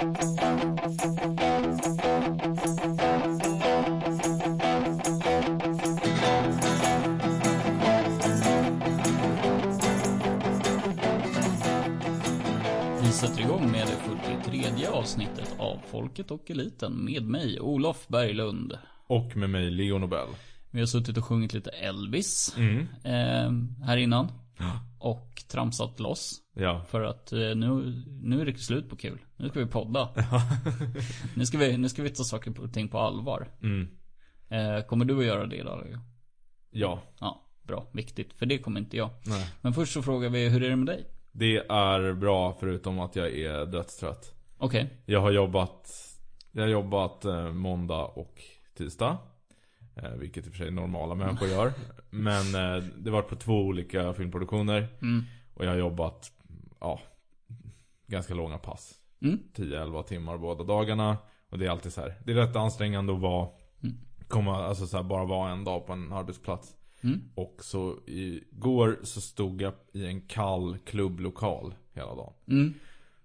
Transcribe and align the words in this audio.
Vi 0.00 0.06
sätter 13.12 13.40
igång 13.40 13.70
med 13.70 13.86
det 13.86 13.96
43 14.42 14.86
avsnittet 14.86 15.54
av 15.58 15.78
Folket 15.90 16.30
och 16.30 16.50
Eliten 16.50 17.04
med 17.04 17.22
mig, 17.22 17.60
Olof 17.60 18.08
Berglund. 18.08 18.78
Och 19.06 19.36
med 19.36 19.50
mig, 19.50 19.70
Leo 19.70 19.98
Nobel. 19.98 20.28
Vi 20.70 20.78
har 20.80 20.86
suttit 20.86 21.16
och 21.16 21.24
sjungit 21.24 21.52
lite 21.52 21.70
Elvis 21.70 22.54
Mm. 22.58 22.78
eh, 23.04 23.86
här 23.86 23.96
innan. 23.96 24.28
Och 24.98 25.42
tramsat 25.48 26.00
loss. 26.00 26.40
Ja. 26.54 26.84
För 26.88 27.02
att 27.02 27.32
eh, 27.32 27.38
nu, 27.38 28.02
nu 28.22 28.40
är 28.40 28.46
det 28.46 28.58
slut 28.58 28.88
på 28.88 28.96
kul. 28.96 29.18
Nu 29.36 29.48
ska 29.48 29.60
vi 29.60 29.66
podda. 29.66 30.08
nu, 31.36 31.46
ska 31.46 31.58
vi, 31.58 31.76
nu 31.76 31.88
ska 31.88 32.02
vi 32.02 32.10
ta 32.10 32.24
saker 32.24 32.60
och 32.60 32.72
ting 32.72 32.88
på 32.88 32.98
allvar. 32.98 33.48
Mm. 33.62 33.88
Eh, 34.48 34.84
kommer 34.84 35.04
du 35.04 35.18
att 35.18 35.24
göra 35.24 35.46
det 35.46 35.56
idag? 35.56 35.98
Ja. 36.70 37.02
Ja, 37.20 37.48
bra. 37.62 37.90
Viktigt. 37.92 38.32
För 38.32 38.46
det 38.46 38.58
kommer 38.58 38.80
inte 38.80 38.96
jag. 38.96 39.10
Nej. 39.26 39.46
Men 39.60 39.72
först 39.72 39.92
så 39.92 40.02
frågar 40.02 40.28
vi, 40.30 40.48
hur 40.48 40.62
är 40.62 40.70
det 40.70 40.76
med 40.76 40.86
dig? 40.86 41.06
Det 41.32 41.56
är 41.56 42.12
bra 42.12 42.56
förutom 42.60 43.00
att 43.00 43.16
jag 43.16 43.32
är 43.32 43.66
dödstrött. 43.66 44.34
Okej. 44.58 45.02
Jag 45.06 45.20
har 45.20 45.30
jobbat, 45.30 45.90
jag 46.52 46.62
har 46.62 46.68
jobbat 46.68 47.24
eh, 47.24 47.52
måndag 47.52 48.04
och 48.04 48.42
tisdag. 48.76 49.18
Eh, 50.02 50.10
vilket 50.10 50.46
i 50.46 50.48
och 50.48 50.52
för 50.52 50.58
sig 50.58 50.70
normala 50.70 51.14
människor 51.14 51.48
gör. 51.48 51.72
Men 52.10 52.54
eh, 52.54 52.84
det 52.98 53.10
var 53.10 53.22
på 53.22 53.36
två 53.36 53.60
olika 53.60 54.14
filmproduktioner. 54.14 54.88
Mm. 55.02 55.24
Och 55.54 55.64
jag 55.64 55.70
har 55.70 55.78
jobbat, 55.78 56.32
ja, 56.80 57.00
ganska 58.06 58.34
långa 58.34 58.58
pass. 58.58 58.94
Mm. 59.22 59.38
10-11 59.54 60.02
timmar 60.02 60.38
båda 60.38 60.64
dagarna. 60.64 61.16
Och 61.48 61.58
det 61.58 61.66
är 61.66 61.70
alltid 61.70 61.92
så 61.92 62.00
här. 62.00 62.14
Det 62.24 62.32
är 62.32 62.36
rätt 62.36 62.56
ansträngande 62.56 63.12
att 63.12 63.20
vara, 63.20 63.48
Mm. 63.82 63.96
komma, 64.28 64.64
alltså 64.64 64.86
så 64.86 64.96
här, 64.96 65.04
bara 65.04 65.24
vara 65.24 65.52
en 65.52 65.64
dag 65.64 65.86
på 65.86 65.92
en 65.92 66.12
arbetsplats. 66.12 66.76
Mm. 67.00 67.20
Och 67.34 67.56
så 67.60 67.98
igår 68.06 68.98
så 69.02 69.20
stod 69.20 69.62
jag 69.62 69.74
i 69.92 70.06
en 70.06 70.20
kall 70.20 70.78
klubblokal 70.78 71.74
hela 71.92 72.14
dagen. 72.14 72.32
Mm. 72.48 72.74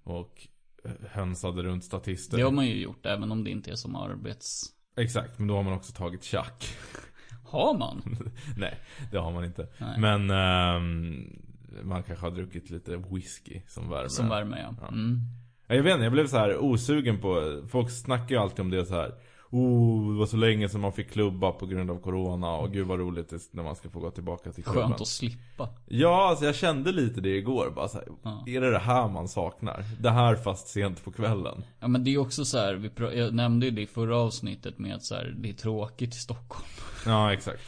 Och 0.04 0.48
eh, 0.84 0.92
hönsade 1.12 1.64
runt 1.64 1.84
statister. 1.84 2.38
Det 2.38 2.44
har 2.44 2.52
man 2.52 2.68
ju 2.68 2.82
gjort, 2.82 3.06
även 3.06 3.32
om 3.32 3.44
det 3.44 3.50
inte 3.52 3.72
är 3.72 3.76
som 3.76 3.96
arbets... 3.96 4.72
Exakt, 4.98 5.40
men 5.40 5.48
då 5.48 5.56
har 5.56 5.64
man 5.64 5.74
också 5.74 5.94
tagit 5.94 6.24
tjack. 6.24 6.78
Har 7.44 7.78
man? 7.78 8.18
Nej, 8.58 8.80
det 9.12 9.18
har 9.18 9.32
man 9.32 9.46
inte. 9.46 9.68
Nej. 9.78 10.00
Men 10.00 10.30
ehm, 10.30 11.40
man 11.84 12.04
kanske 12.04 12.26
har 12.26 12.32
druckit 12.32 12.70
lite 12.70 12.98
whisky 13.12 13.62
som 13.68 13.90
värme. 13.90 14.10
Som 14.10 14.30
värme 14.30 14.58
ja. 14.60 14.76
Ja. 14.82 14.88
Mm. 14.88 15.20
Ja, 15.68 15.76
Jag 15.76 15.84
vet 15.84 15.94
inte, 15.94 16.04
jag 16.04 16.14
blev 16.14 16.28
så 16.28 16.38
här 16.38 16.58
osugen 16.58 17.22
på 17.22 17.62
Folk 17.68 17.92
snackar 17.92 18.36
ju 18.36 18.42
alltid 18.42 18.60
om 18.60 18.70
det 18.70 18.86
så 18.86 18.96
här. 18.96 19.12
Oh, 19.52 20.14
det 20.14 20.20
var 20.20 20.26
så 20.26 20.38
länge 20.38 20.70
sedan 20.70 20.82
man 20.82 20.94
fick 20.94 21.12
klubba 21.12 21.52
på 21.52 21.66
grund 21.66 21.92
av 21.92 22.00
corona 22.00 22.52
och 22.52 22.72
gud 22.72 22.88
vad 22.88 23.00
roligt 23.00 23.30
det 23.30 23.36
är 23.36 23.42
när 23.52 23.64
man 23.64 23.76
ska 23.76 23.90
få 23.90 24.00
gå 24.00 24.12
tillbaka 24.12 24.52
till 24.52 24.64
klubben. 24.64 24.84
Skönt 24.88 25.02
att 25.02 25.08
slippa. 25.08 25.70
Ja, 25.86 26.30
alltså 26.30 26.46
jag 26.46 26.56
kände 26.56 26.92
lite 26.92 27.22
det 27.22 27.38
igår 27.38 27.72
bara 27.76 27.88
så 27.88 27.98
här, 27.98 28.08
Ja. 28.24 28.44
Är 28.48 28.62
det 28.62 28.72
det 28.72 28.80
här 28.80 29.10
man 29.10 29.28
saknar? 29.28 29.84
Det 30.00 30.10
här 30.10 30.36
fast 30.36 30.68
sent 30.68 31.04
på 31.04 31.12
kvällen. 31.12 31.64
Ja 31.80 31.88
men 31.88 32.04
det 32.04 32.14
är 32.14 32.18
också 32.18 32.46
så 32.46 32.58
här, 32.58 32.74
vi 32.74 33.18
jag 33.18 33.34
nämnde 33.34 33.66
ju 33.66 33.72
det 33.72 33.82
i 33.82 33.88
förra 33.88 34.18
avsnittet 34.18 34.80
med 34.80 34.96
att 34.96 35.04
så 35.04 35.16
här, 35.16 35.36
det 35.38 35.50
är 35.50 35.54
tråkigt 35.54 36.16
i 36.16 36.18
Stockholm. 36.18 36.66
Ja, 37.06 37.34
exakt. 37.34 37.62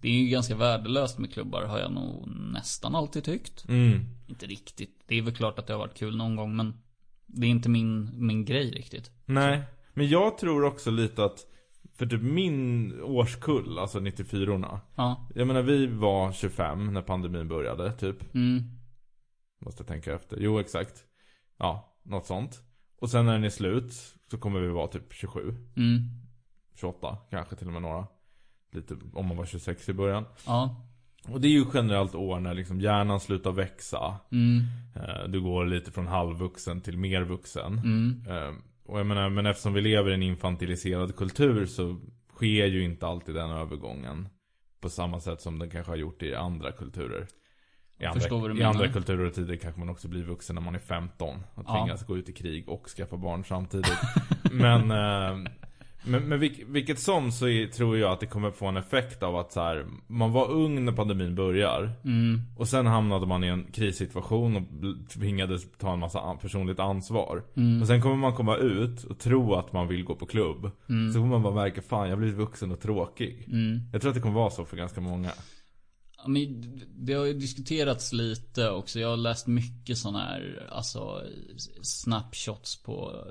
Det 0.00 0.08
är 0.08 0.12
ju 0.12 0.28
ganska 0.28 0.56
värdelöst 0.56 1.18
med 1.18 1.32
klubbar 1.32 1.62
har 1.62 1.78
jag 1.78 1.92
nog 1.92 2.28
nästan 2.52 2.94
alltid 2.94 3.24
tyckt. 3.24 3.68
Mm. 3.68 4.06
Inte 4.26 4.46
riktigt. 4.46 5.02
Det 5.06 5.18
är 5.18 5.22
väl 5.22 5.34
klart 5.34 5.58
att 5.58 5.66
det 5.66 5.72
har 5.72 5.78
varit 5.78 5.98
kul 5.98 6.16
någon 6.16 6.36
gång 6.36 6.56
men 6.56 6.74
det 7.26 7.46
är 7.46 7.50
inte 7.50 7.68
min, 7.68 8.10
min 8.26 8.44
grej 8.44 8.70
riktigt. 8.70 9.10
Nej, 9.24 9.62
men 10.00 10.08
jag 10.08 10.38
tror 10.38 10.64
också 10.64 10.90
lite 10.90 11.24
att 11.24 11.46
för 11.94 12.06
typ 12.06 12.22
min 12.22 13.00
årskull, 13.02 13.78
alltså 13.78 13.98
94orna. 14.00 14.78
Ja. 14.94 15.28
Jag 15.34 15.46
menar 15.46 15.62
vi 15.62 15.86
var 15.86 16.32
25 16.32 16.92
när 16.92 17.02
pandemin 17.02 17.48
började, 17.48 17.92
typ. 17.92 18.34
Mm. 18.34 18.62
Måste 19.60 19.84
tänka 19.84 20.14
efter. 20.14 20.36
Jo, 20.40 20.58
exakt. 20.60 21.04
Ja, 21.58 21.98
något 22.02 22.26
sånt. 22.26 22.60
Och 23.00 23.10
sen 23.10 23.26
när 23.26 23.32
den 23.32 23.44
är 23.44 23.50
slut 23.50 23.92
så 24.30 24.38
kommer 24.38 24.60
vi 24.60 24.68
vara 24.68 24.86
typ 24.86 25.12
27. 25.12 25.54
Mm. 25.76 26.00
28, 26.74 27.18
kanske 27.30 27.56
till 27.56 27.66
och 27.66 27.72
med 27.72 27.82
några. 27.82 28.06
Lite, 28.72 28.96
om 29.12 29.26
man 29.26 29.36
var 29.36 29.44
26 29.46 29.88
i 29.88 29.92
början. 29.92 30.24
Ja. 30.46 30.86
Och 31.28 31.40
det 31.40 31.48
är 31.48 31.52
ju 31.52 31.64
generellt 31.74 32.14
år 32.14 32.40
när 32.40 32.54
liksom 32.54 32.80
hjärnan 32.80 33.20
slutar 33.20 33.52
växa. 33.52 34.16
Mm. 34.32 34.60
Eh, 34.96 35.28
Du 35.28 35.40
går 35.40 35.66
lite 35.66 35.90
från 35.90 36.06
halvvuxen 36.06 36.80
till 36.80 36.98
mer 36.98 37.22
vuxen. 37.22 37.78
Mm. 37.78 38.22
Och 38.90 38.98
jag 38.98 39.06
menar, 39.06 39.28
men 39.28 39.46
eftersom 39.46 39.72
vi 39.72 39.80
lever 39.80 40.10
i 40.10 40.14
en 40.14 40.22
infantiliserad 40.22 41.16
kultur 41.16 41.66
så 41.66 42.00
sker 42.34 42.66
ju 42.66 42.84
inte 42.84 43.06
alltid 43.06 43.34
den 43.34 43.50
övergången. 43.50 44.28
På 44.80 44.88
samma 44.90 45.20
sätt 45.20 45.40
som 45.40 45.58
den 45.58 45.70
kanske 45.70 45.92
har 45.92 45.96
gjort 45.96 46.22
i 46.22 46.34
andra 46.34 46.72
kulturer. 46.72 47.26
I 47.98 48.06
förstår 48.14 48.40
vad 48.40 48.50
andra, 48.50 48.54
du 48.54 48.60
I 48.60 48.64
andra 48.64 48.88
kulturer 48.88 49.26
och 49.26 49.34
tider 49.34 49.56
kanske 49.56 49.80
man 49.80 49.88
också 49.88 50.08
blir 50.08 50.22
vuxen 50.22 50.54
när 50.54 50.62
man 50.62 50.74
är 50.74 50.78
15. 50.78 51.36
Och 51.54 51.64
Ja. 51.66 51.82
tvingas 51.82 52.06
gå 52.06 52.16
ut 52.16 52.28
i 52.28 52.32
krig 52.32 52.68
och 52.68 52.88
skaffa 52.88 53.16
barn 53.16 53.44
samtidigt. 53.44 53.98
men, 54.52 54.90
eh, 54.90 55.50
men, 56.04 56.28
men 56.28 56.40
vilk, 56.40 56.60
vilket 56.66 56.98
som 56.98 57.32
så 57.32 57.48
är, 57.48 57.66
tror 57.66 57.98
jag 57.98 58.12
att 58.12 58.20
det 58.20 58.26
kommer 58.26 58.50
få 58.50 58.66
en 58.66 58.76
effekt 58.76 59.22
av 59.22 59.36
att 59.36 59.52
så 59.52 59.60
här, 59.60 59.86
man 60.06 60.32
var 60.32 60.50
ung 60.50 60.84
när 60.84 60.92
pandemin 60.92 61.34
börjar. 61.34 61.92
Mm. 62.04 62.40
Och 62.56 62.68
sen 62.68 62.86
hamnade 62.86 63.26
man 63.26 63.44
i 63.44 63.46
en 63.46 63.64
krissituation 63.72 64.56
och 64.56 64.62
tvingades 65.10 65.62
ta 65.78 65.92
en 65.92 65.98
massa 65.98 66.34
personligt 66.34 66.78
ansvar. 66.78 67.44
Mm. 67.56 67.82
Och 67.82 67.88
sen 67.88 68.02
kommer 68.02 68.16
man 68.16 68.34
komma 68.34 68.56
ut 68.56 69.04
och 69.04 69.18
tro 69.18 69.54
att 69.54 69.72
man 69.72 69.88
vill 69.88 70.04
gå 70.04 70.14
på 70.14 70.26
klubb. 70.26 70.70
Så 71.12 71.18
kommer 71.18 71.26
man 71.26 71.42
bara 71.42 71.54
märka, 71.54 71.82
fan 71.82 72.08
jag 72.08 72.16
har 72.16 72.20
blivit 72.20 72.38
vuxen 72.38 72.72
och 72.72 72.80
tråkig. 72.80 73.44
Mm. 73.48 73.80
Jag 73.92 74.00
tror 74.00 74.08
att 74.08 74.14
det 74.14 74.20
kommer 74.20 74.34
vara 74.34 74.50
så 74.50 74.64
för 74.64 74.76
ganska 74.76 75.00
många. 75.00 75.30
Men 76.26 76.62
det 76.94 77.12
har 77.12 77.24
ju 77.24 77.34
diskuterats 77.34 78.12
lite 78.12 78.70
också. 78.70 79.00
Jag 79.00 79.08
har 79.08 79.16
läst 79.16 79.46
mycket 79.46 79.98
sådana 79.98 80.18
här, 80.18 80.68
alltså 80.70 81.22
snapshots 81.82 82.82
på, 82.82 83.24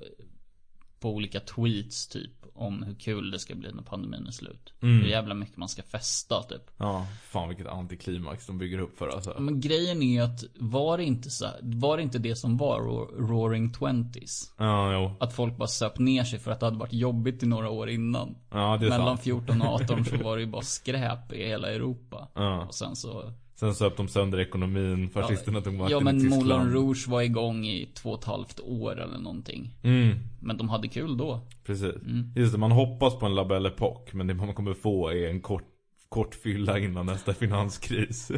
på 0.99 1.09
olika 1.09 1.39
tweets 1.39 2.07
typ. 2.07 2.38
Om 2.59 2.83
hur 2.83 2.95
kul 2.95 3.31
det 3.31 3.39
ska 3.39 3.55
bli 3.55 3.71
när 3.71 3.83
pandemin 3.83 4.27
är 4.27 4.31
slut. 4.31 4.73
Mm. 4.81 5.01
Hur 5.01 5.09
jävla 5.09 5.33
mycket 5.35 5.57
man 5.57 5.69
ska 5.69 5.83
festa 5.83 6.43
typ. 6.43 6.61
Ja, 6.77 7.07
fan 7.23 7.47
vilket 7.49 7.67
antiklimax 7.67 8.47
de 8.47 8.57
bygger 8.57 8.79
upp 8.79 8.97
för 8.97 9.07
alltså. 9.07 9.35
Men 9.39 9.59
grejen 9.61 10.01
är 10.01 10.13
ju 10.13 10.19
att 10.19 10.43
var 10.59 10.97
det 10.97 11.03
inte 11.03 11.29
så 11.29 11.45
var 11.61 11.97
det 11.97 12.03
inte 12.03 12.19
det 12.19 12.35
som 12.35 12.57
var 12.57 12.79
ro- 12.79 13.11
roaring 13.27 13.71
twenties? 13.73 14.53
Ja, 14.57 14.93
jo. 14.93 15.11
Att 15.19 15.33
folk 15.33 15.57
bara 15.57 15.67
söp 15.67 15.99
ner 15.99 16.23
sig 16.23 16.39
för 16.39 16.51
att 16.51 16.59
det 16.59 16.65
hade 16.65 16.77
varit 16.77 16.93
jobbigt 16.93 17.43
i 17.43 17.45
några 17.45 17.69
år 17.69 17.89
innan. 17.89 18.35
Ja, 18.51 18.77
det 18.79 18.85
är 18.85 18.89
Mellan 18.89 19.07
sant. 19.07 19.21
14 19.21 19.61
och 19.61 19.67
18 19.81 20.05
så 20.05 20.17
var 20.17 20.35
det 20.35 20.41
ju 20.43 20.47
bara 20.49 20.61
skräp 20.61 21.33
i 21.33 21.47
hela 21.47 21.69
Europa. 21.71 22.27
Ja. 22.35 22.65
Och 22.65 22.75
sen 22.75 22.95
så 22.95 23.33
Sen 23.59 23.75
söp 23.75 23.97
de 23.97 24.07
sönder 24.07 24.39
ekonomin, 24.39 25.09
fascisterna 25.09 25.61
tog 25.61 25.73
makten 25.73 25.91
Ja 25.91 26.01
i 26.01 26.03
men 26.03 26.19
Tyskland. 26.19 26.45
Moulin 26.45 26.73
Rouge 26.73 27.07
var 27.07 27.21
igång 27.21 27.65
i 27.65 27.89
två 27.93 28.09
och 28.09 28.19
ett 28.19 28.25
halvt 28.25 28.59
år 28.59 29.01
eller 29.01 29.17
någonting. 29.17 29.73
Mm, 29.83 30.19
Men 30.41 30.57
de 30.57 30.69
hade 30.69 30.87
kul 30.87 31.17
då. 31.17 31.41
precis. 31.65 31.95
Mm. 31.95 32.33
Just 32.35 32.53
det, 32.53 32.57
man 32.59 32.71
hoppas 32.71 33.19
på 33.19 33.25
en 33.25 33.35
La 33.35 33.45
Belle 33.45 33.69
Époque, 33.69 34.15
men 34.15 34.27
det 34.27 34.33
man 34.33 34.53
kommer 34.53 34.73
få 34.73 35.09
är 35.09 35.29
en 35.29 35.41
kort 35.41 35.63
Kort 36.09 36.35
fylla 36.35 36.79
innan 36.79 37.05
nästa 37.05 37.33
finanskris. 37.33 38.31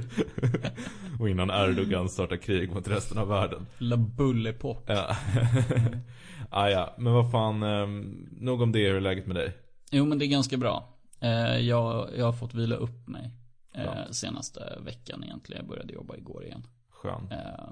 och 1.19 1.29
innan 1.29 1.49
Erdogan 1.49 2.09
startar 2.09 2.37
krig 2.37 2.71
mot 2.71 2.87
resten 2.87 3.17
av 3.17 3.27
världen. 3.27 3.67
La 3.77 3.97
Bulle 3.97 4.53
Pop. 4.53 4.83
Ja. 4.87 5.15
ah, 6.49 6.69
ja, 6.69 6.95
men 6.97 7.13
vad 7.13 7.31
fan, 7.31 7.63
eh, 7.63 7.87
nog 8.31 8.61
om 8.61 8.71
det, 8.71 8.79
hur 8.79 8.95
är 8.95 9.01
läget 9.01 9.27
med 9.27 9.35
dig? 9.35 9.53
Jo 9.91 10.05
men 10.05 10.19
det 10.19 10.25
är 10.25 10.27
ganska 10.27 10.57
bra. 10.57 10.97
Eh, 11.19 11.57
jag, 11.57 12.09
jag 12.17 12.25
har 12.25 12.33
fått 12.33 12.53
vila 12.53 12.75
upp 12.75 13.07
mig. 13.07 13.31
Eh, 13.73 14.11
senaste 14.11 14.77
veckan 14.85 15.23
egentligen. 15.23 15.59
Jag 15.59 15.69
började 15.69 15.93
jobba 15.93 16.15
igår 16.15 16.45
igen. 16.45 16.67
Skön. 16.89 17.27
Eh, 17.31 17.69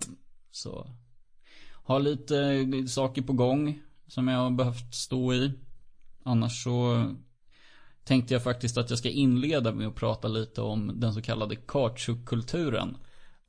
så. 0.52 0.88
Har 1.84 2.00
lite 2.00 2.88
saker 2.88 3.22
på 3.22 3.34
gång. 3.34 3.80
Som 4.08 4.28
jag 4.28 4.40
har 4.40 4.52
behövt 4.52 4.96
stå 4.96 5.34
i. 5.34 5.54
Annars 6.24 6.64
så 6.64 7.06
tänkte 8.04 8.34
jag 8.34 8.44
faktiskt 8.44 8.78
att 8.78 8.90
jag 8.90 9.00
ska 9.00 9.10
inleda 9.10 9.72
med 9.72 9.88
att 9.88 9.96
prata 9.96 10.28
lite 10.28 10.62
om 10.62 11.00
den 11.00 11.14
så 11.14 11.22
kallade 11.22 11.56
kautschukkulturen. 11.56 12.98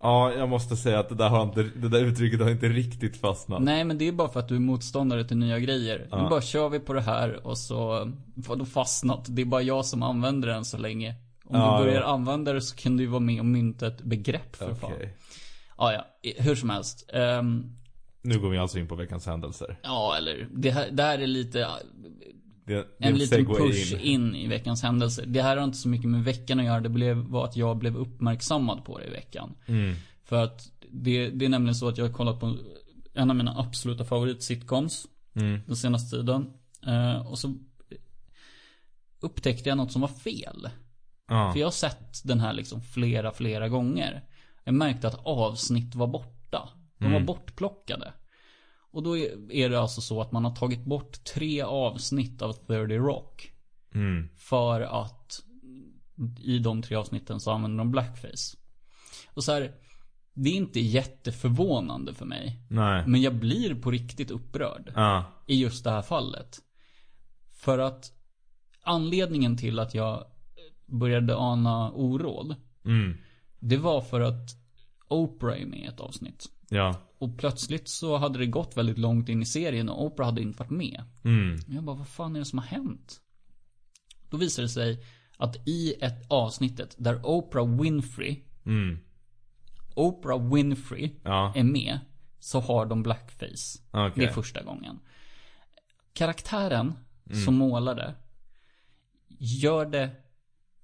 Ja, 0.03 0.33
jag 0.33 0.49
måste 0.49 0.77
säga 0.77 0.99
att 0.99 1.09
det 1.09 1.15
där, 1.15 1.29
har 1.29 1.43
inte, 1.43 1.63
det 1.63 1.89
där 1.89 2.05
uttrycket 2.05 2.41
har 2.41 2.51
inte 2.51 2.69
riktigt 2.69 3.17
fastnat. 3.17 3.63
Nej 3.63 3.85
men 3.85 3.99
det 3.99 4.09
är 4.09 4.13
bara 4.13 4.29
för 4.29 4.41
att 4.41 4.49
du 4.49 4.57
är 4.57 4.61
motståndare 4.61 5.25
till 5.25 5.37
nya 5.37 5.59
grejer. 5.59 6.09
Ja. 6.11 6.23
Nu 6.23 6.29
bara 6.29 6.41
kör 6.41 6.69
vi 6.69 6.81
på 6.81 6.93
det 6.93 7.01
här 7.01 7.47
och 7.47 7.59
så 7.59 8.11
du 8.57 8.67
fastnat. 8.67 9.27
Det 9.29 9.43
är 9.43 9.47
bara 9.47 9.63
jag 9.63 9.87
som 9.87 10.03
använder 10.03 10.49
den 10.49 10.65
så 10.65 10.79
länge. 10.79 11.15
Om 11.51 11.57
Ja, 11.61 11.79
du 11.79 11.85
börjar 11.85 12.01
ja. 12.01 12.07
använda 12.07 12.53
det 12.53 12.61
så 12.63 12.77
kan 12.77 12.97
du 12.97 13.03
ju 13.03 13.09
vara 13.09 13.21
med 13.21 13.39
och 13.41 13.47
mynta 13.47 13.87
ett 13.87 14.03
begrepp 14.03 14.57
för 14.57 14.65
Okej. 14.67 14.79
fan. 14.81 14.93
Ja, 15.79 15.93
ja. 15.93 16.33
Hur 16.39 16.55
som 16.55 16.71
helst. 16.71 17.11
Ehm, 17.13 17.77
Nu 18.23 18.39
går 18.41 18.51
vi 18.51 18.59
alltså 18.59 18.79
in 18.79 18.89
på 18.89 18.95
veckans 18.95 19.27
händelser. 19.27 19.79
ja, 19.83 20.17
eller 20.19 20.49
det 20.55 20.71
här, 20.71 20.91
det 20.91 21.03
här 21.03 21.19
är 21.19 21.27
lite 21.27 21.59
Det, 21.59 22.75
det 22.75 22.87
en 22.99 23.15
liten 23.19 23.47
push 23.47 23.95
in. 24.01 24.35
i 24.35 24.47
veckans 24.47 24.83
händelser. 24.83 25.25
Det 25.27 25.43
här 25.43 25.57
har 25.57 25.65
inte 25.65 25.79
så 25.79 25.89
mycket 25.89 26.09
med 26.11 26.25
veckan 26.25 26.61
att 26.61 26.67
göra. 26.67 26.81
Det 26.81 26.89
blev, 26.89 27.17
var 27.17 27.45
att 27.45 27.57
jag 27.57 27.77
blev 27.79 27.97
uppmärksammad 27.97 28.85
på 28.85 28.99
det 28.99 29.05
i 29.07 29.11
veckan. 29.11 29.55
Mm. 29.67 29.95
För 30.25 30.45
att 30.45 30.71
det, 30.91 31.31
det 31.31 31.45
är 31.45 31.49
nämligen 31.49 31.75
så 31.75 31.89
att 31.89 31.99
jag 31.99 32.05
har 32.07 32.13
kollat 32.13 32.41
på 32.41 32.57
en 33.15 33.31
av 33.31 33.37
mina 33.37 33.59
absoluta 33.59 34.05
favoritsitcoms. 34.05 35.07
Mm. 35.35 35.61
den 35.67 35.77
senaste 35.77 36.17
tiden. 36.17 36.47
Eh, 36.87 37.27
och 37.27 37.39
så 37.39 37.55
upptäckte 39.21 39.69
jag 39.69 39.77
något 39.79 39.93
som 39.93 40.01
var 40.01 40.09
fel. 40.09 40.69
Ja. 41.31 41.53
För 41.53 41.61
jag 41.61 41.67
har 41.67 41.73
sett 41.73 42.21
den 42.25 42.41
här 42.41 42.53
liksom 42.53 42.83
flera, 42.83 43.33
flera 43.33 43.69
gånger. 43.69 44.25
Jag 44.65 44.75
märkte 44.75 45.09
att 45.09 45.27
avsnitt 45.27 45.95
var 45.95 46.07
borta. 46.07 46.69
De 46.99 47.05
var 47.05 47.11
Mm. 47.13 47.27
bortplockade. 47.27 48.13
Och 48.93 49.03
då 49.03 49.17
är 49.51 49.69
det 49.69 49.81
alltså 49.81 50.01
så 50.01 50.21
att 50.21 50.33
man 50.33 50.45
har 50.45 50.57
tagit 50.57 50.85
bort 50.85 51.25
tre 51.25 51.63
avsnitt 51.63 52.43
av 52.43 52.53
30 52.53 52.99
Rock. 52.99 53.53
Mm. 53.95 54.29
För 54.37 54.81
att 54.81 55.43
i 56.39 56.59
de 56.59 56.83
tre 56.83 56.97
avsnitten 56.97 57.41
så 57.41 57.51
använder 57.51 57.79
de 57.79 57.91
blackface. 57.91 58.57
Och 59.35 59.45
så 59.45 59.53
här, 59.53 59.73
det 60.35 60.51
är 60.51 60.55
inte 60.55 60.81
jätteförvånande 60.81 62.15
för 62.15 62.27
mig. 62.27 62.63
Nej. 62.69 63.07
Men 63.07 63.23
jag 63.23 63.35
blir 63.35 63.75
på 63.75 63.91
riktigt 63.91 64.31
upprörd 64.31 64.93
Ja. 64.95 65.25
i 65.47 65.61
just 65.63 65.85
det 65.85 65.91
här 65.91 66.03
fallet. 66.03 66.59
För 67.53 67.79
att 67.79 68.13
anledningen 68.83 69.57
till 69.57 69.79
att 69.79 69.95
jag 69.95 70.25
började 70.91 71.37
ana 71.37 71.91
oråd. 71.91 72.57
Mm. 72.85 73.17
Det 73.59 73.77
var 73.77 74.01
för 74.01 74.21
att 74.21 74.51
Oprah 75.09 75.61
är 75.63 75.67
med 75.67 75.79
i 75.81 75.85
ett 75.85 76.01
avsnitt. 76.01 76.47
Ja. 76.69 76.95
Och 77.19 77.39
plötsligt 77.39 77.89
så 77.89 78.17
hade 78.17 78.39
det 78.39 78.47
gått 78.47 78.77
väldigt 78.77 78.99
långt 78.99 79.29
in 79.29 79.43
i 79.43 79.47
serien 79.47 79.89
och 79.89 80.05
Oprah 80.05 80.27
hade 80.27 80.43
inte 80.43 80.59
varit 80.59 80.71
med. 80.71 81.03
Mm. 81.25 81.59
Jag 81.69 81.85
bara, 81.85 81.97
vad 81.97 82.09
fan 82.09 82.37
är 82.37 82.39
det 82.39 82.45
som 82.45 82.59
har 82.59 82.67
hänt? 82.67 83.21
Då 84.31 84.37
visade 84.37 84.65
det 84.65 84.71
sig 84.71 85.05
att 85.37 85.69
i 85.69 85.95
ett 86.01 86.31
avsnittet 86.31 86.95
där 86.99 87.27
Oprah 87.27 87.81
Winfrey, 87.81 88.41
Mm. 88.67 88.99
Oprah 89.95 90.53
Winfrey 90.55 91.11
Ja. 91.25 91.53
är 91.57 91.65
med, 91.65 91.99
så 92.39 92.61
har 92.61 92.87
de 92.87 93.03
blackface. 93.03 93.79
Okej. 93.91 94.13
Det 94.15 94.25
är 94.25 94.33
första 94.33 94.63
gången. 94.63 94.99
Karaktären 96.13 96.93
som 97.45 97.55
målade 97.55 98.15
gör 99.39 99.87
det 99.87 100.11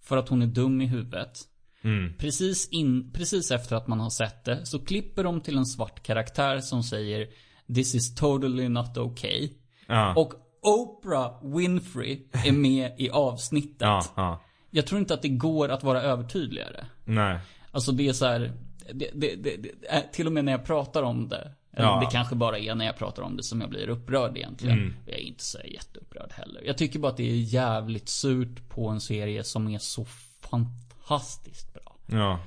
för 0.06 0.16
att 0.16 0.28
hon 0.28 0.42
är 0.42 0.46
dum 0.46 0.80
i 0.80 0.86
huvudet. 0.86 1.38
Mm. 1.84 2.12
Precis, 2.18 2.68
in, 2.68 3.12
precis 3.12 3.50
efter 3.50 3.76
att 3.76 3.86
man 3.88 4.00
har 4.00 4.10
sett 4.10 4.44
det 4.44 4.66
så 4.66 4.78
klipper 4.84 5.24
de 5.24 5.40
till 5.40 5.56
en 5.58 5.66
svart 5.66 6.02
karaktär 6.02 6.60
som 6.60 6.82
säger 6.82 7.28
This 7.74 7.94
is 7.94 8.14
totally 8.14 8.68
not 8.68 8.98
okay. 8.98 9.50
Ja. 9.86 10.14
Och 10.16 10.32
Oprah 10.62 11.56
Winfrey 11.56 12.22
är 12.32 12.52
med 12.58 12.92
i 12.98 13.10
avsnittet. 13.10 13.76
Ja. 13.80 14.04
Ja. 14.16 14.40
Jag 14.70 14.86
tror 14.86 15.00
inte 15.00 15.14
att 15.14 15.22
det 15.22 15.28
går 15.28 15.68
att 15.68 15.82
vara 15.82 16.02
övertydligare. 16.02 16.84
Nej. 17.04 17.38
Alltså 17.70 17.92
det 17.92 18.08
är 18.08 18.12
så 18.12 18.26
här, 18.26 18.52
det, 18.92 19.10
det, 19.14 19.34
det, 19.36 19.70
är- 19.88 20.12
till 20.12 20.26
och 20.26 20.32
med 20.32 20.44
när 20.44 20.52
jag 20.52 20.64
pratar 20.64 21.02
om 21.02 21.28
det. 21.28 21.52
Ja. 21.82 22.00
det 22.00 22.06
kanske 22.12 22.34
bara 22.34 22.58
är 22.58 22.74
när 22.74 22.86
jag 22.86 22.96
pratar 22.96 23.22
om 23.22 23.36
det 23.36 23.42
som 23.42 23.60
jag 23.60 23.70
blir 23.70 23.88
upprörd 23.88 24.36
egentligen. 24.36 24.78
Mm. 24.78 24.94
Jag 25.06 25.14
är 25.14 25.22
inte 25.22 25.44
så 25.44 25.58
jätteupprörd 25.64 26.32
heller. 26.32 26.62
Jag 26.66 26.78
tycker 26.78 26.98
bara 26.98 27.10
att 27.10 27.16
det 27.16 27.30
är 27.30 27.36
jävligt 27.36 28.08
surt 28.08 28.68
på 28.68 28.88
en 28.88 29.00
serie 29.00 29.44
som 29.44 29.68
är 29.68 29.78
så 29.78 30.04
fantastiskt 30.40 31.74
bra. 31.74 31.96
Ja. 32.06 32.38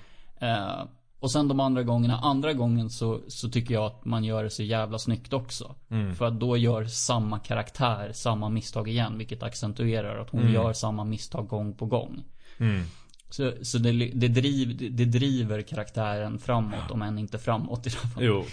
Eh, 0.47 0.83
och 1.19 1.31
sen 1.31 1.47
de 1.47 1.59
andra 1.59 1.83
gångerna, 1.83 2.19
andra 2.19 2.53
gången 2.53 2.89
så, 2.89 3.21
så 3.27 3.49
tycker 3.49 3.73
jag 3.73 3.83
att 3.85 4.05
man 4.05 4.23
gör 4.23 4.43
det 4.43 4.49
så 4.49 4.63
jävla 4.63 4.99
snyggt 4.99 5.33
också. 5.33 5.75
Mm. 5.89 6.15
För 6.15 6.25
att 6.25 6.39
då 6.39 6.57
gör 6.57 6.85
samma 6.85 7.39
karaktär 7.39 8.11
samma 8.13 8.49
misstag 8.49 8.87
igen, 8.89 9.17
vilket 9.17 9.43
accentuerar 9.43 10.21
att 10.21 10.29
hon 10.29 10.41
Mm. 10.41 10.53
gör 10.53 10.73
samma 10.73 11.03
misstag 11.03 11.47
gång 11.47 11.73
på 11.73 11.85
gång. 11.85 12.23
Mm. 12.57 12.83
Så, 13.29 13.53
så 13.61 13.77
det, 13.77 13.91
det, 14.13 14.27
driv, 14.27 14.95
det 14.95 15.05
driver 15.05 15.61
karaktären 15.61 16.39
framåt, 16.39 16.91
om 16.91 17.01
än 17.01 17.17
inte 17.17 17.37
framåt 17.37 17.87
i 17.87 17.89
alla 17.89 18.09
fall. 18.09 18.23
Jo. 18.23 18.45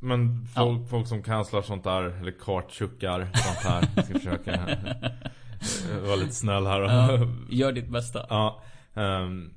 Men 0.00 0.46
folk, 0.46 0.88
folk 0.88 1.06
som 1.08 1.22
cancelar 1.22 1.62
sånt 1.62 1.84
där, 1.84 2.02
eller 2.02 2.32
kartchuckar, 2.32 3.20
sånt 3.34 3.72
här. 3.72 3.88
Jag 3.96 4.04
ska 4.04 4.14
försöka 4.14 4.52
eh, 4.54 6.00
vara 6.06 6.16
lite 6.16 6.34
snäll 6.34 6.66
här. 6.66 6.80
Ja, 6.80 7.28
gör 7.50 7.72
ditt 7.72 7.88
bästa. 7.88 8.26
Ja, 8.28 8.62
ehm, 8.94 9.50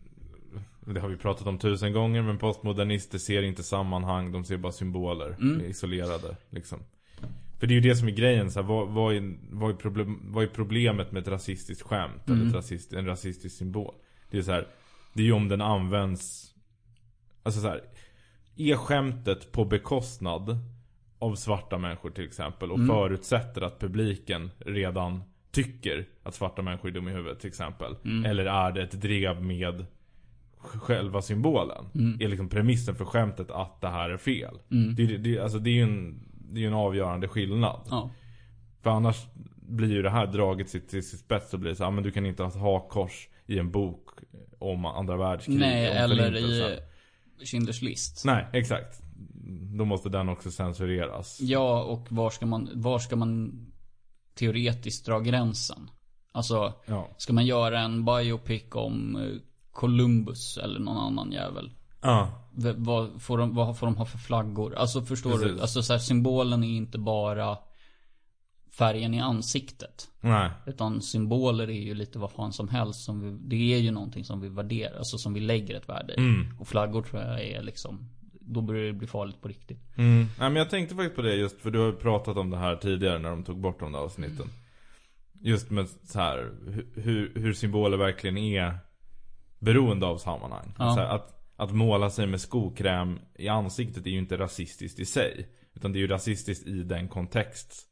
det 0.86 1.00
har 1.00 1.07
vi 1.10 1.18
pratat 1.18 1.48
om 1.48 1.57
tusen 1.60 1.94
gånger 1.94 2.22
men 2.22 2.38
postmodernister 2.38 3.18
ser 3.18 3.44
inte 3.44 3.63
sammanhang, 3.63 4.31
de 4.31 4.45
ser 4.45 4.57
bara 4.57 4.72
symboler, 4.72 5.36
Mm. 5.42 5.62
isolerade 5.66 6.36
liksom. 6.50 6.80
För 7.60 7.68
det 7.68 7.74
är 7.74 7.75
ju 7.75 7.89
det 7.89 7.96
som 7.96 8.07
är 8.07 8.12
grejen, 8.12 8.51
så 8.51 8.62
här, 8.62 8.68
vad, 8.68 8.88
vad, 8.88 9.16
är, 9.16 9.34
vad, 9.51 9.69
är 9.72 9.75
problem, 9.75 10.19
vad 10.24 10.44
är 10.44 10.48
problemet 10.48 11.12
med 11.12 11.22
ett 11.22 11.28
rasistiskt 11.28 11.84
skämt? 11.88 12.22
Eller 12.25 12.36
Mm. 12.36 12.48
ett 12.48 12.54
rasist, 12.56 12.94
en 12.94 13.06
rasistisk 13.06 13.57
symbol? 13.57 13.94
Det 14.31 14.38
är 14.38 14.42
så 14.42 14.51
här, 14.51 14.68
det 15.13 15.22
är 15.22 15.25
ju 15.25 15.31
om 15.31 15.48
den 15.48 15.62
används 15.62 16.50
Alltså 17.46 17.62
så 17.62 17.68
här, 17.68 17.81
är 18.55 18.75
skämtet 18.75 19.51
på 19.51 19.65
bekostnad 19.65 20.57
av 21.19 21.35
svarta 21.35 21.77
människor 21.77 22.09
till 22.09 22.25
exempel 22.25 22.71
och 22.71 22.77
Mm. 22.77 22.88
förutsätter 22.88 23.61
att 23.61 23.79
publiken 23.79 24.51
redan 24.59 25.23
tycker 25.51 26.05
att 26.23 26.35
svarta 26.35 26.61
människor 26.61 26.89
är 26.89 26.94
dumma 26.94 27.09
i 27.09 27.13
huvudet 27.13 27.39
till 27.39 27.47
exempel. 27.47 27.95
Mm. 28.05 28.25
Eller 28.25 28.45
är 28.45 28.71
det 28.71 28.83
ett 28.83 29.01
drev 29.01 29.41
med 29.44 29.85
själva 30.57 31.21
symbolen? 31.21 31.85
Mm. 31.95 32.21
Är 32.21 32.27
liksom 32.27 32.50
premissen 32.50 32.95
för 32.95 33.05
skämtet 33.05 33.51
att 33.51 33.81
det 33.81 33.88
här 33.89 34.09
är 34.09 34.17
fel? 34.17 34.55
Mm. 34.71 34.95
Det, 34.95 35.17
det, 35.17 35.39
alltså 35.39 35.59
det 35.59 35.69
är 35.69 35.73
ju 35.73 35.83
en, 35.83 36.19
det 36.51 36.63
är 36.63 36.67
en 36.67 36.73
avgörande 36.73 37.27
skillnad. 37.27 37.79
Ja. 37.89 38.09
För 38.81 38.89
annars 38.89 39.25
blir 39.55 39.91
ju 39.91 40.01
det 40.01 40.09
här 40.09 40.27
draget 40.27 40.67
till, 40.67 40.81
till 40.81 41.07
sitt 41.07 41.19
spets 41.19 41.50
så 41.50 41.57
blir 41.57 41.73
så, 41.73 41.85
ah, 41.85 41.91
men 41.91 42.03
du 42.03 42.11
kan 42.11 42.25
inte 42.25 42.44
ha 42.44 42.73
hakkors 42.73 43.29
i 43.45 43.59
en 43.59 43.71
bok 43.71 44.09
om 44.59 44.85
andra 44.85 45.17
världskriget. 45.17 45.61
Nej, 45.61 45.85
eller 45.88 46.35
i 46.35 46.79
Schindler's 47.39 47.83
list. 47.83 48.25
Nej, 48.25 48.47
exakt. 48.53 49.01
Då 49.77 49.85
måste 49.85 50.09
den 50.09 50.30
också 50.30 50.51
censureras. 50.51 51.39
Ja, 51.41 51.83
och 51.83 52.12
var 52.12 52.30
ska 52.30 52.45
man, 52.45 52.69
var 52.74 53.00
ska 53.00 53.15
man 53.15 53.65
teoretiskt 54.35 55.06
dra 55.06 55.19
gränsen? 55.19 55.89
Alltså, 56.31 56.74
Ja. 56.85 57.09
ska 57.18 57.33
man 57.33 57.45
göra 57.45 57.80
en 57.80 58.06
biopic 58.06 58.63
om 58.71 59.15
eh, 59.15 59.39
Columbus 59.71 60.57
eller 60.57 60.80
någon 60.80 60.97
annan 60.97 61.31
jävel? 61.31 61.71
Ja. 62.01 62.30
V- 62.51 62.74
Vad 62.77 63.21
får 63.21 63.38
de, 63.38 63.56
vad 63.56 63.77
får 63.77 63.88
de 63.88 63.95
ha 63.97 64.06
för 64.06 64.18
flaggor? 64.18 64.75
Alltså 64.75 65.01
förstår 65.01 65.31
Precis. 65.31 65.47
du? 65.56 65.62
Alltså 65.62 65.83
så 65.83 65.94
här, 65.94 66.00
symbolen 66.00 66.63
är 66.63 66.68
inte 66.77 66.97
bara 66.97 67.57
färgen 68.78 69.14
i 69.14 69.20
ansiktet. 69.20 70.08
Nej. 70.22 70.50
Utan 70.66 71.02
symboler 71.02 71.70
är 71.70 71.81
ju 71.81 71.94
lite 71.94 72.20
vad 72.20 72.31
fan 72.31 72.54
som 72.54 72.70
helst. 72.70 73.04
Som 73.04 73.22
vi, 73.22 73.48
det 73.48 73.74
är 73.74 73.80
ju 73.80 73.92
någonting 73.92 74.24
som 74.24 74.42
vi 74.42 74.50
värderar. 74.50 74.98
Alltså 74.98 75.18
som 75.18 75.34
vi 75.34 75.40
lägger 75.40 75.75
ett 75.75 75.90
värde 75.90 76.14
i. 76.14 76.18
Mm. 76.18 76.60
Och 76.60 76.68
flaggor 76.68 77.02
tror 77.02 77.22
jag 77.22 77.44
är 77.44 77.64
liksom. 77.64 78.10
Då 78.42 78.62
börjar 78.62 78.86
det 78.86 78.94
bli 78.94 79.08
farligt 79.08 79.42
på 79.42 79.48
riktigt. 79.48 79.98
Mm. 79.98 80.28
Nej 80.40 80.50
men 80.50 80.56
jag 80.56 80.70
tänkte 80.70 80.96
faktiskt 80.96 81.16
på 81.16 81.22
det 81.22 81.36
just 81.36 81.62
för 81.62 81.72
du 81.72 81.80
har 81.80 81.92
pratat 81.92 82.38
om 82.38 82.50
det 82.50 82.58
här 82.58 82.75
tidigare 82.75 83.20
när 83.20 83.30
de 83.30 83.44
tog 83.44 83.62
bort 83.62 83.80
de 83.80 83.92
där 83.92 84.00
avsnitten. 84.00 84.48
Just 85.42 85.70
med 85.70 85.88
så 86.03 86.20
här 86.20 86.51
hu- 86.65 87.01
hur, 87.01 87.32
hur 87.36 87.53
symboler 87.53 87.98
verkligen 87.98 88.38
är 88.38 88.77
beroende 89.60 90.06
av 90.06 90.18
sammanhang. 90.18 90.74
Ja. 90.77 90.94
Här, 90.94 91.06
att, 91.06 91.53
att 91.56 91.72
måla 91.72 92.10
sig 92.10 92.27
med 92.27 92.42
skokräm 92.42 93.20
i 93.36 93.48
ansiktet 93.48 94.06
är 94.06 94.12
ju 94.12 94.18
inte 94.18 94.38
rasistiskt 94.38 95.00
i 95.00 95.06
sig. 95.06 95.48
Utan 95.75 95.92
det 95.92 95.98
är 95.98 96.01
ju 96.01 96.08
rasistiskt 96.08 96.68
i 96.68 96.84
den 96.84 97.08
kontext 97.08 97.89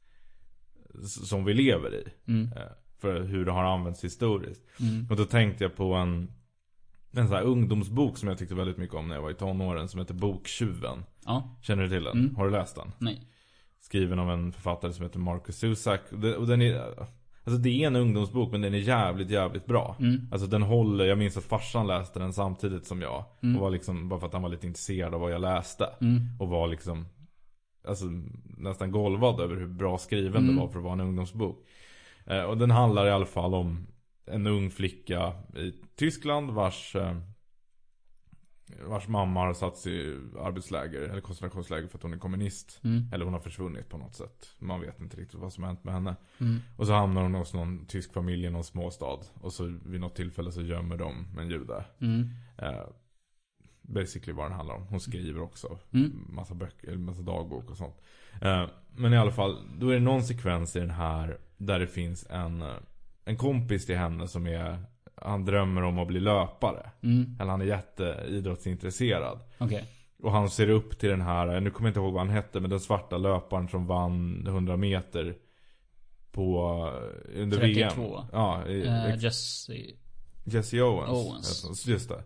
som 1.08 1.46
vi 1.46 1.54
lever 1.54 1.96
i. 1.96 2.32
Mm. 2.32 2.52
Eh, 2.56 2.62
För 3.00 3.22
hur 3.22 3.46
det 3.46 3.52
har 3.52 3.64
använts 3.64 4.04
historiskt. 4.04 4.62
Mm. 4.80 5.08
Och 5.10 5.16
då 5.16 5.26
tänkte 5.26 5.64
jag 5.64 5.76
på 5.76 5.94
en 5.94 6.32
en 7.14 7.28
sån 7.28 7.38
här 7.38 7.44
ungdomsbok 7.44 8.18
som 8.18 8.30
jag 8.30 8.38
tyckte 8.38 8.56
väldigt 8.56 8.78
mycket 8.78 8.96
om 8.96 9.08
när 9.08 9.16
jag 9.16 9.22
var 9.22 9.32
i 9.32 9.34
tonåren 9.34 9.88
som 9.88 10.00
heter 10.00 10.14
Boktjuven. 10.14 11.04
Ja. 11.26 11.58
Känner 11.62 11.84
du 11.84 11.90
till 11.90 12.04
den? 12.04 12.20
Mm. 12.20 12.36
Har 12.36 12.46
du 12.46 12.52
läst 12.52 12.76
den? 12.76 12.92
Nej. 12.98 13.28
Skriven 13.80 14.20
av 14.20 14.32
en 14.32 14.52
författare 14.52 14.94
som 14.94 15.04
heter 15.06 15.20
Marcus 15.20 15.58
Zusak. 15.60 16.02
Och 16.38 16.48
den 16.48 16.62
är, 16.62 16.82
alltså 17.44 17.62
det 17.62 17.70
är 17.70 17.88
en 17.88 17.96
ungdomsbok 17.96 18.52
men 18.52 18.62
den 18.62 18.74
är 18.74 18.78
jävligt, 18.78 19.30
jävligt 19.30 19.66
bra. 19.66 19.96
Mm. 20.00 20.28
Alltså 20.32 20.48
den 20.48 20.62
håller, 20.62 21.06
jag 21.06 21.18
minns 21.18 21.38
att 21.38 21.44
farsan 21.44 21.88
läste 21.88 22.20
den 22.20 22.34
samtidigt 22.34 22.86
som 22.86 23.02
jag. 23.02 23.26
Mm. 23.44 23.56
Och 23.56 23.62
var 23.62 23.70
liksom, 23.70 24.10
bara 24.10 24.20
för 24.20 24.28
att 24.28 24.34
han 24.34 24.42
var 24.42 24.50
lite 24.50 24.68
intresserad 24.68 25.14
av 25.14 25.22
vad 25.22 25.32
jag 25.32 25.42
läste. 25.42 25.90
Mm. 26.02 26.22
Och 26.40 26.48
var 26.48 26.68
liksom, 26.68 27.06
alltså 27.88 28.06
nästan 28.58 28.92
golvad 28.92 29.40
över 29.40 29.56
hur 29.56 29.68
bra 29.68 29.98
skriven 29.98 30.44
Mm. 30.44 30.56
det 30.56 30.62
var 30.62 30.68
för 30.68 30.80
att 30.80 30.84
vara 30.84 30.94
en 30.94 31.00
ungdomsbok. 31.02 31.66
Eh, 32.26 32.44
och 32.44 32.58
den 32.58 32.72
handlar 32.72 33.08
i 33.08 33.12
alla 33.12 33.26
fall 33.26 33.54
om 33.54 33.88
en 34.26 34.48
ung 34.48 34.70
flicka 34.70 35.34
i 35.56 35.74
Tyskland 35.96 36.52
vars 36.52 36.96
eh, 36.96 37.18
Vars 38.88 39.08
mamma 39.08 39.40
har 39.40 39.54
satts 39.54 39.88
i 39.88 40.18
arbetsläger 40.40 41.02
eller 41.02 41.22
koncentrationsläger 41.22 41.88
för 41.88 41.98
att 41.98 42.04
hon 42.04 42.14
är 42.14 42.18
kommunist. 42.18 42.80
Mm. 42.84 43.06
Eller 43.14 43.26
hon 43.26 43.34
har 43.34 43.42
försvunnit 43.42 43.90
på 43.90 43.98
något 43.98 44.16
sätt. 44.16 44.56
Man 44.60 44.82
vet 44.82 45.02
inte 45.02 45.18
riktigt 45.18 45.40
vad 45.40 45.54
som 45.54 45.64
har 45.64 45.68
hänt 45.70 45.84
med 45.84 45.94
henne. 45.94 46.16
Mm. 46.38 46.60
Och 46.78 46.88
så 46.88 46.94
hamnar 46.94 47.22
hon 47.22 47.36
hos 47.36 47.54
någon 47.54 47.86
tysk 47.86 48.14
familj 48.14 48.46
i 48.46 48.50
någon 48.50 48.64
småstad. 48.64 49.20
Och 49.34 49.54
så 49.54 49.78
vid 49.86 50.02
något 50.02 50.16
tillfälle 50.16 50.52
så 50.52 50.62
gömmer 50.62 50.98
de 50.98 51.28
en 51.40 51.50
jude. 51.50 51.86
Mm. 52.02 52.30
Eh, 52.58 52.84
basically 53.94 54.34
vad 54.34 54.46
den 54.46 54.54
handlar 54.54 54.76
om. 54.76 54.84
Hon 54.88 55.00
skriver 55.00 55.42
också 55.42 55.80
Mm. 55.94 56.26
massa 56.30 56.54
böcker, 56.54 56.88
eller 56.88 56.98
massa 56.98 57.22
dagbok 57.22 57.70
och 57.72 57.78
sånt. 57.78 57.96
Eh, 58.42 58.66
men 58.96 59.14
i 59.14 59.18
alla 59.18 59.32
fall, 59.32 59.58
då 59.80 59.90
är 59.90 59.94
det 59.94 60.00
någon 60.00 60.24
sekvens 60.24 60.76
i 60.76 60.80
den 60.80 60.90
här 60.90 61.38
där 61.58 61.80
det 61.80 61.88
finns 61.88 62.26
en, 62.30 62.62
eh, 62.62 62.76
en 63.26 63.38
kompis 63.38 63.86
till 63.86 63.98
henne 63.98 64.28
som 64.28 64.48
är, 64.48 64.84
han 65.16 65.46
drömmer 65.46 65.82
om 65.82 66.00
att 66.00 66.08
bli 66.08 66.20
löpare. 66.20 66.90
Mm. 67.04 67.38
Eller 67.40 67.52
han 67.52 67.62
är 67.62 67.66
jätteidrottsintresserad. 67.66 69.40
Okej. 69.58 69.86
Och 70.24 70.32
han 70.32 70.50
ser 70.50 70.70
upp 70.70 71.00
till 71.00 71.10
den 71.10 71.22
här, 71.22 71.60
nu 71.60 71.72
kommer 71.72 71.88
jag 71.88 71.92
inte 71.92 72.00
ihåg 72.00 72.14
vad 72.14 72.26
han 72.26 72.36
hette, 72.36 72.60
men 72.60 72.70
den 72.70 72.80
svarta 72.80 73.18
löparen 73.18 73.68
som 73.70 73.88
vann 73.88 74.48
100 74.48 74.78
meter. 74.78 75.36
På, 76.32 76.76
under 77.36 77.58
32. 77.58 78.02
VM. 78.02 78.26
Ja, 78.32 78.66
Eh, 78.68 79.16
Jesse... 79.24 79.74
Jesse 80.44 80.82
Owens. 80.82 81.10
Owens. 81.66 81.88
Just 81.88 82.10
det. 82.10 82.24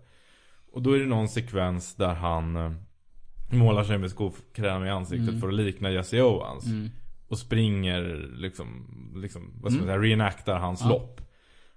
Och 0.75 0.81
då 0.81 0.91
är 0.95 0.99
det 0.99 1.05
någon 1.05 1.27
sekvens 1.29 1.95
där 1.95 2.13
han 2.13 2.55
eh, 2.55 2.71
målar 3.49 3.83
sig 3.83 3.97
med 3.97 4.09
skokräm 4.11 4.83
i 4.85 4.89
ansiktet 4.89 5.29
Mm. 5.29 5.41
för 5.41 5.47
att 5.47 5.53
likna 5.53 5.89
Jesse 5.91 6.21
Owens. 6.21 6.65
Mm. 6.65 6.89
Och 7.27 7.37
springer 7.37 8.01
liksom, 8.37 8.87
liksom 9.15 9.51
vad 9.61 9.71
ska 9.71 9.81
man 9.81 9.89
Mm. 9.89 10.01
säga, 10.01 10.09
reenactar 10.11 10.59
hans 10.59 10.81
Ja. 10.81 10.89
lopp. 10.89 11.21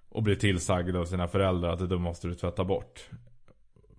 Och 0.08 0.22
blir 0.22 0.34
tillsagd 0.34 0.96
av 0.96 1.04
sina 1.04 1.28
föräldrar 1.28 1.72
att 1.72 1.88
det 1.88 1.98
måste 1.98 2.28
du 2.28 2.34
tvätta 2.34 2.64
bort. 2.64 3.08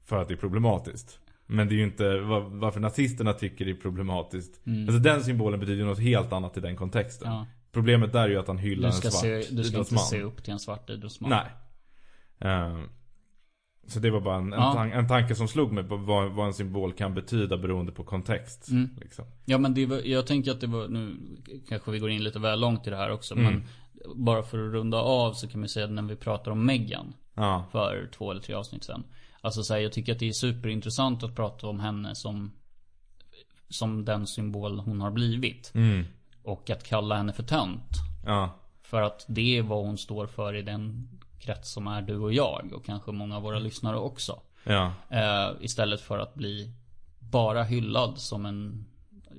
För 0.05 0.17
att 0.21 0.27
det 0.27 0.33
är 0.33 0.37
problematiskt. 0.37 1.19
Men 1.45 1.67
det 1.67 1.73
är 1.73 1.77
ju 1.77 1.83
inte 1.83 2.19
vad, 2.19 2.43
varför 2.43 2.79
nazisterna 2.79 3.33
tycker 3.33 3.65
det 3.65 3.71
är 3.71 3.75
problematiskt. 3.75 4.67
Mm. 4.67 4.83
Alltså 4.83 4.99
den 4.99 5.23
symbolen 5.23 5.59
betyder 5.59 5.85
något 5.85 5.99
helt 5.99 6.33
annat 6.33 6.57
i 6.57 6.59
den 6.59 6.75
kontexten. 6.75 7.31
Ja. 7.31 7.47
Problemet 7.71 8.13
där 8.13 8.23
är 8.23 8.29
ju 8.29 8.39
att 8.39 8.47
han 8.47 8.57
hyllar 8.57 8.87
en 8.89 8.93
svart 8.93 9.13
se, 9.13 9.35
du 9.37 9.43
ska 9.43 9.55
inte 9.55 9.67
idrottsman. 9.67 9.99
se 9.99 10.21
upp 10.21 10.43
till 10.43 10.53
en 10.53 10.59
svart 10.59 10.89
idrottsman. 10.89 11.29
Nej. 11.29 11.45
Ehm, 12.51 12.89
så 13.89 13.99
det 13.99 14.09
var 14.09 14.21
bara 14.21 14.35
en, 14.35 14.53
en, 14.53 14.59
Ja. 14.59 14.73
tan- 14.77 14.91
en 14.93 15.07
tanke 15.07 15.35
som 15.35 15.47
slog 15.47 15.71
mig 15.71 15.83
på 15.83 15.97
vad, 15.97 16.31
vad 16.31 16.47
en 16.47 16.53
symbol 16.53 16.93
kan 16.93 17.13
betyda 17.13 17.57
beroende 17.57 17.91
på 17.91 18.03
kontext. 18.03 18.69
Mm. 18.69 18.89
Liksom. 19.01 19.25
Ja 19.45 19.57
men 19.57 19.73
det 19.73 19.85
var, 19.85 19.97
jag 19.97 20.27
tänker 20.27 20.51
att 20.51 20.61
det 20.61 20.67
var, 20.67 20.87
nu 20.87 21.15
kanske 21.69 21.91
vi 21.91 21.99
går 21.99 22.09
in 22.09 22.23
lite 22.23 22.39
väl 22.39 22.59
långt 22.59 22.87
i 22.87 22.89
det 22.89 22.95
här 22.97 23.11
också. 23.11 23.33
Mm. 23.35 23.45
Men 23.53 23.63
bara 24.15 24.43
för 24.43 24.67
att 24.67 24.73
runda 24.73 24.97
av 24.97 25.33
så 25.33 25.47
kan 25.47 25.61
vi 25.61 25.67
säga 25.67 25.85
att 25.85 25.91
när 25.91 26.01
vi 26.01 26.15
pratar 26.15 26.51
om 26.51 26.65
Meghan. 26.65 27.13
Ja. 27.35 27.65
För 27.71 28.09
två 28.17 28.31
eller 28.31 28.41
tre 28.41 28.55
avsnitt 28.55 28.83
sen. 28.83 29.03
Alltså 29.41 29.63
så 29.63 29.73
här, 29.73 29.81
jag 29.81 29.91
tycker 29.93 30.13
att 30.13 30.19
det 30.19 30.27
är 30.27 30.31
superintressant 30.33 31.23
att 31.23 31.35
prata 31.35 31.67
om 31.67 31.79
henne 31.79 32.15
som 32.15 32.51
Som 33.69 34.05
den 34.05 34.27
symbol 34.27 34.79
hon 34.79 35.01
har 35.01 35.11
blivit. 35.11 35.71
Mm. 35.75 36.05
Och 36.43 36.69
att 36.69 36.83
kalla 36.83 37.15
henne 37.17 37.33
för 37.33 37.43
tönt. 37.43 37.89
Ja. 38.25 38.55
För 38.83 39.01
att 39.01 39.25
det 39.27 39.57
är 39.57 39.61
vad 39.61 39.85
hon 39.85 39.97
står 39.97 40.27
för 40.27 40.53
i 40.55 40.61
den 40.61 41.09
krets 41.39 41.71
som 41.71 41.87
är 41.87 42.01
du 42.01 42.17
och 42.17 42.33
jag. 42.33 42.71
Och 42.73 42.85
kanske 42.85 43.11
många 43.11 43.35
av 43.35 43.41
våra 43.41 43.59
lyssnare 43.59 43.97
också. 43.97 44.41
Ja. 44.63 44.93
Eh, 45.09 45.51
istället 45.61 46.01
för 46.01 46.19
att 46.19 46.35
bli 46.35 46.71
bara 47.19 47.63
hyllad 47.63 48.17
som 48.17 48.45
en 48.45 48.85
eh, 49.31 49.35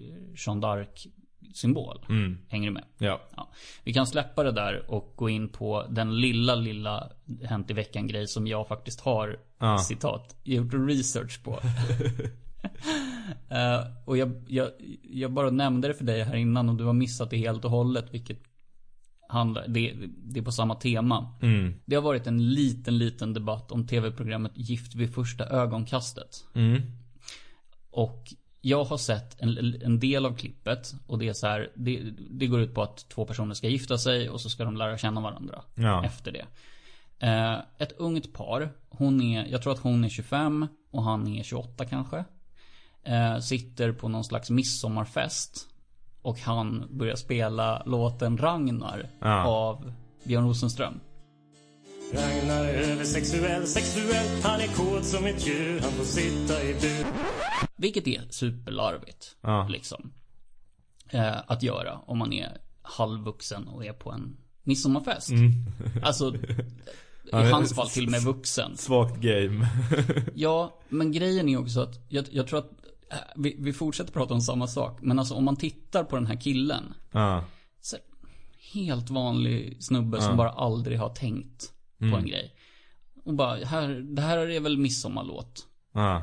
Jeanne 0.46 0.66
d'Arc 0.66 1.06
symbol. 1.54 2.06
Mm. 2.08 2.38
Hänger 2.48 2.68
du 2.68 2.72
med? 2.74 2.84
Ja. 2.98 3.20
Ja. 3.36 3.50
Vi 3.84 3.92
kan 3.92 4.06
släppa 4.06 4.42
det 4.42 4.52
där 4.52 4.90
och 4.90 5.12
gå 5.16 5.28
in 5.28 5.48
på 5.48 5.86
den 5.88 6.20
lilla, 6.20 6.54
lilla 6.54 7.10
Hänt 7.44 7.70
i 7.70 7.74
veckan 7.74 8.06
grej 8.06 8.26
som 8.28 8.46
jag 8.46 8.68
faktiskt 8.68 9.00
har, 9.00 9.38
Ja. 9.58 9.78
citat, 9.78 10.36
gjort 10.44 10.74
research 10.74 11.42
på. 11.44 11.58
Eh, 13.48 13.80
och 14.04 14.16
jag, 14.16 14.44
jag, 14.48 14.70
jag 15.02 15.32
bara 15.32 15.50
nämnde 15.50 15.88
det 15.88 15.94
för 15.94 16.04
dig 16.04 16.22
här 16.22 16.36
innan 16.36 16.68
och 16.68 16.74
du 16.74 16.84
har 16.84 16.92
missat 16.92 17.30
det 17.30 17.36
helt 17.36 17.64
och 17.64 17.70
hållet. 17.70 18.14
Vilket 18.14 18.38
handlar, 19.30 19.68
det, 19.68 19.94
det 20.24 20.40
är 20.40 20.44
på 20.44 20.52
samma 20.52 20.74
tema. 20.74 21.34
Mm. 21.42 21.74
Det 21.84 21.94
har 21.94 22.02
varit 22.02 22.26
en 22.26 22.54
liten, 22.54 22.98
liten 22.98 23.34
debatt 23.34 23.72
om 23.72 23.86
tv-programmet 23.86 24.52
Gift 24.54 24.94
vid 24.94 25.14
första 25.14 25.44
ögonkastet. 25.46 26.44
Mm. 26.54 26.82
Och 27.90 28.34
jag 28.60 28.84
har 28.84 28.96
sett 28.96 29.42
en, 29.42 29.74
en 29.82 30.00
del 30.00 30.26
av 30.26 30.36
klippet 30.36 30.94
och 31.06 31.18
det 31.18 31.28
är 31.28 31.32
så 31.32 31.46
här, 31.46 31.70
det, 31.74 32.00
det 32.30 32.46
går 32.46 32.60
ut 32.60 32.74
på 32.74 32.82
att 32.82 33.08
två 33.08 33.24
personer 33.24 33.54
ska 33.54 33.68
gifta 33.68 33.98
sig 33.98 34.30
och 34.30 34.40
så 34.40 34.50
ska 34.50 34.64
de 34.64 34.76
lära 34.76 34.98
känna 34.98 35.20
varandra 35.20 35.62
Ja. 35.74 36.04
efter 36.04 36.32
det. 36.32 36.46
Eh, 37.26 37.58
ett 37.78 37.92
ungt 37.92 38.32
par, 38.32 38.72
hon 38.88 39.20
är, 39.20 39.46
jag 39.46 39.62
tror 39.62 39.72
att 39.72 39.78
hon 39.78 40.04
är 40.04 40.08
25 40.08 40.66
och 40.90 41.02
han 41.02 41.28
är 41.28 41.42
28 41.42 41.84
kanske. 41.84 42.24
Eh, 43.04 43.38
sitter 43.38 43.92
på 43.92 44.08
någon 44.08 44.24
slags 44.24 44.50
midsommarfest. 44.50 45.66
Och 46.22 46.38
han 46.40 46.86
börjar 46.90 47.16
spela 47.16 47.82
låten 47.86 48.38
Ragnar 48.38 49.10
Ja. 49.20 49.44
av 49.46 49.92
Björn 50.24 50.48
Rosenström. 50.48 51.00
Ragnar 52.14 52.64
är 52.64 52.90
översexuell, 52.90 53.66
sexuell 53.66 54.42
Han 54.42 54.60
är 54.60 54.66
kåt 54.66 55.04
som 55.04 55.26
ett 55.26 55.46
djur, 55.46 55.80
han 55.80 55.90
får 55.92 56.04
sitta 56.04 56.62
i 56.62 56.74
bur 56.74 57.06
Vilket 57.76 58.06
är 58.06 58.22
superlarvigt. 58.30 59.36
Ja. 59.40 59.68
Liksom. 59.68 60.12
Eh, 61.10 61.36
att 61.46 61.62
göra 61.62 61.98
om 62.06 62.18
man 62.18 62.32
är 62.32 62.58
halvvuxen 62.82 63.68
och 63.68 63.84
är 63.84 63.92
på 63.92 64.10
en 64.12 64.36
midsommarfest. 64.62 65.30
Alltså, 66.02 66.34
i 67.32 67.50
hans 67.52 67.74
fall 67.74 67.88
till 67.88 68.04
och 68.04 68.10
med 68.10 68.22
vuxen. 68.22 68.76
Svagt 68.76 69.16
game. 69.20 69.68
Ja, 70.34 70.80
men 70.88 71.12
grejen 71.12 71.48
är 71.48 71.56
också 71.60 71.80
att 71.80 72.04
jag, 72.08 72.24
jag 72.30 72.46
tror 72.46 72.58
att 72.58 72.70
vi, 73.36 73.56
vi 73.58 73.72
fortsätter 73.72 74.12
prata 74.12 74.34
om 74.34 74.40
samma 74.40 74.66
sak. 74.66 74.98
Men 75.02 75.18
alltså 75.18 75.34
om 75.34 75.44
man 75.44 75.56
tittar 75.56 76.04
på 76.04 76.16
den 76.16 76.26
här 76.26 76.40
killen. 76.40 76.94
ja. 77.12 77.44
Så, 77.80 77.96
helt 78.72 79.10
vanlig 79.10 79.76
snubbe 79.84 80.22
som 80.22 80.36
bara 80.36 80.50
aldrig 80.50 80.98
har 80.98 81.08
tänkt 81.08 81.72
på 81.98 82.04
en 82.04 82.26
grej. 82.26 82.54
Och 83.24 83.34
bara, 83.34 83.64
här, 83.64 83.88
det 83.88 84.22
här 84.22 84.38
är 84.38 84.60
väl 84.60 84.78
midsommarlåt. 84.78 85.66
Ja. 85.92 86.22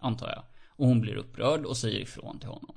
Antar 0.00 0.28
jag. 0.28 0.42
Och 0.68 0.86
hon 0.86 1.00
blir 1.00 1.14
upprörd 1.16 1.64
och 1.64 1.76
säger 1.76 2.00
ifrån 2.00 2.38
till 2.38 2.48
honom. 2.48 2.74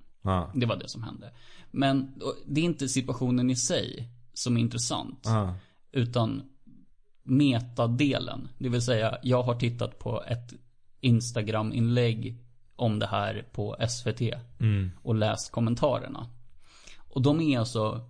Det 0.56 0.66
var 0.66 0.76
det 0.76 0.90
som 0.90 1.04
hände. 1.04 1.34
Men 1.72 2.22
det 2.46 2.62
är 2.62 2.66
inte 2.66 2.88
situationen 2.90 3.50
i 3.50 3.56
sig 3.56 4.10
som 4.34 4.58
är 4.58 4.62
intressant. 4.62 5.28
Utan 5.92 6.44
metadelen. 7.24 8.50
Det 8.58 8.70
vill 8.70 8.82
säga, 8.82 9.18
jag 9.24 9.44
har 9.44 9.56
tittat 9.56 10.00
på 10.00 10.24
ett 10.24 10.54
Instagram-inlägg 11.00 12.38
om 12.82 13.00
det 13.00 13.08
här 13.08 13.46
på 13.52 13.76
SVT. 13.90 14.22
Mm. 14.60 14.92
Och 15.04 15.16
läst 15.16 15.52
kommentarerna. 15.52 16.28
Och 17.10 17.22
de 17.22 17.42
är 17.42 17.60
alltså, 17.60 18.10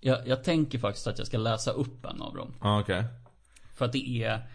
jag, 0.00 0.28
jag 0.28 0.44
tänker 0.44 0.78
faktiskt 0.78 1.06
att 1.06 1.18
jag 1.18 1.26
ska 1.26 1.38
läsa 1.38 1.70
upp 1.70 2.04
en 2.06 2.22
av 2.22 2.34
dem. 2.34 2.54
Ja, 2.60 2.80
okej. 2.80 3.04
För 3.74 3.84
att 3.84 3.92
det 3.92 4.22
är 4.24 4.46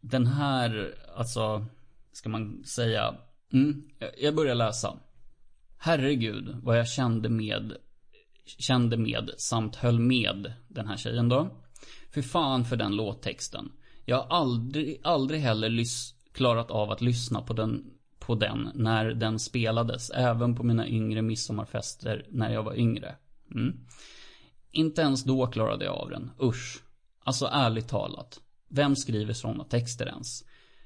den 0.00 0.26
här, 0.26 0.94
alltså, 1.16 1.66
ska 2.12 2.28
man 2.28 2.64
säga. 2.64 3.14
Mm, 3.52 3.88
jag- 3.98 4.10
jag 4.18 4.34
börjar 4.34 4.54
läsa. 4.54 4.96
Herregud 5.78 6.56
vad 6.62 6.78
jag 6.78 6.88
kände 6.88 7.28
med, 7.28 7.72
kände 8.46 8.96
med 8.96 9.30
samt 9.38 9.76
höll 9.76 9.98
med 9.98 10.52
den 10.68 10.86
här 10.88 10.96
tjejen 10.96 11.28
då. 11.28 11.48
För 12.10 12.22
fan 12.22 12.64
för 12.64 12.76
den 12.76 12.96
låttexten. 12.96 13.72
Jag 14.04 14.16
har 14.16 14.36
aldrig, 14.36 15.00
aldrig 15.04 15.40
heller 15.40 15.68
lys- 15.68 16.14
klarat 16.32 16.70
av 16.70 16.90
att 16.90 17.00
lyssna 17.00 17.42
på 17.42 17.52
den, 17.52 17.90
på 18.26 18.34
den 18.34 18.70
när 18.74 19.04
den 19.04 19.38
spelades. 19.38 20.10
Även 20.10 20.54
på 20.54 20.62
mina 20.62 20.88
yngre 20.88 21.22
midsommarfester 21.22 22.26
när 22.30 22.52
jag 22.52 22.62
var 22.62 22.74
yngre. 22.74 23.14
Mm. 23.54 23.80
Inte 24.70 25.02
ens 25.02 25.24
då 25.24 25.46
klarade 25.46 25.84
jag 25.84 25.94
av 25.94 26.10
den. 26.10 26.30
Usch. 26.42 26.82
Alltså 27.24 27.48
ärligt 27.52 27.88
talat. 27.88 28.40
Vem 28.68 28.96
skriver 28.96 29.32
sådana 29.32 29.64
texter 29.64 30.06
ens? 30.06 30.44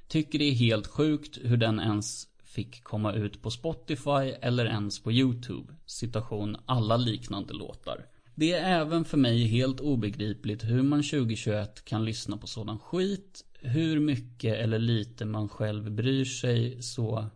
Tycker 0.09 0.39
det 0.39 0.45
är 0.45 0.55
helt 0.55 0.87
sjukt 0.87 1.39
hur 1.43 1.57
den 1.57 1.81
ens 1.81 2.27
fick 2.45 2.85
komma 2.85 3.13
ut 3.13 3.43
på 3.43 3.51
Spotify 3.51 4.35
eller 4.41 4.67
ens 4.67 5.03
på 5.03 5.13
YouTube. 5.13 5.75
Situation 5.87 6.57
alla 6.67 6.97
liknande 6.97 7.55
låtar. 7.55 8.07
Det 8.35 8.53
är 8.53 8.81
även 8.81 9.05
för 9.05 9.19
mig 9.19 9.45
helt 9.45 9.81
obegripligt 9.81 10.65
hur 10.65 10.83
man 10.83 11.03
2021 11.03 11.85
kan 11.85 12.05
lyssna 12.05 12.37
på 12.37 12.47
sådan 12.47 12.79
skit. 12.79 13.45
Hur 13.61 14.01
mycket 14.01 14.57
eller 14.57 14.79
lite 14.79 15.25
man 15.25 15.49
själv 15.49 15.91
bryr 15.91 16.25
sig 16.25 16.83
så 16.83 17.27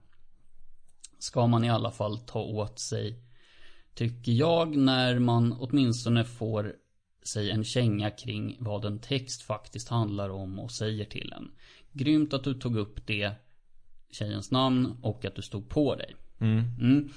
ska 1.19 1.47
man 1.47 1.65
i 1.65 1.71
alla 1.71 1.91
fall 1.91 2.19
ta 2.19 2.41
åt 2.41 2.79
sig 2.79 3.25
Tycker 3.95 4.33
jag 4.33 4.77
när 4.77 5.19
man 5.19 5.53
åtminstone 5.53 6.25
får 6.25 6.73
sig 7.23 7.51
en 7.51 7.65
känga 7.65 8.11
kring 8.11 8.57
vad 8.59 8.85
en 8.85 8.99
text 8.99 9.43
faktiskt 9.43 9.89
handlar 9.89 10.31
om 10.31 10.59
och 10.59 10.71
säger 10.71 11.05
till 11.05 11.33
en. 11.37 11.51
Grymt 11.93 12.35
att 12.35 12.45
du 12.45 12.55
tog 12.55 12.77
upp 12.77 13.07
det, 13.07 13.33
tjejens 14.11 14.51
namn 14.51 14.97
och 15.03 15.25
att 15.25 15.37
du 15.37 15.43
stod 15.43 15.69
på 15.69 15.95
dig. 15.95 16.15
Mm. 16.41 17.09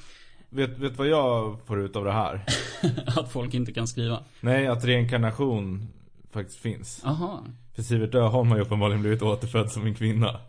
Vet, 0.49 0.77
vet 0.77 0.97
vad 0.97 1.07
jag 1.07 1.61
får 1.65 1.79
ut 1.79 1.95
av 1.95 2.05
det 2.05 2.11
här? 2.11 2.45
Att 3.05 3.31
folk 3.31 3.53
inte 3.53 3.73
kan 3.73 3.87
skriva. 3.87 4.23
Nej, 4.41 4.67
att 4.67 4.85
reinkarnation 4.85 5.87
faktiskt 6.31 6.59
finns. 6.59 7.05
Aha. 7.05 7.45
För 7.77 7.83
Sivert 7.83 8.15
Öholm 8.15 8.49
har 8.49 8.57
ju 8.57 8.63
uppenbarligen 8.63 9.01
blivit 9.01 9.21
återfödd 9.21 9.71
som 9.71 9.85
en 9.85 9.95
kvinna. 9.95 10.39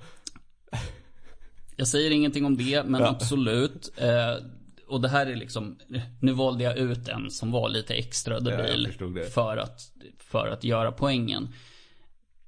Jag 1.77 1.89
säger 1.89 2.11
ingenting 2.11 2.45
om 2.45 2.57
det, 2.57 2.85
men 2.87 3.03
absolut. 3.05 3.93
Eh, 3.97 4.45
och 4.89 5.01
det 5.01 5.09
här 5.09 5.27
är 5.27 5.37
liksom, 5.37 5.79
nu 6.21 6.33
valde 6.33 6.65
jag 6.65 6.77
ut 6.79 7.09
en 7.09 7.31
som 7.31 7.51
var 7.53 7.69
lite 7.69 7.95
extra 7.95 8.41
debil. 8.41 8.93
det. 9.15 9.33
för, 9.35 9.57
att, 9.57 9.81
för 10.19 10.49
att 10.49 10.65
göra 10.65 10.93
poängen. 10.93 11.49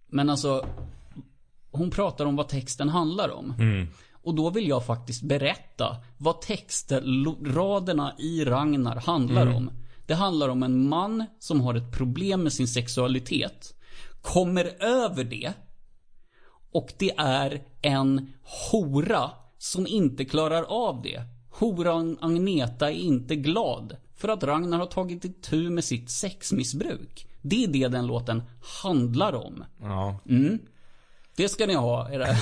Men 0.06 0.30
alltså, 0.30 0.66
hon 1.70 1.90
pratar 1.90 2.24
om 2.24 2.36
vad 2.36 2.48
texten 2.48 2.88
handlar 2.88 3.28
om. 3.30 3.54
Mm. 3.58 3.88
Och 4.12 4.34
då 4.34 4.50
vill 4.50 4.68
jag 4.68 4.86
faktiskt 4.86 5.22
berätta 5.22 5.96
vad 6.18 6.40
textraderna 6.40 8.14
i 8.18 8.44
Ragnar 8.44 8.96
handlar 8.96 9.42
Mm. 9.42 9.56
om. 9.56 9.70
Det 10.06 10.14
handlar 10.14 10.48
om 10.48 10.62
en 10.62 10.88
man 10.88 11.26
som 11.38 11.60
har 11.60 11.74
ett 11.74 11.92
problem 11.92 12.42
med 12.42 12.52
sin 12.52 12.68
sexualitet. 12.68 13.74
Kommer 14.22 14.82
över 14.84 15.24
det. 15.24 15.52
Och 16.72 16.92
det 16.98 17.12
är 17.16 17.62
en 17.82 18.32
hora 18.70 19.30
som 19.58 19.86
inte 19.86 20.24
klarar 20.24 20.62
av 20.62 21.02
det. 21.02 21.22
Horan 21.50 22.18
Agneta 22.20 22.90
är 22.90 22.94
inte 22.94 23.36
glad. 23.36 23.96
För 24.16 24.28
att 24.28 24.44
Ragnar 24.44 24.78
har 24.78 24.86
tagit 24.86 25.24
itu 25.24 25.70
med 25.70 25.84
sitt 25.84 26.10
sexmissbruk. 26.10 27.26
Det 27.42 27.64
är 27.64 27.68
det 27.68 27.88
den 27.88 28.06
låten 28.06 28.42
handlar 28.82 29.32
om. 29.32 29.64
Ja. 29.80 30.18
Det 31.36 31.48
ska 31.48 31.66
ni 31.66 31.74
ha, 31.74 32.10
era 32.10 32.26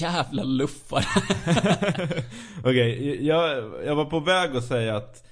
jävla 0.00 0.42
luffar. 0.42 1.04
Okej, 2.64 3.26
jag, 3.26 3.72
jag 3.86 3.96
var 3.96 4.04
på 4.04 4.20
väg 4.20 4.56
att 4.56 4.64
säga 4.64 4.96
att, 4.96 5.24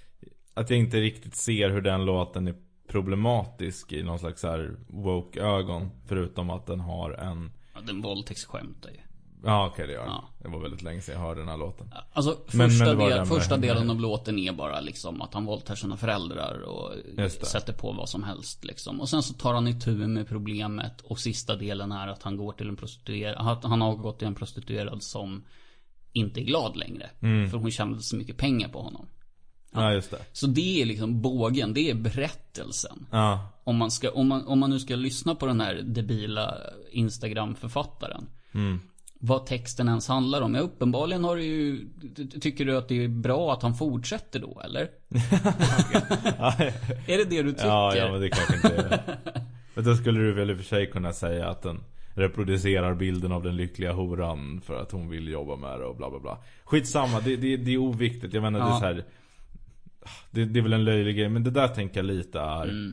att 0.55 0.71
jag 0.71 0.79
inte 0.79 1.01
riktigt 1.01 1.37
ser 1.37 1.71
hur 1.71 1.81
den 1.81 2.05
låten 2.05 2.49
är 2.49 2.55
problematisk 2.89 3.93
i 3.93 4.03
någon 4.03 4.19
slags 4.19 4.43
här 4.43 4.77
woke-ögon. 4.89 5.91
Förutom 6.07 6.51
att 6.51 6.67
den 6.67 6.81
har 6.81 7.11
en... 7.11 7.51
Ja, 7.75 7.81
den 7.87 8.03
våldtäktsskämtar 8.03 8.91
ju. 8.91 8.99
Ja 9.45 9.67
okej 9.67 9.87
det 9.87 9.93
gör. 9.93 10.07
Ja. 10.07 10.25
Det 10.39 10.49
var 10.49 10.59
väldigt 10.61 10.83
länge 10.83 11.01
sedan 11.01 11.15
jag 11.15 11.23
hörde 11.23 11.41
den 11.41 11.49
här 11.49 11.57
låten. 11.57 11.95
Alltså 12.13 12.39
Men- 12.53 12.71
första, 12.71 12.85
men 12.85 12.97
var 12.97 13.11
del, 13.11 13.27
första 13.27 13.57
delen 13.57 13.91
av 13.91 14.01
låten 14.01 14.39
är 14.39 14.53
bara 14.53 14.81
liksom 14.81 15.23
att 15.23 15.35
han 15.35 15.45
våldtar 15.45 15.75
sina 15.75 15.97
föräldrar 15.97 16.61
och 16.61 16.93
sätter 17.47 17.73
på 17.73 17.93
vad 17.93 18.09
som 18.09 18.23
helst 18.23 18.65
liksom. 18.65 19.01
Och 19.01 19.09
sen 19.09 19.23
så 19.23 19.35
tar 19.35 19.55
han 19.55 19.69
itu 19.69 19.91
med 19.91 20.29
problemet 20.29 21.01
och 21.01 21.19
sista 21.19 21.57
delen 21.57 21.93
är 21.93 22.09
att 22.09 22.23
han 22.23 22.37
går 22.37 22.53
till 22.53 22.69
en 22.69 22.77
prostituerad, 22.77 23.49
att 23.49 23.65
han 23.65 23.81
har 23.81 23.97
gått 23.97 24.19
till 24.19 24.29
en 24.29 24.35
prostituerad 24.35 25.03
som 25.03 25.45
inte 26.13 26.41
är 26.41 26.45
glad 26.45 26.77
längre. 26.77 27.11
Mm. 27.21 27.51
För 27.51 27.59
hon 27.59 27.71
tjänade 27.71 28.03
så 28.03 28.17
mycket 28.17 28.37
pengar 28.37 28.69
på 28.69 28.83
honom. 28.83 29.07
Ja, 29.73 29.93
just 29.93 30.11
det. 30.11 30.19
Så 30.33 30.47
det 30.47 30.83
är 30.83 30.87
liksom 30.87 31.23
bågen, 31.23 31.75
det 31.75 31.91
är 31.91 31.95
berättelsen. 31.95 33.07
Ja. 33.11 33.49
Om 33.65 33.77
man, 33.77 33.91
ska, 33.91 34.11
om, 34.11 34.29
man, 34.29 34.47
om 34.47 34.59
man 34.59 34.71
nu 34.71 34.79
ska 34.79 34.97
lyssna 34.97 35.35
på 35.35 35.47
den 35.47 35.61
här 35.61 35.75
debila 35.75 36.55
Instagram-författaren. 36.91 38.27
Mm. 38.55 38.81
Vad 39.21 39.47
texten 39.47 39.89
ens 39.89 40.09
handlar 40.09 40.43
om. 40.43 40.55
Ja, 40.55 40.61
uppenbarligen 40.61 41.25
har 41.25 41.37
du 41.37 41.43
ju... 41.45 41.89
Tycker 42.41 42.65
du 42.65 42.77
att 42.79 42.89
det 42.89 43.05
är 43.05 43.09
bra 43.09 43.53
att 43.53 43.63
han 43.63 43.75
fortsätter 43.75 44.41
då, 44.41 44.61
eller? 44.65 44.81
är 47.07 47.19
det 47.19 47.25
det 47.25 47.43
du 47.43 47.53
tycker? 47.53 47.67
Ja, 47.67 47.97
ja 47.97 48.13
men 48.13 48.21
det 48.21 48.29
kanske 48.29 48.55
inte 48.55 48.69
är 48.69 49.19
Men 49.75 49.85
då 49.85 49.95
skulle 49.95 50.21
du 50.21 50.33
väl 50.33 50.51
i 50.51 50.53
och 50.53 50.57
för 50.57 50.65
sig 50.65 50.91
kunna 50.91 51.13
säga 51.13 51.49
att 51.49 51.63
den 51.63 51.81
reproducerar 52.15 52.95
bilden 52.95 53.33
av 53.33 53.43
den 53.43 53.57
lyckliga 53.57 53.93
horan 53.93 54.61
för 54.61 54.83
att 54.83 54.93
hon 54.93 55.09
vill 55.09 55.29
jobba 55.29 55.57
med 55.57 55.81
det 55.81 55.85
och 55.85 55.97
bla 55.97 56.11
bla 56.11 56.19
bla. 56.19 56.39
Skitsamma, 56.65 57.21
det, 57.21 57.37
det, 57.37 57.57
det 57.57 57.75
är 57.75 57.79
oviktigt. 57.79 58.35
Jag 58.35 58.43
menar 58.43 58.59
det 58.59 58.65
är 58.65 58.69
Ja. 58.69 58.81
så 58.81 58.87
här. 58.87 59.05
Det, 60.31 60.45
det 60.45 60.59
är 60.61 60.63
väl 60.63 60.73
en 60.73 60.85
löjlig 60.85 61.17
grej, 61.17 61.29
men 61.29 61.45
det 61.45 61.51
där 61.51 61.69
tänker 61.69 61.97
jag 61.97 62.05
lite 62.07 62.41
är 62.41 62.63
Mm. 62.65 62.93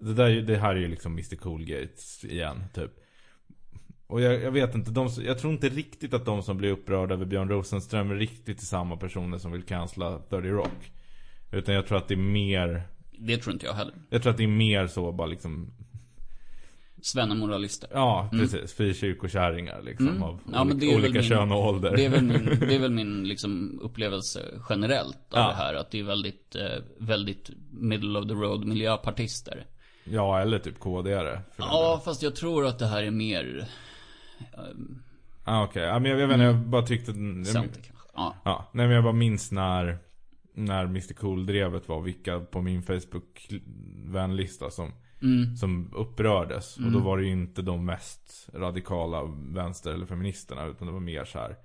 det, 0.00 0.14
där, 0.14 0.30
det 0.40 0.56
här 0.56 0.74
är 0.74 0.80
ju 0.80 0.88
liksom 0.88 1.12
Mr 1.12 1.36
Coolgate 1.36 1.92
igen, 2.22 2.64
typ. 2.74 2.90
Och 4.06 4.20
jag, 4.20 4.42
jag 4.42 4.50
vet 4.50 4.74
inte, 4.74 4.90
de, 4.90 5.08
jag 5.26 5.38
tror 5.38 5.52
inte 5.52 5.68
riktigt 5.68 6.14
att 6.14 6.24
de 6.24 6.42
som 6.42 6.56
blir 6.56 6.70
upprörda 6.70 7.14
över 7.14 7.24
Björn 7.24 7.48
Rosenström 7.48 8.10
är 8.10 8.14
riktigt 8.14 8.60
samma 8.60 8.96
personer 8.96 9.38
som 9.38 9.52
vill 9.52 9.62
cancella 9.62 10.18
30 10.18 10.48
Rock. 10.48 10.92
Utan 11.52 11.74
jag 11.74 11.86
tror 11.86 11.98
att 11.98 12.08
det 12.08 12.14
är 12.14 12.18
mer 12.18 12.82
Det 13.18 13.36
tror 13.36 13.52
inte 13.52 13.66
jag 13.66 13.72
heller. 13.74 13.94
jag 14.10 14.22
tror 14.22 14.30
att 14.30 14.36
det 14.36 14.44
är 14.44 14.48
mer 14.48 14.86
så 14.86 15.12
bara 15.12 15.26
liksom 15.26 15.72
Svennemoralister. 17.06 17.90
Ja 17.92 18.28
precis, 18.32 18.72
frikyrkokärringar 18.74 19.82
liksom 19.82 20.08
Mm. 20.08 20.22
av 20.22 20.40
Ja, 20.52 20.62
olika, 20.64 20.96
olika 20.96 21.12
min- 21.12 21.22
kön 21.22 21.52
och 21.52 21.66
ålder 21.68 21.96
Det 21.96 22.04
är 22.04 22.10
väl 22.10 22.24
min, 22.24 22.44
det 22.60 22.74
är 22.74 22.78
väl 22.78 22.90
min 22.92 23.28
liksom 23.28 23.78
upplevelse 23.82 24.40
generellt 24.68 25.16
av 25.34 25.38
Ja. 25.40 25.48
det 25.48 25.54
här. 25.54 25.74
Att 25.74 25.90
det 25.90 25.98
är 26.00 26.04
väldigt, 26.04 26.54
eh, 26.56 26.82
väldigt 26.98 27.50
middle 27.70 28.18
of 28.18 28.26
the 28.28 28.34
road 28.34 28.64
miljöpartister. 28.64 29.66
Ja 30.04 30.40
eller 30.40 30.58
typ 30.58 30.78
KD-are 30.78 31.24
den 31.32 31.42
Ja, 31.56 31.82
delen. 31.88 32.00
fast 32.04 32.22
jag 32.22 32.36
tror 32.36 32.66
att 32.66 32.78
det 32.78 32.86
här 32.86 33.02
är 33.02 33.10
mer 33.10 33.68
ah, 35.44 35.64
okej, 35.64 35.82
ja, 35.82 35.98
men 35.98 36.10
jag, 36.10 36.20
jag 36.20 36.26
vet 36.28 36.34
inte, 36.34 36.44
jag 36.44 36.56
bara 36.56 36.82
tyckte 36.82 37.10
jag, 37.12 37.46
center 37.46 37.80
kanske. 37.82 38.08
Ja. 38.14 38.34
Ja, 38.44 38.68
nej 38.72 38.86
men 38.86 38.94
jag 38.94 39.04
bara 39.04 39.12
minns 39.12 39.52
när 39.52 39.98
När 40.58 40.84
Mr 40.84 41.14
Cool-drevet 41.14 41.88
var 41.88 42.00
vilka 42.00 42.40
på 42.40 42.62
min 42.62 42.82
Facebook-vänlista 42.82 44.70
som 44.70 44.92
Mm. 45.22 45.56
Som 45.56 45.90
upprördes 45.94 46.76
och 46.76 46.92
då 46.92 46.98
var 46.98 47.18
det 47.18 47.24
ju 47.24 47.32
inte 47.32 47.62
de 47.62 47.84
mest 47.86 48.48
radikala 48.54 49.22
vänster 49.54 49.92
eller 49.92 50.06
feministerna 50.06 50.66
utan 50.66 50.86
det 50.86 50.92
var 50.92 51.00
mer 51.00 51.24
så 51.24 51.38
här 51.38 51.56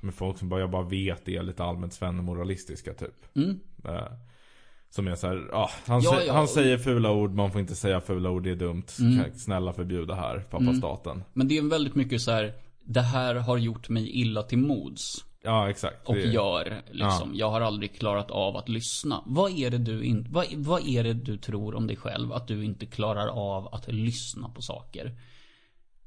Med 0.00 0.14
folk 0.14 0.38
som 0.38 0.48
bara, 0.48 0.60
jag 0.60 0.70
bara 0.70 0.88
vet 0.88 1.28
är 1.28 1.42
lite 1.42 1.64
allmänt 1.64 1.92
svennemoralistiska 1.92 2.94
typ 2.94 3.36
Mm. 3.36 3.60
Eh, 3.84 4.12
Som 4.90 5.06
är 5.08 5.14
så 5.14 5.26
här, 5.26 5.48
ja, 5.52 5.70
han, 5.86 6.00
Ja, 6.02 6.22
ja. 6.26 6.32
han 6.32 6.48
säger 6.48 6.78
fula 6.78 7.12
ord, 7.12 7.34
man 7.34 7.52
får 7.52 7.60
inte 7.60 7.74
säga 7.74 8.00
fula 8.00 8.30
ord, 8.30 8.42
det 8.44 8.50
är 8.50 8.56
dumt. 8.56 8.84
Mm. 9.00 9.24
Snälla 9.34 9.72
förbjuda 9.72 10.14
här, 10.14 10.38
pappa 10.50 10.74
staten. 10.74 11.22
Men 11.32 11.48
det 11.48 11.58
är 11.58 11.70
väldigt 11.70 11.94
mycket 11.94 12.20
så 12.20 12.30
här. 12.30 12.52
Det 12.84 13.00
här 13.00 13.34
har 13.34 13.56
gjort 13.58 13.88
mig 13.88 14.10
illa 14.20 14.42
till 14.42 14.58
mods. 14.58 15.24
Ja, 15.44 15.70
exakt. 15.70 16.08
Och 16.08 16.14
Det- 16.14 16.20
gör 16.20 16.82
liksom. 16.90 17.30
Jag 17.34 17.50
har 17.50 17.60
aldrig 17.60 17.98
klarat 17.98 18.30
av 18.30 18.56
att 18.56 18.68
lyssna. 18.68 19.22
Vad 19.26 19.58
är 19.58 19.70
det 19.70 19.78
du 19.78 20.04
in, 20.04 20.26
vad, 20.30 20.46
vad 20.56 20.88
är 20.88 21.04
det 21.04 21.12
du 21.14 21.36
tror 21.36 21.74
om 21.74 21.86
dig 21.86 21.96
själv? 21.96 22.32
Att 22.32 22.48
du 22.48 22.64
inte 22.64 22.86
klarar 22.86 23.26
av 23.28 23.74
att 23.74 23.88
lyssna 23.92 24.48
på 24.48 24.62
saker? 24.62 25.12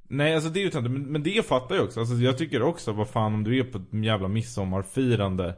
Nej, 0.04 0.36
alltså 0.36 0.50
det 0.50 0.60
är 0.60 0.64
ju 0.64 0.70
töntigt, 0.70 0.92
men, 0.94 1.04
men 1.04 1.24
det 1.24 1.46
fattar 1.46 1.76
jag 1.76 1.84
också. 1.86 2.00
Alltså 2.00 2.16
jag 2.16 2.38
tycker 2.38 2.62
också, 2.62 2.92
vad 2.92 3.08
fan 3.10 3.34
om 3.34 3.44
du 3.44 3.60
är 3.60 3.64
på 3.64 3.78
ett 3.78 4.04
jävla 4.06 4.28
midsommarfirande 4.28 5.56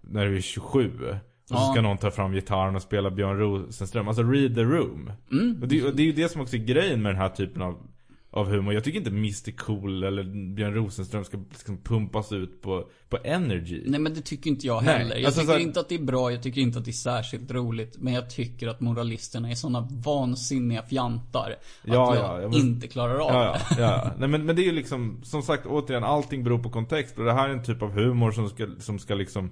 när 0.00 0.26
du 0.26 0.36
är 0.36 0.40
27. 0.40 0.90
Och 1.08 1.48
så 1.48 1.54
Ja. 1.54 1.70
ska 1.72 1.80
någon 1.82 1.98
ta 1.98 2.10
fram 2.10 2.32
gitarren 2.32 2.76
och 2.76 2.82
spela 2.82 3.10
Björn 3.10 3.38
Rosenström. 3.38 4.08
Alltså 4.08 4.22
read 4.22 4.54
the 4.54 4.62
room. 4.62 5.12
Mm. 5.32 5.62
Och 5.62 5.68
det, 5.68 5.82
och 5.84 5.96
det 5.96 6.02
är 6.02 6.06
ju 6.06 6.12
det 6.12 6.28
som 6.28 6.40
också 6.40 6.56
är 6.56 6.60
grejen 6.64 7.02
med 7.02 7.12
den 7.12 7.20
här 7.20 7.28
typen 7.28 7.62
av, 7.62 7.90
av 8.34 8.46
humor. 8.48 8.74
Jag 8.74 8.84
tycker 8.84 8.98
inte 8.98 9.10
Mr 9.10 9.50
Cool 9.56 10.02
eller 10.04 10.54
Björn 10.54 10.74
Rosenström 10.74 11.24
ska 11.24 11.38
liksom 11.50 11.78
pumpas 11.78 12.32
ut 12.32 12.62
på, 12.62 12.88
på 13.08 13.18
energy. 13.24 13.82
Nej 13.86 14.00
men 14.00 14.14
det 14.14 14.20
tycker 14.20 14.50
inte 14.50 14.66
jag 14.66 14.84
Nej, 14.84 14.98
heller. 14.98 15.16
Jag 15.16 15.24
alltså 15.24 15.40
tycker 15.40 15.52
så 15.52 15.58
inte 15.58 15.80
att 15.80 15.88
det 15.88 15.94
är 15.94 16.02
bra, 16.02 16.32
jag 16.32 16.42
tycker 16.42 16.60
inte 16.60 16.78
att 16.78 16.84
det 16.84 16.90
är 16.90 16.92
särskilt 16.92 17.50
roligt. 17.50 17.96
Men 17.98 18.12
jag 18.12 18.30
tycker 18.30 18.68
att 18.68 18.80
moralisterna 18.80 19.50
är 19.50 19.54
såna 19.54 19.88
vansinniga 19.90 20.82
fjantar. 20.82 21.50
Att 21.50 21.58
Ja, 21.84 22.14
jag 22.16 22.42
ja, 22.42 22.48
men- 22.48 22.58
inte 22.58 22.88
klarar 22.88 23.14
av 23.14 23.32
Ja, 23.32 23.56
ja, 23.70 23.76
ja. 23.78 24.10
Nej 24.18 24.28
men, 24.28 24.46
men 24.46 24.56
det 24.56 24.62
är 24.62 24.66
ju 24.66 24.72
liksom, 24.72 25.20
som 25.24 25.42
sagt 25.42 25.66
återigen, 25.66 26.04
allting 26.04 26.44
beror 26.44 26.58
på 26.58 26.70
kontext. 26.70 27.18
Och 27.18 27.24
det 27.24 27.32
här 27.32 27.48
är 27.48 27.52
en 27.52 27.64
typ 27.64 27.82
av 27.82 27.90
humor 27.90 28.30
som 28.32 28.48
ska, 28.48 28.66
som 28.78 28.98
ska 28.98 29.14
liksom, 29.14 29.50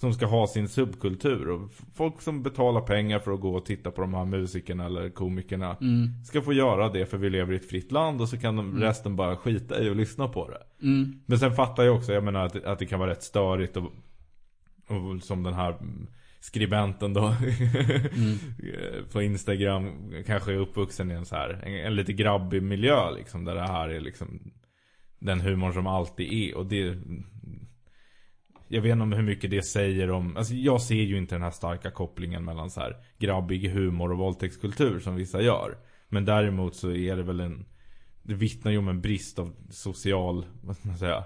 som 0.00 0.14
ska 0.14 0.26
ha 0.26 0.46
sin 0.46 0.68
subkultur. 0.68 1.48
Och 1.48 1.70
folk 1.94 2.20
som 2.20 2.42
betalar 2.42 2.80
pengar 2.80 3.18
för 3.18 3.32
att 3.32 3.40
gå 3.40 3.56
och 3.56 3.64
titta 3.64 3.90
på 3.90 4.00
de 4.00 4.14
här 4.14 4.24
musikerna 4.24 4.86
eller 4.86 5.10
komikerna. 5.10 5.76
Mm. 5.80 6.24
Ska 6.24 6.42
få 6.42 6.52
göra 6.52 6.88
det 6.88 7.06
för 7.06 7.18
vi 7.18 7.30
lever 7.30 7.52
i 7.52 7.56
ett 7.56 7.68
fritt 7.68 7.92
land 7.92 8.20
och 8.20 8.28
så 8.28 8.38
kan 8.38 8.56
de 8.56 8.80
resten 8.80 9.16
bara 9.16 9.36
skita 9.36 9.82
i 9.82 9.90
och 9.90 9.96
lyssna 9.96 10.28
på 10.28 10.48
det. 10.48 10.86
Mm. 10.86 11.20
Men 11.26 11.38
sen 11.38 11.54
fattar 11.54 11.82
jag 11.82 11.96
också, 11.96 12.12
jag 12.12 12.24
menar 12.24 12.46
att, 12.46 12.64
att 12.64 12.78
det 12.78 12.86
kan 12.86 13.00
vara 13.00 13.10
rätt 13.10 13.22
störigt 13.22 13.76
och, 13.76 13.92
och 14.86 15.22
som 15.22 15.42
den 15.42 15.54
här 15.54 15.76
skribenten 16.40 17.14
då 17.14 17.34
på 19.12 19.22
Instagram 19.22 20.12
kanske 20.26 20.52
är 20.52 20.56
uppvuxen 20.56 21.10
i 21.10 21.14
en 21.14 21.24
så 21.24 21.36
här 21.36 21.62
en, 21.64 21.86
en 21.86 21.94
lite 21.94 22.12
grabbig 22.12 22.62
miljö 22.62 23.10
liksom 23.10 23.44
där 23.44 23.54
det 23.54 23.66
här 23.66 23.88
är 23.88 24.00
liksom 24.00 24.52
den 25.18 25.40
humorn 25.40 25.72
som 25.72 25.86
alltid 25.86 26.32
är 26.32 26.56
och 26.56 26.66
det 26.66 26.96
jag 28.72 28.82
vet 28.82 28.92
inte 28.92 29.02
om 29.02 29.12
hur 29.12 29.22
mycket 29.22 29.50
det 29.50 29.62
säger 29.62 30.10
om 30.10 30.36
Alltså 30.36 30.54
jag 30.54 30.82
ser 30.82 30.94
ju 30.94 31.18
inte 31.18 31.34
den 31.34 31.42
här 31.42 31.50
starka 31.50 31.90
kopplingen 31.90 32.44
mellan 32.44 32.70
så 32.70 32.80
här 32.80 32.96
grabbig 33.18 33.70
humor 33.70 34.12
och 34.12 34.18
våldtäktskultur 34.18 35.00
som 35.00 35.16
vissa 35.16 35.42
gör. 35.42 35.78
Men 36.08 36.24
däremot 36.24 36.74
så 36.74 36.92
är 36.92 37.16
det 37.16 37.22
väl 37.22 37.40
en 37.40 37.66
Det 38.22 38.34
vittnar 38.34 38.72
ju 38.72 38.78
om 38.78 38.88
en 38.88 39.00
brist 39.00 39.38
av 39.38 39.54
social, 39.70 40.46
vad 40.62 40.76
ska 40.76 40.88
man 40.88 40.98
säga 40.98 41.24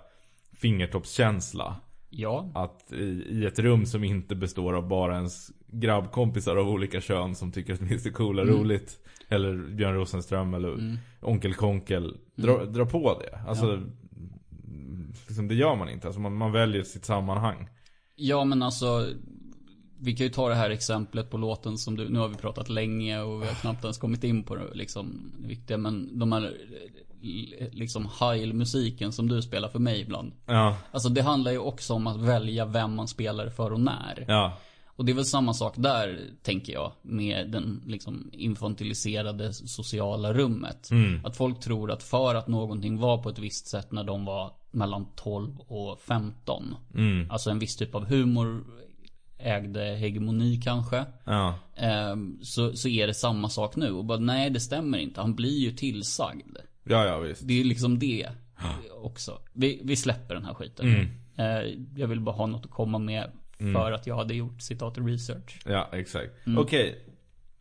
Fingertoppskänsla. 0.53 1.77
Ja. 2.11 2.51
Att 2.55 2.93
i, 2.93 3.05
i 3.31 3.47
ett 3.47 3.59
rum 3.59 3.87
som 3.87 4.05
inte 4.05 4.35
består 4.35 4.73
av 4.73 4.89
bara 4.89 5.17
ens 5.17 5.51
grabbkompisar 5.67 6.57
av 6.57 6.69
olika 6.69 7.01
kön 7.01 7.35
som 7.35 7.53
tycker 7.53 7.75
att 7.75 7.81
Mr 7.81 8.11
Cool 8.11 8.39
är 8.39 8.45
roligt. 8.45 8.99
Eller 9.29 9.57
Björn 9.57 9.95
Rosenström 9.95 10.55
eller 10.55 10.99
Onkel 11.21 11.55
Konkel 11.55 12.17
dra, 12.37 12.65
dra 12.65 12.87
på 12.87 13.21
det. 13.21 13.39
Alltså 13.47 13.83
liksom, 15.27 15.49
Det 15.49 15.55
gör 15.55 15.77
man 15.77 15.89
inte, 15.89 16.07
alltså 16.07 16.21
man, 16.21 16.37
man 16.37 16.53
väljer 16.53 16.83
sitt 16.83 17.05
sammanhang. 17.05 17.69
Ja 18.17 18.45
men 18.45 18.63
alltså 18.63 19.07
Vi 20.01 20.17
kan 20.17 20.27
ju 20.27 20.33
ta 20.33 20.49
det 20.49 20.55
här 20.55 20.71
exemplet 20.71 21.31
på 21.31 21.39
låten 21.39 21.79
som 21.79 21.97
du 21.97 22.09
Nu 22.09 22.19
har 22.19 22.29
vi 22.29 22.35
pratat 22.35 22.69
länge 22.69 23.21
och 23.21 23.43
vi 23.43 23.47
har 23.47 23.55
knappt 23.55 23.85
ens 23.85 23.99
kommit 23.99 24.25
in 24.25 24.43
på 24.43 24.57
det 24.57 24.75
liksom 24.75 25.33
det 25.39 25.49
viktiga 25.49 25.79
men 25.79 26.19
de 26.19 26.33
här 26.33 26.53
Liksom 27.73 28.09
Heil-musiken 28.21 29.13
som 29.13 29.29
du 29.29 29.43
spelar 29.43 29.69
för 29.69 29.79
mig 29.79 30.01
ibland. 30.01 30.33
Ja, 30.47 30.77
Alltså 30.91 31.09
det 31.09 31.23
handlar 31.23 31.53
ju 31.53 31.59
också 31.59 31.95
om 31.95 32.07
att 32.07 32.21
välja 32.21 32.65
vem 32.65 32.95
man 32.95 33.09
spelar 33.09 33.49
för 33.49 33.73
och 33.73 33.81
när. 33.81 34.25
Ja, 34.29 34.53
Och 34.87 35.05
det 35.05 35.13
är 35.13 35.17
väl 35.17 35.25
samma 35.25 35.55
sak 35.55 35.75
där, 35.77 36.21
tänker 36.43 36.73
jag, 36.73 36.93
med 37.03 37.51
den 37.51 37.83
liksom 37.87 38.31
infantiliserade 38.33 39.53
sociala 39.53 40.33
rummet. 40.33 40.91
Att 41.25 41.37
folk 41.37 41.61
tror 41.61 41.91
att 41.91 42.03
för 42.03 42.35
att 42.35 42.49
någonting 42.49 42.99
var 42.99 43.23
på 43.23 43.29
ett 43.29 43.39
visst 43.39 43.67
sätt 43.67 43.93
när 43.93 44.05
de 44.05 44.25
var 44.25 44.53
mellan 44.75 45.07
12 45.17 45.59
och 45.61 46.01
15. 46.01 46.75
Alltså 47.31 47.51
en 47.51 47.59
viss 47.59 47.77
typ 47.77 47.95
av 47.95 48.05
humor 48.05 48.65
ägde 49.39 49.81
hegemoni 49.85 50.61
kanske. 50.65 51.05
ja 51.25 51.55
Ehm, 51.77 52.39
så, 52.43 52.77
så 52.77 52.89
är 52.89 53.07
det 53.07 53.15
samma 53.15 53.49
sak 53.49 53.77
nu. 53.77 53.91
Och 53.91 54.05
bara 54.05 54.19
nej, 54.19 54.51
det 54.51 54.61
stämmer 54.61 54.99
inte. 54.99 55.21
Han 55.21 55.35
blir 55.35 55.59
ju 55.59 55.71
tillsagd. 55.71 56.57
Ja, 56.85 57.05
ja 57.07 57.19
visst 57.19 57.49
Det 57.49 57.61
är 57.61 57.65
liksom 57.65 57.99
det. 57.99 58.29
också. 59.03 59.39
Vi, 59.53 59.81
vi 59.85 59.97
släpper 59.97 60.35
den 60.35 60.45
här 60.45 60.55
skiten. 60.55 60.87
Mm. 60.87 61.09
Eh, 61.37 61.79
jag 61.97 62.09
vill 62.09 62.21
bara 62.21 62.35
ha 62.37 62.47
något 62.47 62.65
att 62.65 62.71
komma 62.71 62.99
med 62.99 63.31
för 63.59 63.93
att 63.93 64.07
jag 64.07 64.17
hade 64.17 64.35
gjort 64.35 64.63
citat 64.63 64.99
research. 64.99 65.59
Ja, 65.67 65.89
exakt. 65.93 66.47
Mm. 66.47 66.59
Okej. 66.59 67.05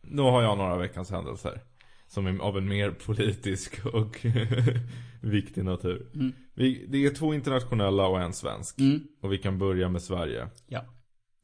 Nu 0.02 0.22
har 0.22 0.42
jag 0.42 0.58
några 0.58 0.76
veckans 0.76 1.10
händelser. 1.10 1.60
Som 2.08 2.26
är 2.26 2.38
av 2.38 2.58
en 2.58 2.68
mer 2.68 2.90
politisk 2.90 3.86
och 3.86 4.26
viktig 5.20 5.64
natur. 5.64 6.06
Vi, 6.54 6.86
det 6.88 7.06
är 7.06 7.10
två 7.14 7.34
internationella 7.34 8.06
och 8.06 8.20
en 8.20 8.32
svensk. 8.32 8.78
Mm. 8.78 9.00
Och 9.22 9.32
vi 9.32 9.38
kan 9.38 9.58
börja 9.58 9.88
med 9.88 10.02
Sverige. 10.02 10.48
Ja. 10.66 10.84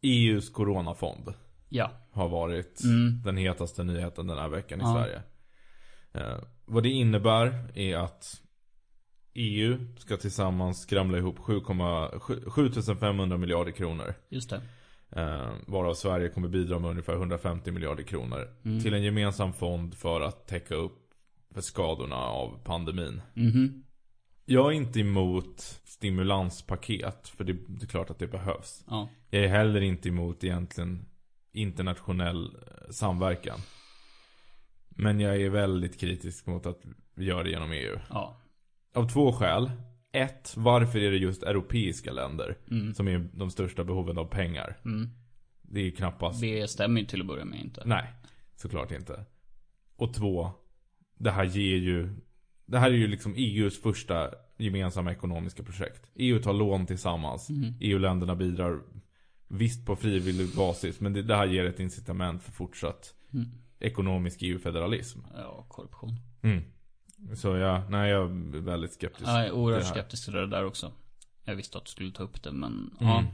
EUs 0.02 0.50
coronafond 0.50 1.34
Ja. 1.68 1.90
har 2.12 2.28
varit 2.28 2.80
Mm. 2.84 3.22
den 3.24 3.36
hetaste 3.36 3.84
nyheten 3.84 4.26
den 4.26 4.38
här 4.38 4.48
veckan 4.48 4.80
i 4.80 4.82
Ja. 4.84 4.92
Sverige. 4.94 5.22
Eh, 6.12 6.38
vad 6.64 6.82
det 6.82 6.88
innebär 6.88 7.72
är 7.74 7.96
att 7.96 8.40
EU 9.34 9.78
ska 9.98 10.16
tillsammans 10.16 10.80
skramla 10.82 11.18
ihop 11.18 11.38
7,7 11.38 12.50
7500 12.50 13.36
miljarder 13.36 13.72
kronor. 13.72 14.14
Just 14.28 14.50
det. 14.50 14.60
Eh, 15.20 15.48
varav 15.66 15.94
Sverige 15.94 16.28
kommer 16.28 16.48
bidra 16.48 16.78
med 16.78 16.90
ungefär 16.90 17.12
150 17.14 17.70
miljarder 17.70 18.02
kronor. 18.02 18.48
Mm. 18.64 18.80
Till 18.82 18.94
en 18.94 19.02
gemensam 19.02 19.52
fond 19.52 19.94
för 19.94 20.20
att 20.20 20.46
täcka 20.46 20.74
upp 20.74 20.98
för 21.54 21.60
skadorna 21.60 22.16
av 22.16 22.58
pandemin. 22.64 23.20
Mhm. 23.34 23.84
Jag 24.50 24.66
är 24.66 24.72
inte 24.76 25.00
emot 25.00 25.80
stimulanspaket. 25.84 27.28
För 27.28 27.44
det, 27.44 27.52
det 27.52 27.84
är 27.84 27.86
klart 27.86 28.10
att 28.10 28.18
det 28.18 28.26
behövs. 28.26 28.84
Ja. 28.86 29.08
Jag 29.30 29.44
är 29.44 29.48
heller 29.48 29.80
inte 29.80 30.08
emot 30.08 30.44
egentligen 30.44 31.06
internationell 31.52 32.44
eh, 32.56 32.90
samverkan. 32.90 33.58
Men 34.88 35.20
jag 35.20 35.42
är 35.42 35.50
väldigt 35.50 36.00
kritisk 36.00 36.46
mot 36.46 36.66
att 36.66 36.80
vi 37.14 37.24
gör 37.24 37.44
det 37.44 37.50
genom 37.50 37.72
EU. 37.72 37.98
Ja. 38.10 38.40
Av 38.94 39.08
två 39.08 39.32
skäl. 39.32 39.70
Ett, 40.12 40.54
varför 40.56 40.98
är 40.98 41.10
det 41.10 41.16
just 41.16 41.42
europeiska 41.42 42.12
länder 42.12 42.58
Mm. 42.70 42.94
som 42.94 43.08
är 43.08 43.28
de 43.32 43.50
största 43.50 43.84
behoven 43.84 44.18
av 44.18 44.24
pengar? 44.24 44.76
Mm. 44.84 45.10
Det 45.62 45.80
är 45.80 45.84
ju 45.84 45.92
knappast 45.92 46.40
Det 46.40 46.70
stämmer 46.70 47.00
ju 47.00 47.06
till 47.06 47.20
att 47.20 47.26
börja 47.26 47.44
med 47.44 47.60
inte. 47.60 47.82
Nej, 47.86 48.12
såklart 48.56 48.92
inte. 48.92 49.24
Och 49.96 50.14
två, 50.14 50.50
det 51.18 51.30
här 51.30 51.44
ger 51.44 51.76
ju 51.76 52.14
Det 52.70 52.78
här 52.78 52.90
är 52.90 52.94
ju 52.94 53.06
liksom 53.06 53.34
EUs 53.36 53.82
första 53.82 54.30
gemensamma 54.58 55.12
ekonomiska 55.12 55.62
projekt. 55.62 56.10
EU 56.14 56.38
tar 56.38 56.52
lån 56.52 56.86
tillsammans. 56.86 57.50
Mm. 57.50 57.74
EU-länderna 57.80 58.36
bidrar 58.36 58.80
visst 59.48 59.86
på 59.86 59.96
frivillig 59.96 60.56
basis. 60.56 61.00
Men 61.00 61.12
det, 61.12 61.22
det 61.22 61.36
här 61.36 61.46
ger 61.46 61.64
ett 61.64 61.80
incitament 61.80 62.42
för 62.42 62.52
fortsatt 62.52 63.14
Mm. 63.32 63.46
ekonomisk 63.80 64.42
EU-federalism. 64.42 65.18
Ja, 65.36 65.66
korruption. 65.68 66.16
Mm. 66.42 66.62
Så 67.36 67.56
ja, 67.56 67.84
nej 67.88 68.10
jag 68.10 68.22
är 68.30 68.60
väldigt 68.60 68.92
skeptisk. 68.92 69.28
Jag 69.28 69.46
är 69.46 69.52
oerhört 69.52 69.86
skeptisk 69.86 70.24
till 70.24 70.32
det 70.32 70.46
där 70.46 70.64
också. 70.64 70.92
Jag 71.44 71.56
visste 71.56 71.78
att 71.78 71.84
du 71.84 71.90
skulle 71.90 72.12
ta 72.12 72.22
upp 72.22 72.42
det 72.42 72.52
men 72.52 72.72
Mm. 73.00 73.12
ja. 73.12 73.24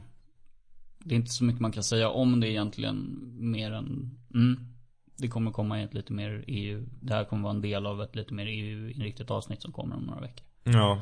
Det 0.99 1.15
är 1.15 1.19
inte 1.19 1.31
så 1.31 1.43
mycket 1.43 1.61
man 1.61 1.71
kan 1.71 1.83
säga 1.83 2.09
om 2.09 2.39
det 2.39 2.49
egentligen 2.49 3.19
mer 3.39 3.71
än 3.71 4.17
mm, 4.33 4.67
Det 5.17 5.27
kommer 5.27 5.51
komma 5.51 5.81
ett 5.81 5.93
lite 5.93 6.13
mer 6.13 6.43
EU 6.47 6.85
Det 7.01 7.13
här 7.13 7.25
kommer 7.25 7.43
vara 7.43 7.53
en 7.53 7.61
del 7.61 7.85
av 7.85 8.01
ett 8.01 8.15
lite 8.15 8.33
mer 8.33 8.45
EU-inriktat 8.45 9.31
avsnitt 9.31 9.61
som 9.61 9.71
kommer 9.71 9.95
om 9.95 10.03
några 10.03 10.21
veckor. 10.21 10.45
Ja. 10.63 11.01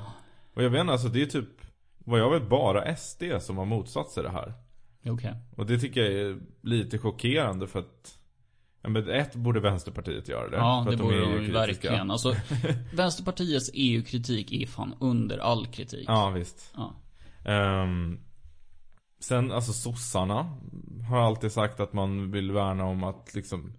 Och 0.54 0.64
jag 0.64 0.70
vet 0.70 0.82
inte, 0.82 0.92
alltså 0.92 1.08
det 1.08 1.22
är 1.22 1.26
typ 1.26 1.50
Vad 1.98 2.20
jag 2.20 2.32
vet 2.32 2.50
bara 2.50 2.96
SD 2.96 3.24
som 3.40 3.58
har 3.58 3.66
motsatt 3.66 4.10
sig 4.10 4.24
det 4.24 4.30
här. 4.30 4.54
Okej. 5.06 5.34
Och 5.56 5.66
det 5.66 5.80
tycker 5.80 6.02
jag 6.02 6.14
är 6.14 6.40
lite 6.62 6.98
chockerande 6.98 7.68
för 7.68 7.80
att 7.80 8.20
ja, 8.82 8.90
men 8.90 9.10
ett 9.10 9.36
borde 9.36 9.60
Vänsterpartiet 9.60 10.30
göra 10.30 10.50
det. 10.50 10.58
Ja, 10.58 10.82
för 10.84 10.92
det 10.92 10.96
att 10.96 11.02
borde 11.02 11.20
de 11.20 11.44
ju 11.44 11.52
verkligen. 11.52 12.12
Alltså, 12.12 12.36
Vänsterpartiets 12.94 13.72
EU-kritik 13.74 14.52
är 14.52 14.68
fan 14.68 14.96
under 15.00 15.38
all 15.38 15.68
kritik. 15.68 16.06
Ja, 16.08 16.30
visst. 16.30 16.74
Ja. 16.76 16.94
Ehm, 17.52 18.20
sen, 19.20 19.52
alltså 19.52 19.74
sossarna 19.74 20.58
har 21.10 21.22
alltid 21.22 21.52
sagt 21.52 21.80
att 21.80 21.94
man 21.94 22.32
vill 22.32 22.52
värna 22.52 22.86
om 22.86 23.04
att 23.04 23.34
liksom 23.34 23.74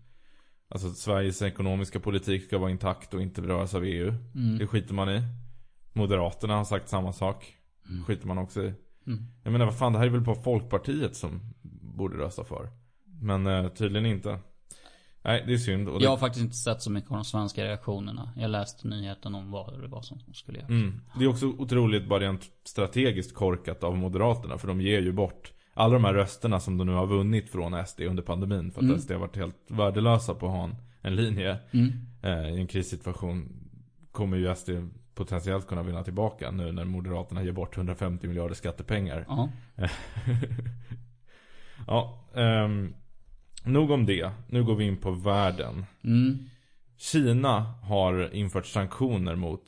Alltså 0.69 0.89
att 0.89 0.97
Sveriges 0.97 1.43
ekonomiska 1.43 2.01
politik 2.01 2.45
ska 2.45 2.59
vara 2.59 2.71
intakt 2.71 3.15
och 3.15 3.23
inte 3.23 3.43
beröras 3.43 3.75
av 3.75 3.85
EU. 3.85 4.15
Mm. 4.35 4.59
Det 4.59 4.67
skiter 4.67 4.95
man 4.95 5.09
i. 5.09 5.23
Moderaterna 5.93 6.57
har 6.57 6.65
sagt 6.65 6.89
samma 6.89 7.13
sak. 7.13 7.55
skiter 8.07 8.27
man 8.27 8.39
också 8.39 8.63
i. 8.63 8.75
Mm. 9.07 9.25
Jag 9.43 9.53
menar 9.53 9.65
vad 9.65 9.79
fan, 9.79 9.93
det 9.93 9.99
här 9.99 10.07
är 10.07 10.11
väl 10.11 10.21
bara 10.21 10.43
Folkpartiet 10.43 11.17
som 11.17 11.41
borde 11.97 12.19
rösta 12.19 12.45
för. 12.45 12.71
Men 13.21 13.47
eh, 13.47 13.69
tydligen 13.69 14.07
inte. 14.07 14.39
Nej, 15.23 15.45
det 15.47 15.53
är 15.53 15.59
synd. 15.59 15.87
Det, 15.87 16.05
Jag 16.05 16.11
har 16.11 16.17
faktiskt 16.17 16.45
inte 16.45 16.57
sett 16.57 16.83
så 16.83 16.91
mycket 16.91 17.11
av 17.11 17.17
de 17.17 17.25
svenska 17.25 17.65
reaktionerna. 17.65 18.33
Jag 18.37 18.51
läste 18.51 18.89
nyheten 18.89 19.35
om 19.35 19.51
vad 19.51 19.81
det 19.83 19.89
var 19.89 20.03
som 20.03 20.19
skulle 20.35 20.59
göras. 20.59 20.71
Mm. 20.71 21.01
Det 21.19 21.25
är 21.25 21.29
också 21.29 21.47
otroligt 21.47 22.09
bara 22.09 22.21
rent 22.21 22.43
strategiskt 22.65 23.35
korkat 23.35 23.85
av 23.85 23.97
Moderaterna. 23.97 24.59
För 24.59 24.69
de 24.69 24.81
ger 24.81 25.03
ju 25.03 25.13
bort 25.13 25.53
alla 25.77 25.93
de 25.95 26.05
här 26.05 26.15
rösterna 26.15 26.61
som 26.61 26.79
de 26.79 26.87
nu 26.87 26.93
har 26.93 27.07
vunnit 27.07 27.51
från 27.51 27.87
SD 27.87 28.01
under 28.01 28.23
pandemin. 28.23 28.71
För 28.73 28.81
att 28.81 28.85
Mm. 28.85 28.99
SD 28.99 29.11
har 29.13 29.19
varit 29.19 29.37
helt 29.37 29.57
värdelösa 29.69 30.35
på 30.35 30.47
att 30.47 30.53
ha 30.53 30.65
en, 30.65 30.77
en 31.01 31.17
linje 31.17 31.59
Mm. 31.73 31.93
eh, 32.23 32.49
i 32.55 32.61
en 32.61 32.67
krissituation. 32.67 33.49
Kommer 34.13 34.37
ju 34.37 34.55
SD 34.55 34.71
potentiellt 35.15 35.67
kunna 35.67 35.83
vinna 35.83 36.03
tillbaka 36.03 36.51
nu 36.51 36.73
när 36.73 36.85
Moderaterna 36.85 37.43
ger 37.43 37.53
bort 37.53 37.77
150 37.77 38.29
miljarder 38.29 38.55
skattepengar. 38.55 39.25
Ja. 39.29 39.49
ja, 41.87 42.25
ehm, 42.35 42.95
nog 43.65 43.91
om 43.91 44.07
det. 44.07 44.31
Nu 44.49 44.65
går 44.65 44.75
vi 44.77 44.85
in 44.85 44.97
på 44.97 45.11
världen. 45.11 45.85
Mm. 46.05 46.39
Kina 46.99 47.61
har 47.83 48.35
infört 48.35 48.67
sanktioner 48.67 49.35
mot 49.35 49.63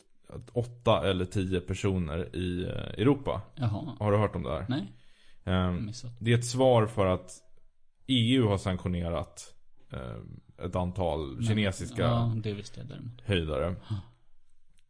åtta 0.52 1.10
eller 1.10 1.24
tio 1.24 1.60
personer 1.60 2.36
i 2.36 2.62
eh, 2.64 3.00
Europa. 3.02 3.40
Jaha. 3.54 3.96
Har 3.98 4.12
du 4.12 4.18
hört 4.18 4.36
om 4.36 4.42
det 4.42 4.50
här? 4.50 4.66
Nej. 4.68 4.92
Det 6.18 6.32
är 6.32 6.38
ett 6.38 6.46
svar 6.46 6.87
för 6.87 7.06
att 7.06 7.30
EU 8.06 8.48
har 8.48 8.58
sanktionerat 8.58 9.54
eh, 9.92 10.64
ett 10.66 10.76
antal 10.76 11.44
kinesiska 11.46 12.02
Ja, 12.02 12.32
det 12.37 12.52
visste 12.52 12.80
jag 12.80 12.88
däremot. 12.88 13.20
höjdare. 13.24 13.74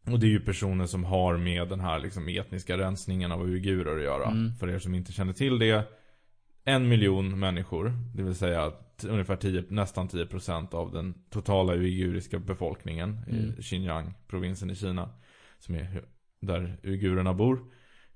Och 0.07 0.21
det 0.21 0.27
är 0.27 0.31
ju 0.31 0.41
personer 0.41 0.87
som 0.87 1.05
har 1.05 1.37
med 1.37 1.69
den 1.69 1.81
här 1.81 1.99
liksom 1.99 2.29
etniska 2.29 2.79
rensningen 2.79 3.33
av 3.33 3.43
uigurer 3.43 3.97
att 3.97 4.03
göra. 4.03 4.31
Mm. 4.31 4.55
För 4.55 4.69
er 4.69 4.79
som 4.79 4.95
inte 4.95 5.13
känner 5.13 5.33
till 5.33 5.59
det. 5.59 5.85
En 6.65 6.89
miljon 6.89 7.39
människor, 7.39 7.93
det 8.15 8.23
vill 8.23 8.35
säga 8.35 8.73
ungefär 9.09 9.37
10, 9.37 9.65
nästan 9.69 10.09
10% 10.09 10.75
av 10.75 10.93
den 10.93 11.15
totala 11.31 11.75
uiguriska 11.75 12.39
befolkningen 12.39 13.19
Mm. 13.29 13.55
i 13.59 13.63
Xinjiang-provinsen 13.63 14.71
i 14.71 14.75
Kina. 14.75 15.11
Som 15.59 15.75
är 15.75 16.05
där 16.41 16.79
uigurerna 16.83 17.35
bor. 17.35 17.61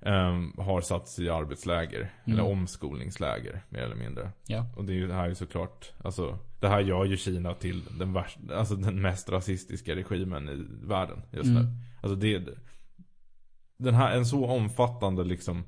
Ehm, 0.05 0.53
har 0.57 0.81
satts 0.81 1.19
i 1.19 1.29
arbetsläger. 1.29 1.99
Mm. 1.99 2.39
Eller 2.39 2.51
omskolningsläger, 2.51 3.61
mer 3.69 3.81
eller 3.81 3.95
mindre. 3.95 4.31
Ja. 4.47 4.65
Och 4.75 4.85
det, 4.85 4.93
är 4.93 4.95
ju, 4.95 5.07
det 5.07 5.13
här 5.13 5.29
är 5.29 5.33
såklart, 5.33 5.91
alltså 6.03 6.39
det 6.59 6.67
här 6.67 6.79
gör 6.79 7.05
ju 7.05 7.17
Kina 7.17 7.53
till 7.53 7.83
den 7.99 8.13
värsta, 8.13 8.39
alltså 8.57 8.75
den 8.75 9.01
mest 9.01 9.29
rasistiska 9.29 9.95
regimen 9.95 10.49
i 10.49 10.87
världen 10.87 11.21
just 11.31 11.49
Mm. 11.49 11.63
nu. 11.63 11.69
Alltså 12.01 12.15
det, 12.15 12.47
den 13.77 13.93
här, 13.93 14.17
en 14.17 14.25
så 14.25 14.45
omfattande 14.45 15.23
liksom, 15.23 15.63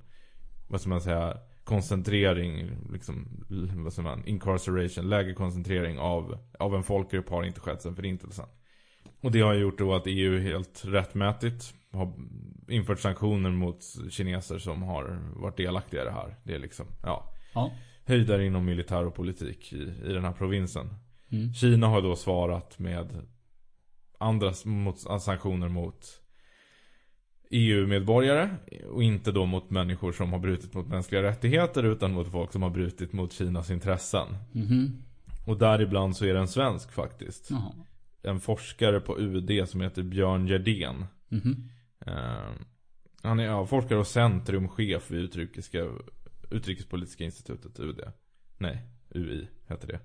vad 0.68 0.82
ska 0.82 0.90
man 0.90 1.02
säga, 1.02 1.38
koncentrering, 1.64 2.72
liksom, 2.92 3.46
vad 3.84 3.94
säger 3.94 4.10
man, 4.10 4.26
incarceration, 4.28 5.10
lägerkoncentrering 5.10 6.00
av, 6.00 6.38
av 6.60 6.76
en 6.76 6.84
folkgrupp 6.84 7.30
har 7.30 7.44
inte 7.44 7.60
skett 7.60 7.82
sedan 7.82 7.96
förintelsen. 7.96 8.46
Och 9.22 9.32
det 9.32 9.42
har 9.42 9.54
gjort 9.54 9.78
då 9.78 9.96
att 9.96 10.04
EU 10.06 10.40
helt 10.40 10.86
rättmätigt 10.86 11.74
har 11.96 12.14
infört 12.68 13.00
sanktioner 13.00 13.52
mot 13.52 13.84
kineser 14.10 14.58
som 14.58 14.84
har 14.84 15.20
varit 15.36 15.58
delaktiga 15.58 16.02
i 16.02 16.06
det 16.06 16.12
här. 16.12 16.36
Det 16.44 16.56
är 16.56 16.60
liksom, 16.60 16.86
ja 17.04 17.32
Ja. 17.54 17.72
höjdare 18.06 18.46
inom 18.46 18.66
militär 18.66 19.06
och 19.06 19.16
politik 19.16 19.74
i, 19.74 19.94
i 20.06 20.14
den 20.14 20.24
här 20.24 20.32
provinsen. 20.34 20.90
Mm. 21.32 21.54
Kina 21.54 21.88
har 21.88 22.02
då 22.02 22.16
svarat 22.16 22.80
med 22.80 23.08
andra 24.20 24.54
mot, 24.66 25.00
sanktioner 25.22 25.70
mot 25.70 26.22
EU-medborgare. 27.52 28.50
Och 28.90 29.04
inte 29.04 29.32
då 29.32 29.46
mot 29.46 29.70
människor 29.70 30.12
som 30.12 30.32
har 30.34 30.40
brutit 30.40 30.74
mot 30.74 30.88
mänskliga 30.88 31.24
rättigheter 31.24 31.84
utan 31.84 32.12
mot 32.14 32.32
folk 32.32 32.52
som 32.52 32.64
har 32.64 32.70
brutit 32.70 33.14
mot 33.14 33.34
Kinas 33.34 33.72
intressen. 33.72 34.28
Mhm. 34.52 35.04
Och 35.48 35.58
däribland 35.58 36.18
så 36.18 36.26
är 36.26 36.34
det 36.34 36.40
en 36.40 36.48
svensk 36.48 36.92
faktiskt. 36.92 37.52
Jaha. 37.52 37.72
En 38.24 38.40
forskare 38.40 39.00
på 39.00 39.20
UD 39.20 39.70
som 39.70 39.82
heter 39.82 40.04
Björn 40.04 40.48
Gerdén. 40.48 41.06
Mhm. 41.30 41.70
Eh, 42.06 42.52
han 43.22 43.40
är 43.40 43.66
forskare 43.66 44.00
och 44.00 44.08
centrumchef 44.08 45.12
vid 45.12 45.20
utrikiska, 45.20 45.88
Utrikespolitiska 46.52 47.24
institutet, 47.24 47.80
UD. 47.80 48.02
Nej, 48.58 48.82
UI 49.10 49.48
heter 49.68 49.88
det. 49.88 50.00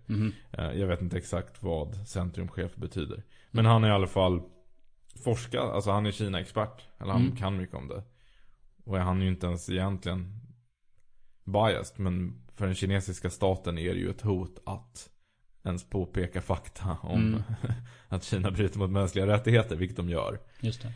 Eh, 0.52 0.72
Jag 0.80 0.86
vet 0.86 1.02
inte 1.02 1.18
exakt 1.18 1.62
vad 1.62 2.08
centrumchef 2.08 2.76
betyder. 2.76 3.22
Men 3.50 3.66
han 3.66 3.84
är 3.84 3.88
i 3.88 3.92
alla 3.92 4.06
fall 4.06 4.42
forskare, 5.24 5.72
alltså 5.72 5.90
han 5.90 6.06
är 6.06 6.10
Kina-expert. 6.10 6.86
Eller 6.98 7.12
han 7.12 7.22
Mm. 7.22 7.36
kan 7.36 7.56
mycket 7.56 7.74
om 7.76 7.88
det. 7.88 8.02
Och 8.84 8.98
han 8.98 9.18
är 9.20 9.22
ju 9.24 9.28
inte 9.30 9.46
ens 9.46 9.70
egentligen 9.70 10.40
biased. 11.44 12.00
Men 12.00 12.42
för 12.56 12.66
den 12.66 12.74
kinesiska 12.74 13.30
staten 13.30 13.78
är 13.78 13.94
det 13.94 14.00
ju 14.00 14.10
ett 14.10 14.20
hot 14.22 14.58
att 14.66 15.10
ens 15.64 15.90
påpeka 15.90 16.40
fakta 16.40 16.96
om 17.02 17.20
Mm. 17.20 17.42
att 18.08 18.24
Kina 18.24 18.50
bryter 18.50 18.78
mot 18.78 18.90
mänskliga 18.90 19.26
rättigheter, 19.26 19.76
vilket 19.76 19.96
de 19.96 20.08
gör. 20.08 20.38
Just 20.60 20.82
det. 20.82 20.92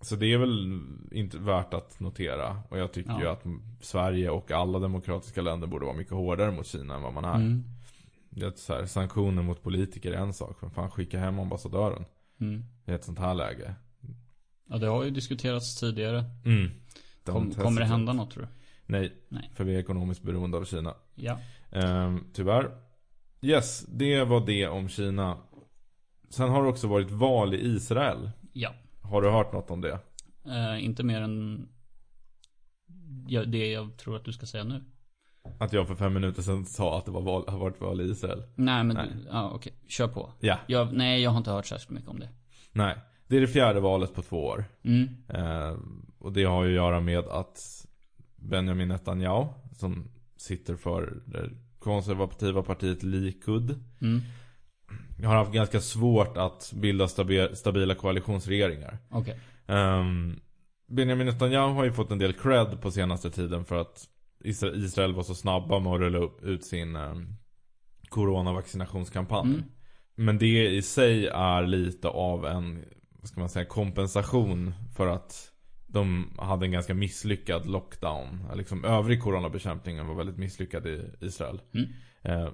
Så 0.00 0.16
det 0.16 0.32
är 0.32 0.38
väl 0.38 0.80
inte 1.12 1.38
värt 1.38 1.74
att 1.74 2.00
notera. 2.00 2.62
Och 2.68 2.78
jag 2.78 2.92
tycker 2.92 3.10
Ja. 3.10 3.20
ju 3.20 3.26
att 3.28 3.44
Sverige 3.80 4.30
och 4.30 4.50
alla 4.50 4.78
demokratiska 4.78 5.42
länder 5.42 5.66
borde 5.66 5.84
vara 5.86 5.96
mycket 5.96 6.12
hårdare 6.12 6.50
mot 6.50 6.66
Kina 6.66 6.94
än 6.94 7.02
vad 7.02 7.12
man 7.14 7.24
är. 7.24 7.34
Mm. 7.34 7.64
Det 8.30 8.46
är 8.46 8.52
så 8.56 8.74
här, 8.74 8.86
sanktioner 8.86 9.42
mot 9.42 9.62
politiker 9.62 10.12
är 10.12 10.16
en 10.16 10.32
sak. 10.34 10.56
Men 10.60 10.70
fan 10.70 10.90
skicka 10.90 11.18
hem 11.18 11.38
ambassadören 11.38 12.04
Mm. 12.40 12.64
i 12.86 12.92
ett 12.92 13.04
sånt 13.04 13.18
här 13.18 13.34
läge. 13.34 13.74
Ja, 14.68 14.78
det 14.78 14.86
har 14.86 15.04
ju 15.04 15.10
diskuterats 15.10 15.80
tidigare. 15.80 16.24
Mm. 16.44 16.70
Kom, 17.24 17.50
kommer 17.54 17.80
det 17.80 17.86
hända 17.86 18.12
något 18.12 18.30
tror 18.30 18.42
du? 18.42 18.48
Nej, 18.86 19.12
Nej. 19.28 19.50
för 19.54 19.64
vi 19.64 19.74
är 19.74 19.78
ekonomiskt 19.78 20.22
beroende 20.22 20.56
av 20.58 20.64
Kina. 20.64 20.94
Ja. 21.14 21.38
Ehm, 21.72 22.24
tyvärr. 22.32 22.70
Yes, 23.42 23.86
det 23.88 24.24
var 24.24 24.46
det 24.46 24.68
om 24.68 24.88
Kina. 24.88 25.38
Sen 26.30 26.48
har 26.48 26.62
det 26.62 26.68
också 26.68 26.86
varit 26.88 27.10
val 27.10 27.54
i 27.54 27.58
Israel. 27.66 28.30
Ja. 28.52 28.74
Har 29.08 29.22
du 29.22 29.30
hört 29.30 29.52
något 29.52 29.70
om 29.70 29.80
det? 29.80 29.98
Eh, 30.46 30.84
inte 30.84 31.02
mer 31.02 31.20
än 31.20 31.68
det 33.46 33.70
jag 33.72 33.96
tror 33.96 34.16
att 34.16 34.24
du 34.24 34.32
ska 34.32 34.46
säga 34.46 34.64
nu. 34.64 34.84
Att 35.60 35.72
jag 35.72 35.88
för 35.88 35.94
fem 35.94 36.14
minuter 36.14 36.42
sedan 36.42 36.66
sa 36.66 36.98
att 36.98 37.04
det 37.04 37.10
var 37.10 37.20
val, 37.22 37.44
har 37.48 37.58
varit 37.58 37.80
val 37.80 38.00
i 38.00 38.04
Israel. 38.04 38.42
Nej, 38.54 38.84
men 38.84 38.96
Nej. 38.96 39.06
Du, 39.14 39.28
ja, 39.28 39.50
okej. 39.54 39.72
Kör 39.88 40.08
på. 40.08 40.32
Ja, 40.40 40.58
Jag, 40.66 40.92
nej, 40.92 41.22
jag 41.22 41.30
har 41.30 41.38
inte 41.38 41.50
hört 41.50 41.66
särskilt 41.66 41.90
mycket 41.90 42.08
om 42.10 42.20
det. 42.20 42.28
nej. 42.72 42.98
Det 43.26 43.36
är 43.36 43.40
det 43.40 43.46
fjärde 43.48 43.80
valet 43.80 44.14
på 44.14 44.22
två 44.22 44.44
år. 44.44 44.64
Mm. 44.82 45.08
Ehm, 45.28 46.06
och 46.18 46.32
det 46.32 46.44
har 46.44 46.64
ju 46.64 46.70
att 46.70 46.74
göra 46.76 47.00
med 47.00 47.18
att 47.18 47.86
Benjamin 48.36 48.88
Netanyahu, 48.88 49.46
som 49.72 50.08
sitter 50.36 50.76
för 50.76 51.22
det 51.26 51.50
konservativa 51.78 52.62
partiet 52.62 53.02
Likud, 53.02 53.84
Mm. 54.00 54.20
Har 55.24 55.34
haft 55.36 55.52
ganska 55.52 55.80
svårt 55.80 56.36
att 56.36 56.72
bilda 56.74 57.06
stabi- 57.06 57.54
stabila 57.54 57.94
koalitionsregeringar. 57.94 58.98
Okej. 59.10 59.40
Ehm, 59.66 60.40
Benjamin 60.88 61.26
Netanyahu 61.26 61.74
har 61.74 61.84
ju 61.84 61.92
fått 61.92 62.10
en 62.10 62.18
del 62.18 62.32
cred 62.32 62.80
på 62.80 62.90
senaste 62.90 63.30
tiden 63.30 63.64
för 63.64 63.76
att 63.80 64.04
Isra- 64.44 64.76
Israel 64.76 65.14
var 65.14 65.22
så 65.22 65.34
snabba 65.34 65.78
med 65.78 65.92
att 65.92 66.00
rulla 66.00 66.28
ut 66.42 66.64
sin 66.64 66.96
um, 66.96 67.36
coronavaccinationskampanj. 68.08 69.48
Mm. 69.54 69.62
Men 70.14 70.38
det 70.38 70.68
i 70.68 70.82
sig 70.82 71.26
är 71.26 71.62
lite 71.66 72.08
av 72.08 72.46
en, 72.46 72.84
vad 73.10 73.28
ska 73.28 73.40
man 73.40 73.48
säga, 73.48 73.64
kompensation 73.64 74.74
för 74.96 75.06
att 75.06 75.52
de 75.86 76.30
hade 76.38 76.66
en 76.66 76.72
ganska 76.72 76.94
misslyckad 76.94 77.66
lockdown. 77.66 78.46
Liksom 78.54 78.84
övrig 78.84 79.22
coronabekämpningen 79.22 80.06
var 80.06 80.14
väldigt 80.14 80.36
misslyckad 80.38 80.86
i 80.86 81.10
Israel. 81.20 81.60
Mm. 81.74 81.88
Eh, 82.22 82.50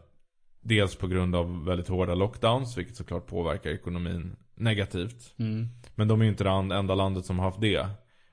dels 0.65 0.97
på 0.97 1.07
grund 1.07 1.37
av 1.37 1.65
väldigt 1.65 1.89
hårda 1.89 2.15
lockdowns, 2.15 2.79
vilket 2.79 2.97
såklart 2.97 3.27
påverkar 3.27 3.71
ekonomin 3.71 4.37
negativt. 4.55 5.35
Mm. 5.39 5.69
Men 5.95 6.09
de 6.09 6.21
är 6.21 6.25
ju 6.25 6.31
inte 6.31 6.45
det 6.45 6.51
enda 6.51 6.95
landet 6.95 7.25
som 7.27 7.39
har 7.39 7.47
haft 7.47 7.61
det. 7.61 7.87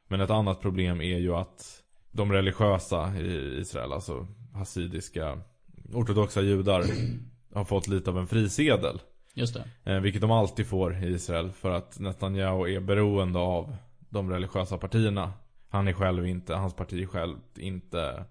Men 0.08 0.22
ett 0.22 0.30
annat 0.30 0.62
problem 0.62 1.02
är 1.02 1.18
ju 1.18 1.36
att 1.36 1.84
de 2.12 2.32
religiösa 2.32 3.18
i 3.18 3.60
Israel, 3.60 3.94
alltså 3.94 4.28
hasidiska 4.54 5.42
ortodoxa 5.94 6.42
judar, 6.42 6.86
har 7.54 7.66
fått 7.66 7.88
lite 7.88 8.10
av 8.10 8.18
en 8.18 8.28
frisedel. 8.28 9.02
Just 9.34 9.54
det. 9.54 9.92
Eh, 9.92 10.00
vilket 10.00 10.22
de 10.22 10.32
alltid 10.32 10.68
får 10.68 11.04
i 11.04 11.08
Israel. 11.08 11.52
För 11.52 11.72
att 11.72 12.00
Netanyahu 12.00 12.76
är 12.76 12.80
beroende 12.80 13.40
av 13.40 13.76
de 14.10 14.30
religiösa 14.30 14.78
partierna. 14.78 15.34
Han 15.70 15.88
är 15.88 15.94
själv 15.94 16.28
inte, 16.28 16.54
hans 16.54 16.74
parti 16.74 17.02
är 17.02 17.06
själv 17.06 17.38
inte 17.56 18.26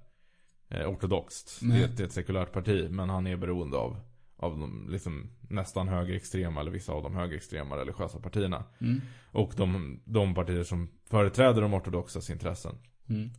ortodoxt. 0.71 1.59
Nej. 1.63 1.79
Det, 1.79 1.85
är 1.85 1.89
ett- 1.89 1.97
det 1.97 2.03
är 2.03 2.07
ett 2.07 2.13
sekulärt 2.13 2.53
parti. 2.53 2.91
Men 2.91 3.11
han 3.11 3.27
är 3.27 3.37
beroende 3.37 3.77
av, 3.77 3.97
av 4.37 4.59
de 4.59 4.87
liksom, 4.91 5.31
nästan 5.49 5.89
högerextrema 5.89 6.61
eller 6.61 6.71
vissa 6.71 6.93
av 6.93 7.03
de 7.03 7.15
högerextrema 7.15 7.77
religiösa 7.77 8.21
partierna. 8.21 8.65
Mm. 8.81 9.01
Och 9.33 9.53
de, 9.57 10.01
de 10.05 10.35
partier 10.35 10.63
som 10.63 10.89
företräder 11.11 11.63
de 11.63 11.75
ortodoxas 11.75 12.31
intressen. 12.31 12.75
Mm. 13.09 13.31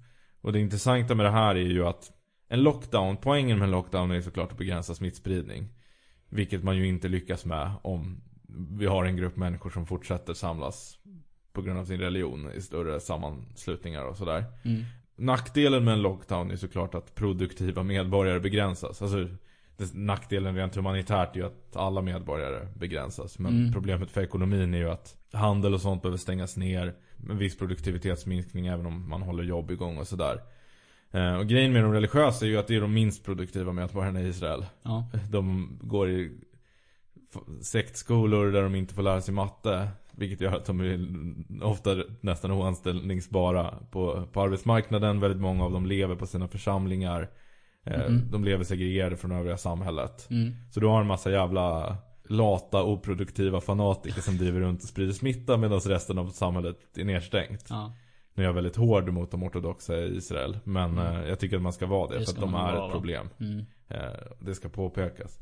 Och 0.41 0.53
det 0.53 0.59
intressanta 0.59 1.15
med 1.15 1.25
det 1.25 1.31
här 1.31 1.55
är 1.55 1.69
ju 1.69 1.85
att 1.87 2.11
en 2.47 2.63
lockdown, 2.63 3.17
poängen 3.17 3.57
med 3.59 3.65
en 3.65 3.71
lockdown 3.71 4.11
är 4.11 4.21
såklart 4.21 4.51
att 4.51 4.57
begränsa 4.57 4.95
smittspridning. 4.95 5.69
Vilket 6.29 6.63
man 6.63 6.77
ju 6.77 6.87
inte 6.87 7.07
lyckas 7.07 7.45
med 7.45 7.71
om 7.81 8.21
vi 8.77 8.85
har 8.85 9.05
en 9.05 9.15
grupp 9.17 9.35
människor 9.35 9.69
som 9.69 9.85
fortsätter 9.85 10.33
samlas 10.33 10.97
på 11.53 11.61
grund 11.61 11.79
av 11.79 11.85
sin 11.85 11.99
religion 11.99 12.51
i 12.51 12.61
större 12.61 12.99
sammanslutningar 12.99 14.05
och 14.05 14.17
sådär. 14.17 14.45
Mm. 14.63 14.81
Nackdelen 15.21 15.83
med 15.83 15.93
en 15.93 16.01
lockdown 16.01 16.51
är 16.51 16.55
såklart 16.55 16.95
att 16.95 17.15
produktiva 17.15 17.83
medborgare 17.83 18.39
begränsas. 18.39 19.01
Alltså 19.01 19.27
nackdelen 19.93 20.55
rent 20.55 20.75
humanitärt 20.75 21.35
är 21.35 21.39
ju 21.39 21.45
att 21.45 21.75
alla 21.75 22.01
medborgare 22.01 22.67
begränsas. 22.75 23.39
Men 23.39 23.59
Mm. 23.59 23.73
problemet 23.73 24.11
för 24.11 24.21
ekonomin 24.21 24.73
är 24.73 24.77
ju 24.77 24.89
att 24.89 25.15
handel 25.33 25.73
och 25.73 25.81
sånt 25.81 26.01
behöver 26.01 26.17
stängas 26.17 26.57
ner. 26.57 26.93
Med 27.17 27.37
viss 27.37 27.57
produktivitetsminskning 27.57 28.67
även 28.67 28.85
om 28.85 29.09
man 29.09 29.21
håller 29.21 29.43
jobb 29.43 29.71
igång 29.71 29.97
och 29.97 30.07
sådär. 30.07 30.41
Eh, 31.11 31.35
och 31.35 31.47
grejen 31.47 31.73
med 31.73 31.83
de 31.83 31.93
religiösa 31.93 32.45
är 32.45 32.49
ju 32.49 32.57
att 32.57 32.67
det 32.67 32.75
är 32.75 32.81
de 32.81 32.93
minst 32.93 33.25
produktiva 33.25 33.73
medborgarna 33.73 34.21
i 34.21 34.27
Israel. 34.27 34.65
Ja. 34.83 35.05
De 35.29 35.69
går 35.81 36.09
i 36.09 36.31
sektskolor 37.61 38.51
där 38.51 38.61
de 38.63 38.75
inte 38.75 38.93
får 38.93 39.01
lära 39.03 39.21
sig 39.21 39.33
matte. 39.33 39.87
Vilket 40.17 40.41
gör 40.41 40.53
att 40.55 40.65
de 40.65 40.79
är 40.79 41.63
ofta 41.65 41.95
nästan 42.21 42.51
oanställningsbara 42.51 43.73
på, 43.91 44.27
på 44.33 44.41
arbetsmarknaden. 44.41 45.19
Väldigt 45.19 45.41
många 45.41 45.63
av 45.65 45.71
dem 45.71 45.85
lever 45.85 46.15
på 46.15 46.25
sina 46.27 46.47
församlingar. 46.47 47.29
Mhm. 47.85 48.31
De 48.31 48.43
lever 48.43 48.63
segregerade 48.63 49.17
från 49.17 49.31
övriga 49.31 49.57
samhället. 49.57 50.27
Mm. 50.29 50.53
Så 50.71 50.79
du 50.79 50.87
har 50.87 51.01
en 51.01 51.07
massa 51.07 51.31
jävla 51.31 51.97
lata, 52.29 52.83
oproduktiva 52.83 53.61
fanatiker 53.61 54.21
som 54.21 54.37
driver 54.37 54.59
runt 54.59 54.83
och 54.83 54.89
sprider 54.89 55.13
smitta 55.13 55.57
medan 55.57 55.79
resten 55.79 56.17
av 56.17 56.27
samhället 56.27 56.77
är 56.97 57.03
nedstängt. 57.03 57.65
Ja. 57.69 57.93
Nu 58.33 58.43
är 58.43 58.47
jag 58.47 58.53
väldigt 58.53 58.75
hård 58.75 59.09
mot 59.09 59.31
de 59.31 59.43
ortodoxa 59.43 59.97
i 59.97 60.17
Israel. 60.17 60.59
Men 60.63 60.91
Mm. 60.97 61.15
eh, 61.15 61.29
jag 61.29 61.39
tycker 61.39 61.55
att 61.55 61.61
man 61.61 61.73
ska 61.73 61.85
vara 61.85 62.07
det, 62.07 62.19
Det 62.19 62.25
för 62.25 62.33
att 62.33 62.39
de 62.39 62.55
är 62.55 62.85
ett 62.85 62.91
problem. 62.91 63.29
Mm. 63.39 63.65
Eh, 63.89 63.97
Det 64.39 64.55
ska 64.55 64.69
påpekas. 64.69 65.39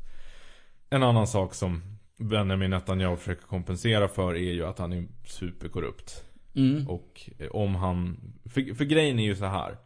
En 0.90 1.02
annan 1.02 1.26
sak 1.26 1.54
som 1.54 1.82
Benjamin 2.20 2.70
Netanyahu 2.70 3.16
försöker 3.16 3.46
kompensera 3.46 4.08
för 4.08 4.34
är 4.34 4.52
ju 4.52 4.66
att 4.66 4.78
han 4.78 4.92
är 4.92 5.06
superkorrupt. 5.24 6.24
Mm. 6.54 6.88
Och 6.88 7.30
eh, 7.38 7.48
om 7.50 7.74
han... 7.74 8.16
För, 8.44 8.74
för 8.74 8.84
grejen 8.84 9.18
är 9.18 9.24
ju 9.24 9.36
så 9.36 9.44
här. 9.44 9.78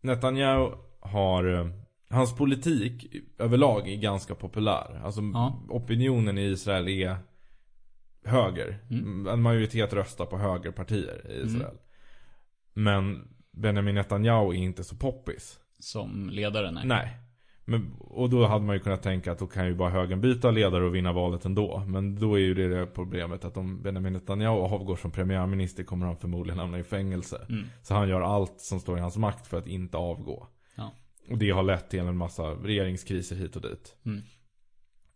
Netanyahu 0.00 0.70
har... 1.00 1.44
eh, 1.54 1.66
Hans 2.10 2.36
politik 2.36 3.06
överlag 3.38 3.88
är 3.88 3.96
ganska 3.96 4.34
populär. 4.34 5.00
Alltså 5.04 5.20
Ja. 5.34 5.62
opinionen 5.68 6.38
i 6.38 6.42
Israel 6.42 6.88
är 6.88 7.16
höger. 8.24 8.78
Mm. 8.90 9.26
En 9.26 9.42
majoritet 9.42 9.92
röstar 9.92 10.26
på 10.26 10.38
högerpartier 10.38 11.30
i 11.30 11.46
Israel. 11.46 11.76
Men 12.74 13.28
Benjamin 13.52 13.94
Netanyahu 13.94 14.48
är 14.48 14.54
inte 14.54 14.84
så 14.84 14.96
poppis. 14.96 15.58
Som 15.78 16.30
ledare, 16.30 16.70
nej. 16.70 16.86
Nej. 16.86 17.16
Men, 17.64 17.92
och 17.98 18.30
då 18.30 18.46
hade 18.46 18.64
man 18.64 18.76
ju 18.76 18.80
kunnat 18.80 19.02
tänka 19.02 19.32
att 19.32 19.38
då 19.38 19.46
kan 19.46 19.66
ju 19.66 19.74
bara 19.74 19.90
högern 19.90 20.20
byta 20.20 20.50
ledare 20.50 20.84
och 20.84 20.94
vinna 20.94 21.12
valet 21.12 21.44
ändå. 21.44 21.82
Men 21.86 22.20
då 22.20 22.34
är 22.34 22.42
ju 22.42 22.54
det, 22.54 22.68
det 22.68 22.86
problemet 22.86 23.44
att 23.44 23.56
om 23.56 23.82
Benjamin 23.82 24.12
Netanyahu 24.12 24.60
avgår 24.60 24.96
som 24.96 25.10
premiärminister 25.10 25.84
kommer 25.84 26.06
han 26.06 26.16
förmodligen 26.16 26.58
hamna 26.58 26.78
i 26.78 26.84
fängelse. 26.84 27.46
Mm. 27.48 27.64
Så 27.82 27.94
han 27.94 28.08
gör 28.08 28.20
allt 28.20 28.60
som 28.60 28.80
står 28.80 28.98
i 28.98 29.00
hans 29.00 29.16
makt 29.16 29.46
för 29.46 29.58
att 29.58 29.66
inte 29.66 29.96
avgå. 29.96 30.48
Ja. 30.74 30.92
Och 31.30 31.38
det 31.38 31.50
har 31.50 31.62
lett 31.62 31.90
till 31.90 32.00
en 32.00 32.16
massa 32.16 32.42
regeringskriser 32.42 33.36
hit 33.36 33.56
och 33.56 33.62
dit. 33.62 33.96
Mm. 34.06 34.22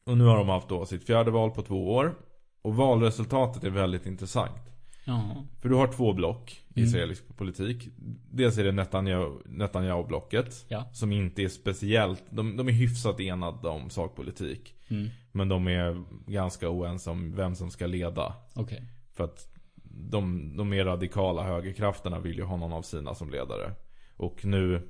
Och 0.06 0.18
nu 0.18 0.24
har 0.24 0.36
de 0.36 0.48
haft 0.48 0.68
då 0.68 0.86
sitt 0.86 1.04
fjärde 1.06 1.30
val 1.30 1.50
på 1.50 1.62
två 1.62 1.94
år. 1.94 2.14
Och 2.62 2.76
valresultatet 2.76 3.64
är 3.64 3.70
väldigt 3.70 4.06
intressant. 4.06 4.77
Jaha. 5.08 5.46
För 5.60 5.68
du 5.68 5.74
har 5.74 5.86
två 5.86 6.12
block 6.12 6.62
i 6.74 6.80
Mm. 6.80 6.88
israelisk 6.88 7.36
politik. 7.36 7.88
Dels 8.30 8.58
är 8.58 8.64
det 8.64 8.72
Netanyahu, 8.72 9.38
Netanyahu-blocket. 9.44 10.64
Ja. 10.68 10.88
Som 10.92 11.12
inte 11.12 11.42
är 11.42 11.48
speciellt, 11.48 12.22
de, 12.30 12.56
de 12.56 12.68
är 12.68 12.72
hyfsat 12.72 13.20
enade 13.20 13.68
om 13.68 13.90
sakpolitik. 13.90 14.74
Mm. 14.88 15.08
Men 15.32 15.48
de 15.48 15.68
är 15.68 16.04
ganska 16.26 16.68
oense 16.70 17.10
om 17.10 17.34
vem 17.36 17.54
som 17.54 17.70
ska 17.70 17.86
leda. 17.86 18.34
Okej. 18.54 18.82
För 19.14 19.24
att 19.24 19.48
de, 19.84 20.56
de 20.56 20.68
mer 20.68 20.84
radikala 20.84 21.42
högerkrafterna 21.42 22.18
vill 22.18 22.36
ju 22.36 22.44
ha 22.44 22.56
någon 22.56 22.72
av 22.72 22.82
sina 22.82 23.14
som 23.14 23.30
ledare. 23.30 23.72
Och 24.16 24.44
nu, 24.44 24.88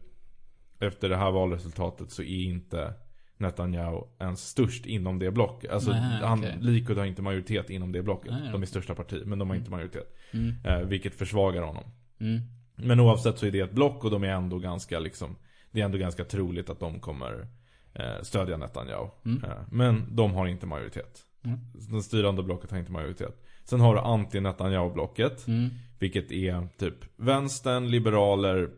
efter 0.80 1.08
det 1.08 1.16
här 1.16 1.30
valresultatet 1.30 2.10
så 2.10 2.22
är 2.22 2.42
inte 2.44 2.94
Netanyahu 3.38 4.02
ens 4.18 4.48
störst 4.48 4.86
inom 4.86 5.18
det 5.18 5.30
blocket. 5.30 5.70
Alltså 5.70 5.90
Nej, 5.90 6.22
han, 6.22 6.38
okej. 6.38 6.56
Likud 6.60 6.98
har 6.98 7.04
inte 7.04 7.22
majoritet 7.22 7.70
inom 7.70 7.92
det 7.92 8.02
blocket. 8.02 8.32
Nej, 8.32 8.52
De 8.52 8.62
är 8.62 8.66
största 8.66 8.94
parti, 8.94 9.22
men 9.26 9.38
de 9.38 9.48
har 9.48 9.56
inte 9.56 9.70
majoritet. 9.70 10.16
Mm. 10.30 10.54
Eh, 10.64 10.78
vilket 10.78 11.14
försvagar 11.14 11.62
honom. 11.62 11.84
Mm. 12.20 12.40
Men 12.76 13.00
oavsett 13.00 13.38
så 13.38 13.46
är 13.46 13.50
det 13.50 13.60
ett 13.60 13.72
block 13.72 14.04
och 14.04 14.10
de 14.10 14.24
är 14.24 14.28
ändå 14.28 14.58
ganska 14.58 14.98
liksom 14.98 15.36
Det 15.70 15.80
är 15.80 15.84
ändå 15.84 15.98
ganska 15.98 16.24
troligt 16.24 16.70
att 16.70 16.80
de 16.80 17.00
kommer 17.00 17.46
eh, 17.94 18.22
stödja 18.22 18.56
Netanyahu. 18.56 19.08
Mm. 19.24 19.44
Eh, 19.44 19.56
men 19.70 20.16
de 20.16 20.34
har 20.34 20.46
inte 20.46 20.66
majoritet. 20.66 21.24
Mm. 21.44 21.58
Det 21.72 22.02
styrande 22.02 22.42
blocket 22.42 22.70
har 22.70 22.78
inte 22.78 22.92
majoritet. 22.92 23.44
Sen 23.64 23.80
har 23.80 23.94
du 23.94 24.00
anti-Netanyahu-blocket. 24.00 25.48
Mm. 25.48 25.70
Vilket 25.98 26.32
är 26.32 26.68
typ 26.78 26.94
vänstern, 27.16 27.90
liberaler, 27.90 28.70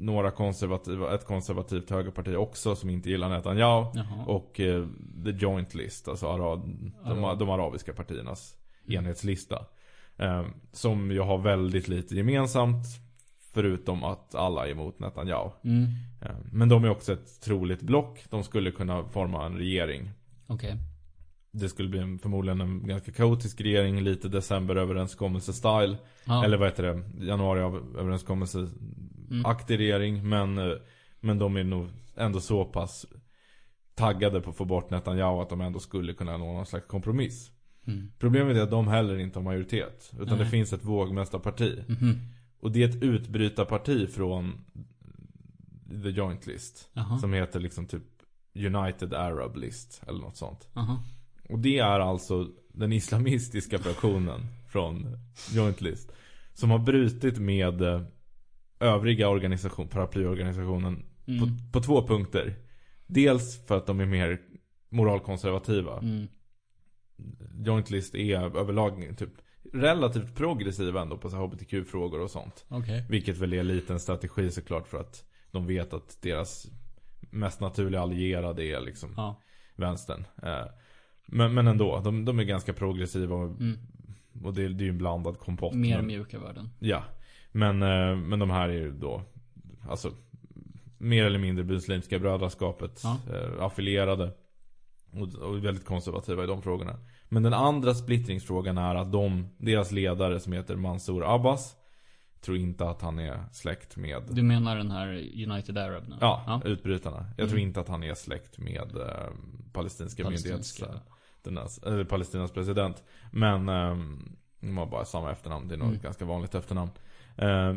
några 0.00 0.30
konservativa, 0.30 1.14
ett 1.14 1.24
konservativt 1.26 1.90
högerparti 1.90 2.36
också 2.36 2.76
som 2.76 2.90
inte 2.90 3.10
gillar 3.10 3.28
Netanyahu. 3.28 3.86
Jaha. 3.94 4.24
Och 4.26 4.60
eh, 4.60 4.86
The 5.24 5.30
Joint 5.30 5.74
List, 5.74 6.08
alltså 6.08 6.28
arab, 6.28 6.60
de, 7.04 7.38
de 7.38 7.50
arabiska 7.50 7.92
partiernas 7.92 8.54
Mm. 8.88 8.98
enhetslista. 9.04 9.66
Eh, 10.16 10.46
som 10.72 11.10
ju 11.10 11.20
har 11.20 11.38
väldigt 11.38 11.88
lite 11.88 12.16
gemensamt. 12.16 12.86
Förutom 13.52 14.04
att 14.04 14.34
alla 14.34 14.66
är 14.66 14.70
emot 14.70 14.98
Netanyahu. 14.98 15.50
Mm. 15.64 15.84
Eh, 16.22 16.36
men 16.52 16.68
de 16.68 16.84
är 16.84 16.90
också 16.90 17.12
ett 17.12 17.40
troligt 17.40 17.82
block. 17.82 18.24
De 18.30 18.44
skulle 18.44 18.70
kunna 18.70 19.04
forma 19.04 19.46
en 19.46 19.56
regering. 19.56 20.10
Okej. 20.46 20.76
Det 21.50 21.68
skulle 21.68 21.88
bli 21.88 21.98
en, 21.98 22.18
förmodligen 22.18 22.60
en 22.60 22.86
ganska 22.86 23.12
kaotisk 23.12 23.60
regering. 23.60 24.00
Lite 24.00 24.28
decemberöverenskommelse-style. 24.28 25.96
Ja. 26.24 26.44
Eller 26.44 26.56
vad 26.56 26.68
heter 26.68 26.82
det? 26.82 27.02
Januariöverenskommelse-aktig 29.30 29.78
regering. 29.78 30.28
Men, 30.28 30.58
eh, 30.58 30.76
men 31.20 31.38
de 31.38 31.56
är 31.56 31.64
nog 31.64 31.88
ändå 32.16 32.40
så 32.40 32.64
pass 32.64 33.06
taggade 33.94 34.40
på 34.40 34.50
att 34.50 34.56
få 34.56 34.64
bort 34.64 34.90
Netanyahu 34.90 35.42
att 35.42 35.48
de 35.48 35.60
ändå 35.60 35.78
skulle 35.78 36.12
kunna 36.14 36.36
nå 36.36 36.52
någon 36.52 36.66
slags 36.66 36.86
kompromiss. 36.86 37.50
Mm. 37.86 38.12
Problemet 38.18 38.56
är 38.56 38.60
att 38.60 38.70
de 38.70 38.88
heller 38.88 39.18
inte 39.18 39.38
har 39.38 39.44
majoritet. 39.44 40.12
Utan 40.20 40.36
Nej. 40.36 40.38
det 40.38 40.50
finns 40.50 40.72
ett 40.72 40.84
vågmästarparti. 40.84 41.84
Mhm. 41.88 42.18
Och 42.60 42.72
det 42.72 42.82
är 42.82 42.88
ett 42.88 43.02
utbrytarparti 43.02 44.08
från 44.08 44.64
The 46.02 46.08
Joint 46.08 46.46
List. 46.46 46.90
Jaha. 46.92 47.18
Som 47.18 47.32
heter 47.32 47.60
liksom 47.60 47.86
typ 47.86 48.02
United 48.54 49.14
Arab 49.14 49.56
List. 49.56 50.02
Eller 50.06 50.20
något 50.20 50.36
sånt. 50.36 50.68
Aha. 50.74 51.02
Och 51.48 51.58
det 51.58 51.78
är 51.78 52.00
alltså 52.00 52.48
den 52.72 52.92
islamistiska 52.92 53.78
fraktionen 53.78 54.46
från 54.68 55.18
Joint 55.52 55.80
List. 55.80 56.12
Som 56.54 56.70
har 56.70 56.78
brutit 56.78 57.38
med 57.38 57.82
eh, 57.82 58.02
övriga 58.80 59.28
organisation, 59.28 59.88
paraplyorganisationen 59.88 61.04
Mm. 61.26 61.40
på, 61.40 61.72
på 61.72 61.80
två 61.80 62.06
punkter. 62.06 62.54
Dels 63.06 63.66
för 63.66 63.76
att 63.76 63.86
de 63.86 64.00
är 64.00 64.06
mer 64.06 64.40
moralkonservativa. 64.88 65.98
Mm. 65.98 66.26
Joint 67.64 67.90
List 67.90 68.14
är 68.14 68.56
överlag 68.58 69.14
typ 69.18 69.30
relativt 69.72 70.34
progressiva 70.34 71.02
ändå 71.02 71.18
på 71.18 71.30
så 71.30 71.36
HBTQ-frågor 71.36 72.20
och 72.20 72.30
sånt. 72.30 72.64
Okej. 72.68 73.06
Vilket 73.10 73.36
väl 73.38 73.52
är 73.52 73.60
en 73.60 73.66
liten 73.66 74.00
strategi 74.00 74.50
såklart 74.50 74.88
för 74.88 75.00
att 75.00 75.24
de 75.50 75.66
vet 75.66 75.92
att 75.94 76.22
deras 76.22 76.66
mest 77.30 77.60
naturliga 77.60 78.00
allierade 78.00 78.64
är 78.64 78.80
liksom 78.80 79.10
Ja. 79.16 79.40
vänstern. 79.76 80.24
Eh, 80.42 80.66
Men, 81.26 81.54
men 81.54 81.66
ändå, 81.66 82.00
de, 82.04 82.24
de 82.24 82.38
är 82.38 82.44
ganska 82.44 82.72
progressiva 82.72 83.36
och, 83.36 83.60
Mm. 83.60 83.78
och 84.44 84.54
det, 84.54 84.68
det 84.68 84.82
är 84.82 84.86
ju 84.86 84.90
en 84.90 84.98
blandad 84.98 85.38
kompott. 85.38 85.74
Mer 85.74 85.96
men, 85.96 86.06
mjuka 86.06 86.38
värden. 86.38 86.70
Ja. 86.78 87.04
Men, 87.58 87.82
eh, 87.82 88.16
men 88.16 88.38
de 88.38 88.50
här 88.50 88.68
är 88.68 88.72
ju 88.72 88.92
då, 88.92 89.22
alltså 89.88 90.10
mer 90.98 91.24
eller 91.24 91.38
mindre 91.38 91.64
Muslimska 91.64 92.18
brödraskapet 92.18 93.00
Ja. 93.04 93.18
eh, 93.34 93.64
affilierade. 93.64 94.32
Och, 95.42 95.64
väldigt 95.64 95.84
konservativa 95.86 96.44
i 96.44 96.46
de 96.46 96.62
frågorna. 96.62 96.98
Men 97.28 97.42
den 97.42 97.54
andra 97.54 97.94
splittringsfrågan 97.94 98.78
är 98.78 98.94
att 98.94 99.12
de, 99.12 99.48
deras 99.58 99.92
ledare 99.92 100.40
som 100.40 100.52
heter 100.52 100.76
Mansour 100.76 101.34
Abbas, 101.34 101.74
tror 102.40 102.56
inte 102.56 102.88
att 102.88 103.02
han 103.02 103.18
är 103.18 103.44
släkt 103.52 103.96
med 103.96 104.22
Du 104.30 104.42
menar 104.42 104.76
den 104.76 104.90
här 104.90 105.08
United 105.50 105.78
Arab 105.78 106.08
nu? 106.08 106.16
Ja, 106.20 106.62
utbrytarna. 106.64 107.26
Jag 107.36 107.48
tror 107.48 107.58
Mm. 107.58 107.68
inte 107.68 107.80
att 107.80 107.88
han 107.88 108.02
är 108.02 108.14
släkt 108.14 108.58
med 108.58 108.96
eh, 108.96 109.30
palestinska 109.72 110.22
myndighets... 110.22 110.78
Palestinska. 110.78 111.00
Dennas, 111.42 111.78
eller 111.78 112.04
Palestinas 112.04 112.50
president. 112.52 113.02
Men 113.32 113.68
eh, 113.68 113.96
de 114.60 114.76
har 114.78 114.86
bara 114.86 115.04
samma 115.04 115.32
efternamn. 115.32 115.68
Det 115.68 115.74
är 115.74 115.78
nog 115.78 115.86
Mm. 115.88 115.96
ett 115.96 116.02
ganska 116.02 116.24
vanligt 116.24 116.54
efternamn. 116.54 116.90
Eh, 117.38 117.74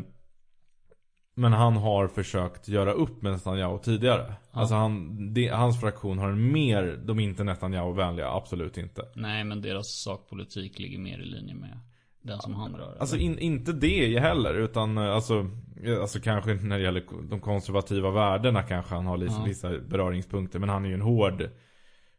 men 1.34 1.52
han 1.52 1.76
har 1.76 2.08
försökt 2.08 2.68
göra 2.68 2.92
upp 2.92 3.22
med 3.22 3.32
Netanyahu 3.32 3.78
tidigare. 3.78 4.34
Ja. 4.52 4.60
Alltså 4.60 4.74
han, 4.74 5.16
det, 5.34 5.48
hans 5.48 5.80
fraktion 5.80 6.18
har 6.18 6.32
mer, 6.32 7.00
de 7.04 7.18
är 7.18 7.24
inte 7.24 7.44
Netanyahu-vänliga, 7.44 8.28
absolut 8.28 8.78
inte. 8.78 9.02
Nej, 9.14 9.44
men 9.44 9.60
deras 9.62 9.86
sakpolitik 9.86 10.78
ligger 10.78 10.98
mer 10.98 11.18
i 11.18 11.24
linje 11.24 11.54
med 11.54 11.80
den 12.22 12.40
som 12.40 12.54
han 12.54 12.74
rör. 12.74 12.96
Alltså 13.00 13.16
in, 13.16 13.38
inte 13.38 13.72
det 13.72 14.18
heller, 14.20 14.54
utan 14.54 14.98
eh, 14.98 15.14
alltså, 15.14 15.46
eh, 15.84 16.00
alltså 16.00 16.20
kanske 16.20 16.54
när 16.54 16.78
det 16.78 16.84
gäller 16.84 17.04
de 17.30 17.40
konservativa 17.40 18.10
värdena 18.10 18.62
kanske 18.62 18.94
han 18.94 19.06
har 19.06 19.16
lite, 19.16 19.34
Ja. 19.38 19.44
vissa 19.44 19.78
beröringspunkter. 19.78 20.58
Men 20.58 20.68
han 20.68 20.84
är 20.84 20.88
ju 20.88 20.94
en 20.94 21.00
hård 21.00 21.50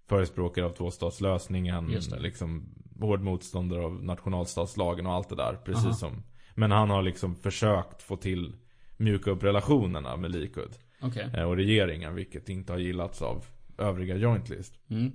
förespråkare 0.09 0.65
av 0.65 0.69
tvåstatslösningen. 0.69 1.87
Liksom 2.19 2.75
hård 2.99 3.21
motståndare 3.21 3.85
av 3.85 4.03
nationalstatslagen 4.03 5.05
och 5.05 5.13
allt 5.13 5.29
det 5.29 5.35
där. 5.35 5.55
Precis 5.65 5.85
Aha. 5.85 5.93
som. 5.93 6.23
Men 6.55 6.71
han 6.71 6.89
har 6.89 7.01
liksom 7.01 7.35
försökt 7.35 8.01
få 8.01 8.15
till 8.17 8.55
mjuka 8.97 9.31
upp 9.31 9.43
relationerna 9.43 10.17
med 10.17 10.31
Likud. 10.31 10.71
Okej. 11.01 11.29
eh, 11.33 11.43
Och 11.43 11.55
regeringen, 11.55 12.15
vilket 12.15 12.49
inte 12.49 12.73
har 12.73 12.79
gillats 12.79 13.21
av 13.21 13.45
övriga 13.77 14.15
joint 14.15 14.49
list. 14.49 14.79
Mm. 14.89 15.11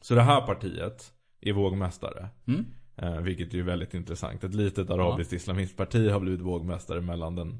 Så 0.00 0.14
det 0.14 0.22
här 0.22 0.40
partiet 0.46 1.12
är 1.40 1.52
vågmästare. 1.52 2.28
Mm. 2.46 2.64
Eh, 2.96 3.20
vilket 3.20 3.54
är 3.54 3.62
väldigt 3.62 3.94
intressant. 3.94 4.44
Ett 4.44 4.54
litet 4.54 4.90
arabiskt 4.90 5.32
islamistparti 5.32 6.08
har 6.10 6.20
blivit 6.20 6.40
vågmästare 6.40 7.00
mellan 7.00 7.34
den, 7.36 7.58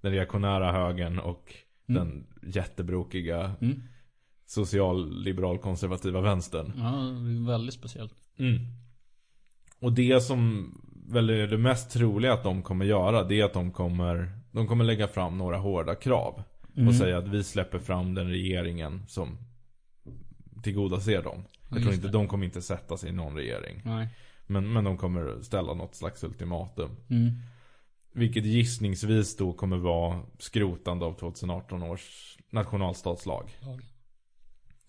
den 0.00 0.12
reaktionära 0.12 0.72
högern 0.72 1.18
och 1.18 1.54
Mm. 1.88 2.04
den 2.08 2.26
jättebrokiga 2.52 3.52
Mm. 3.60 3.82
socialliberal 4.46 5.58
konservativa 5.58 6.20
vänstern. 6.20 6.72
Ja, 6.76 6.90
det 6.92 7.42
är 7.42 7.46
väldigt 7.46 7.74
speciellt. 7.74 8.14
Mm. 8.38 8.58
Och 9.80 9.92
det 9.92 10.20
som 10.20 10.72
väl 11.08 11.30
är 11.30 11.46
det 11.46 11.58
mest 11.58 11.90
troliga 11.90 12.32
att 12.32 12.42
de 12.42 12.62
kommer 12.62 12.84
göra, 12.84 13.24
det 13.24 13.40
är 13.40 13.44
att 13.44 13.52
de 13.52 13.70
kommer, 13.70 14.32
de 14.50 14.66
kommer 14.66 14.84
lägga 14.84 15.08
fram 15.08 15.38
några 15.38 15.56
hårda 15.56 15.94
krav. 15.94 16.42
Mm. 16.76 16.88
Och 16.88 16.94
säga 16.94 17.18
att 17.18 17.28
vi 17.28 17.44
släpper 17.44 17.78
fram 17.78 18.14
den 18.14 18.28
regeringen 18.28 19.02
som 19.08 19.38
tillgodoser 20.62 21.22
dem. 21.22 21.44
Jag 21.70 21.82
tror 21.82 21.94
inte, 21.94 22.08
de 22.08 22.28
kommer 22.28 22.44
inte 22.44 22.62
sätta 22.62 22.96
sig 22.96 23.08
i 23.08 23.12
någon 23.12 23.36
regering. 23.36 23.82
Nej. 23.84 24.08
Men, 24.46 24.72
men 24.72 24.84
de 24.84 24.96
kommer 24.96 25.42
ställa 25.42 25.74
något 25.74 25.94
slags 25.94 26.24
ultimatum. 26.24 26.96
Mm. 27.10 27.30
Vilket 28.12 28.44
gissningsvis 28.44 29.36
då 29.36 29.52
kommer 29.52 29.76
vara 29.76 30.20
skrotande 30.38 31.04
av 31.04 31.12
2018 31.18 31.82
års 31.82 32.36
nationalstatslag. 32.50 33.58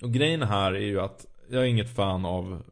Och 0.02 0.14
grejen 0.14 0.42
här 0.42 0.72
är 0.74 0.86
ju 0.86 1.00
att 1.00 1.26
jag 1.50 1.62
är 1.62 1.66
inget 1.66 1.96
fan 1.96 2.26
av 2.26 2.64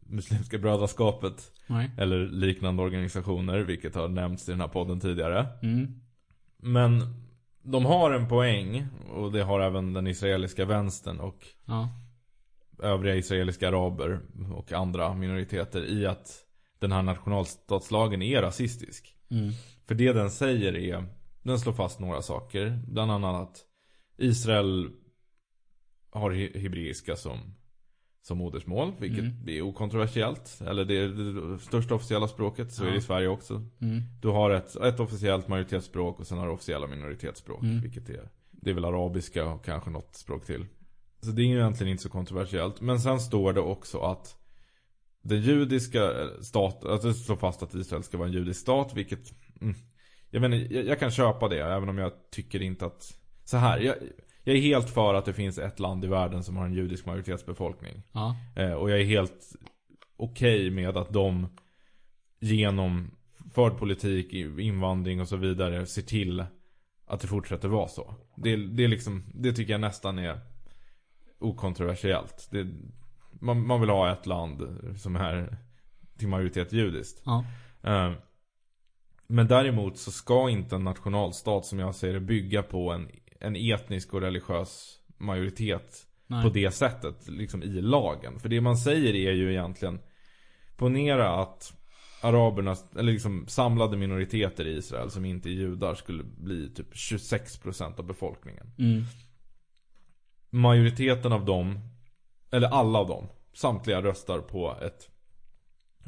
Muslimska 0.00 0.58
brödraskapet. 0.58 1.52
Nej. 1.68 1.90
Eller 1.98 2.26
liknande 2.26 2.82
organisationer, 2.82 3.58
vilket 3.58 3.94
har 3.94 4.08
nämnts 4.08 4.48
i 4.48 4.52
den 4.52 4.60
här 4.60 4.68
podden 4.68 5.00
tidigare. 5.00 5.46
Mm. 5.62 6.00
Men 6.56 7.00
de 7.62 7.84
har 7.84 8.10
en 8.10 8.28
poäng, 8.28 8.86
och 9.10 9.32
det 9.32 9.42
har 9.42 9.60
även 9.60 9.92
den 9.92 10.06
israeliska 10.06 10.64
vänstern 10.64 11.20
och 11.20 11.46
Ja. 11.64 11.88
övriga 12.82 13.14
israeliska 13.16 13.68
araber 13.68 14.20
och 14.52 14.72
andra 14.72 15.14
minoriteter 15.14 15.84
i 15.84 16.06
att 16.06 16.44
den 16.78 16.92
här 16.92 17.02
nationalstatslagen 17.02 18.22
är 18.22 18.42
rasistisk. 18.42 19.16
Mm. 19.30 19.52
För 19.86 19.94
det 19.94 20.12
den 20.12 20.30
säger 20.30 20.76
är, 20.76 21.04
den 21.42 21.58
slår 21.58 21.72
fast 21.72 22.00
några 22.00 22.22
saker. 22.22 22.82
Bland 22.88 23.10
annat 23.10 23.42
att 23.42 23.64
Israel 24.16 24.90
har 26.10 26.30
he- 26.30 26.58
hebreiska 26.58 27.16
som, 27.16 27.38
som 28.28 28.38
modersmål, 28.38 28.92
vilket 28.98 29.18
Mm. 29.24 29.48
är 29.48 29.62
okontroversiellt. 29.62 30.60
Eller 30.66 30.84
det 30.84 30.94
är 30.96 31.08
det 31.08 31.58
största 31.58 31.94
officiella 31.94 32.28
språket, 32.28 32.72
så 32.72 32.82
är 32.82 32.86
det 32.86 32.92
i 32.92 32.96
Ja. 32.96 33.00
Sverige 33.00 33.28
också. 33.28 33.54
Mm. 33.80 34.02
Du 34.22 34.28
har 34.28 34.50
ett, 34.50 34.76
ett 34.76 35.00
officiellt 35.00 35.48
majoritetsspråk 35.48 36.20
och 36.20 36.26
sen 36.26 36.38
har 36.38 36.46
du 36.46 36.52
officiella 36.52 36.86
minoritetsspråk. 36.86 37.62
Mm. 37.62 37.80
Vilket 37.80 38.08
är, 38.08 38.28
det 38.50 38.70
är 38.70 38.74
väl 38.74 38.84
arabiska 38.84 39.46
och 39.46 39.64
kanske 39.64 39.90
något 39.90 40.14
språk 40.14 40.44
till. 40.46 40.66
Så 41.22 41.30
det 41.30 41.42
är 41.42 41.46
ju 41.46 41.54
egentligen 41.58 41.90
inte 41.90 42.02
så 42.02 42.08
kontroversiellt. 42.08 42.80
Men 42.80 43.00
sen 43.00 43.20
står 43.20 43.52
det 43.52 43.60
också 43.60 43.98
att 43.98 44.36
den 45.22 45.40
judiska 45.42 46.04
eh, 46.04 46.40
staten, 46.40 46.90
att 46.92 47.02
det 47.02 47.14
slår 47.14 47.36
fast 47.36 47.62
att 47.62 47.74
Israel 47.74 48.02
ska 48.02 48.18
vara 48.18 48.28
en 48.28 48.34
judisk 48.34 48.60
stat, 48.60 48.92
vilket 48.94 49.32
mm, 49.60 49.74
jag, 50.30 50.40
menar, 50.40 50.56
jag, 50.56 50.84
jag 50.86 50.98
kan 50.98 51.10
köpa 51.10 51.48
det, 51.48 51.60
även 51.62 51.88
om 51.88 51.98
jag 51.98 52.12
tycker 52.30 52.62
inte 52.62 52.86
att 52.86 53.14
Så 53.44 53.56
här, 53.56 53.78
jag, 53.80 53.94
jag 54.48 54.56
är 54.56 54.60
helt 54.60 54.90
för 54.90 55.14
att 55.14 55.24
det 55.24 55.32
finns 55.32 55.58
ett 55.58 55.78
land 55.80 56.04
i 56.04 56.08
världen 56.08 56.44
som 56.44 56.56
har 56.56 56.66
en 56.66 56.72
judisk 56.74 57.06
majoritetsbefolkning 57.06 58.02
Ja. 58.12 58.36
eh, 58.56 58.72
Och 58.72 58.90
jag 58.90 59.00
är 59.00 59.04
helt 59.04 59.56
okej 60.16 60.70
med 60.70 60.96
att 60.96 61.12
de 61.12 61.46
Genom 62.40 63.10
förd 63.54 63.76
politik, 63.78 64.32
invandring 64.58 65.20
och 65.20 65.28
så 65.28 65.36
vidare 65.36 65.86
ser 65.86 66.02
till 66.02 66.44
Att 67.06 67.20
det 67.20 67.26
fortsätter 67.26 67.68
vara 67.68 67.88
så 67.88 68.14
Det, 68.36 68.56
det 68.56 68.84
är 68.84 68.88
liksom, 68.88 69.24
det 69.34 69.52
tycker 69.52 69.72
jag 69.72 69.80
nästan 69.80 70.18
är 70.18 70.40
Okontroversiellt 71.38 72.48
det, 72.50 72.66
man, 73.40 73.66
man 73.66 73.80
vill 73.80 73.90
ha 73.90 74.12
ett 74.12 74.26
land 74.26 74.78
som 74.96 75.16
är 75.16 75.56
till 76.18 76.28
majoritet 76.28 76.72
judiskt 76.72 77.22
Ja. 77.24 77.44
Eh, 77.82 78.12
Men 79.26 79.46
däremot 79.48 79.98
så 79.98 80.10
ska 80.12 80.50
inte 80.50 80.76
en 80.76 80.84
nationalstat 80.84 81.66
som 81.66 81.78
jag 81.78 81.94
ser 81.94 82.12
det 82.12 82.20
bygga 82.20 82.62
på 82.62 82.92
en, 82.92 83.08
en 83.40 83.56
etnisk 83.56 84.14
och 84.14 84.20
religiös 84.20 84.98
majoritet 85.18 86.06
Nej. 86.26 86.42
på 86.42 86.48
det 86.48 86.70
sättet, 86.70 87.28
liksom 87.28 87.62
i 87.62 87.80
lagen. 87.80 88.40
För 88.40 88.48
det 88.48 88.60
man 88.60 88.76
säger 88.76 89.14
är 89.14 89.32
ju 89.32 89.50
egentligen 89.50 90.00
Ponera 90.76 91.42
att 91.42 91.72
araberna, 92.22 92.76
eller 92.98 93.12
liksom 93.12 93.46
samlade 93.48 93.96
minoriteter 93.96 94.66
i 94.66 94.76
Israel 94.76 95.10
som 95.10 95.24
inte 95.24 95.48
är 95.48 95.52
judar 95.52 95.94
skulle 95.94 96.24
bli 96.24 96.68
typ 96.74 96.94
26% 96.94 97.98
av 97.98 98.06
befolkningen. 98.06 98.70
Mm. 98.78 99.04
Majoriteten 100.50 101.32
av 101.32 101.44
dem, 101.44 101.80
eller 102.50 102.68
alla 102.68 102.98
av 102.98 103.08
dem, 103.08 103.28
samtliga 103.52 104.02
röstar 104.02 104.38
på 104.38 104.76
ett, 104.82 105.10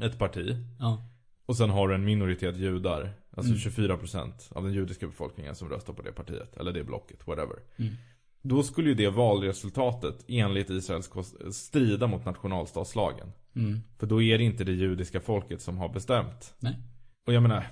ett 0.03 0.19
parti. 0.19 0.57
Ja. 0.79 1.09
Och 1.47 1.57
sen 1.57 1.71
har 1.71 1.89
du 1.89 1.95
en 1.95 2.05
minoritet 2.05 2.57
judar. 2.57 3.13
Alltså 3.41 3.71
Mm. 3.81 3.99
24% 3.99 4.53
av 4.53 4.65
den 4.65 4.73
judiska 4.73 5.07
befolkningen 5.07 5.55
som 5.55 5.69
röstar 5.69 5.93
på 5.93 6.03
det 6.03 6.13
partiet. 6.13 6.57
Eller 6.57 6.73
det 6.73 6.85
blocket, 6.85 7.27
whatever. 7.27 7.57
Mm. 7.77 7.95
Då 8.43 8.63
skulle 8.63 8.89
ju 8.89 8.95
det 8.95 9.11
valresultatet 9.11 10.25
enligt 10.29 10.71
Israels 10.71 11.11
strida 11.53 12.07
mot 12.07 12.25
nationalstatslagen. 12.25 13.33
Mm. 13.57 13.81
För 13.99 14.07
då 14.07 14.23
är 14.23 14.39
det 14.39 14.45
inte 14.45 14.65
det 14.65 14.73
judiska 14.73 15.21
folket 15.21 15.61
som 15.63 15.79
har 15.79 15.89
bestämt. 15.89 16.55
Nej. 16.61 16.77
Och 17.27 17.33
jag 17.33 17.43
menar, 17.43 17.67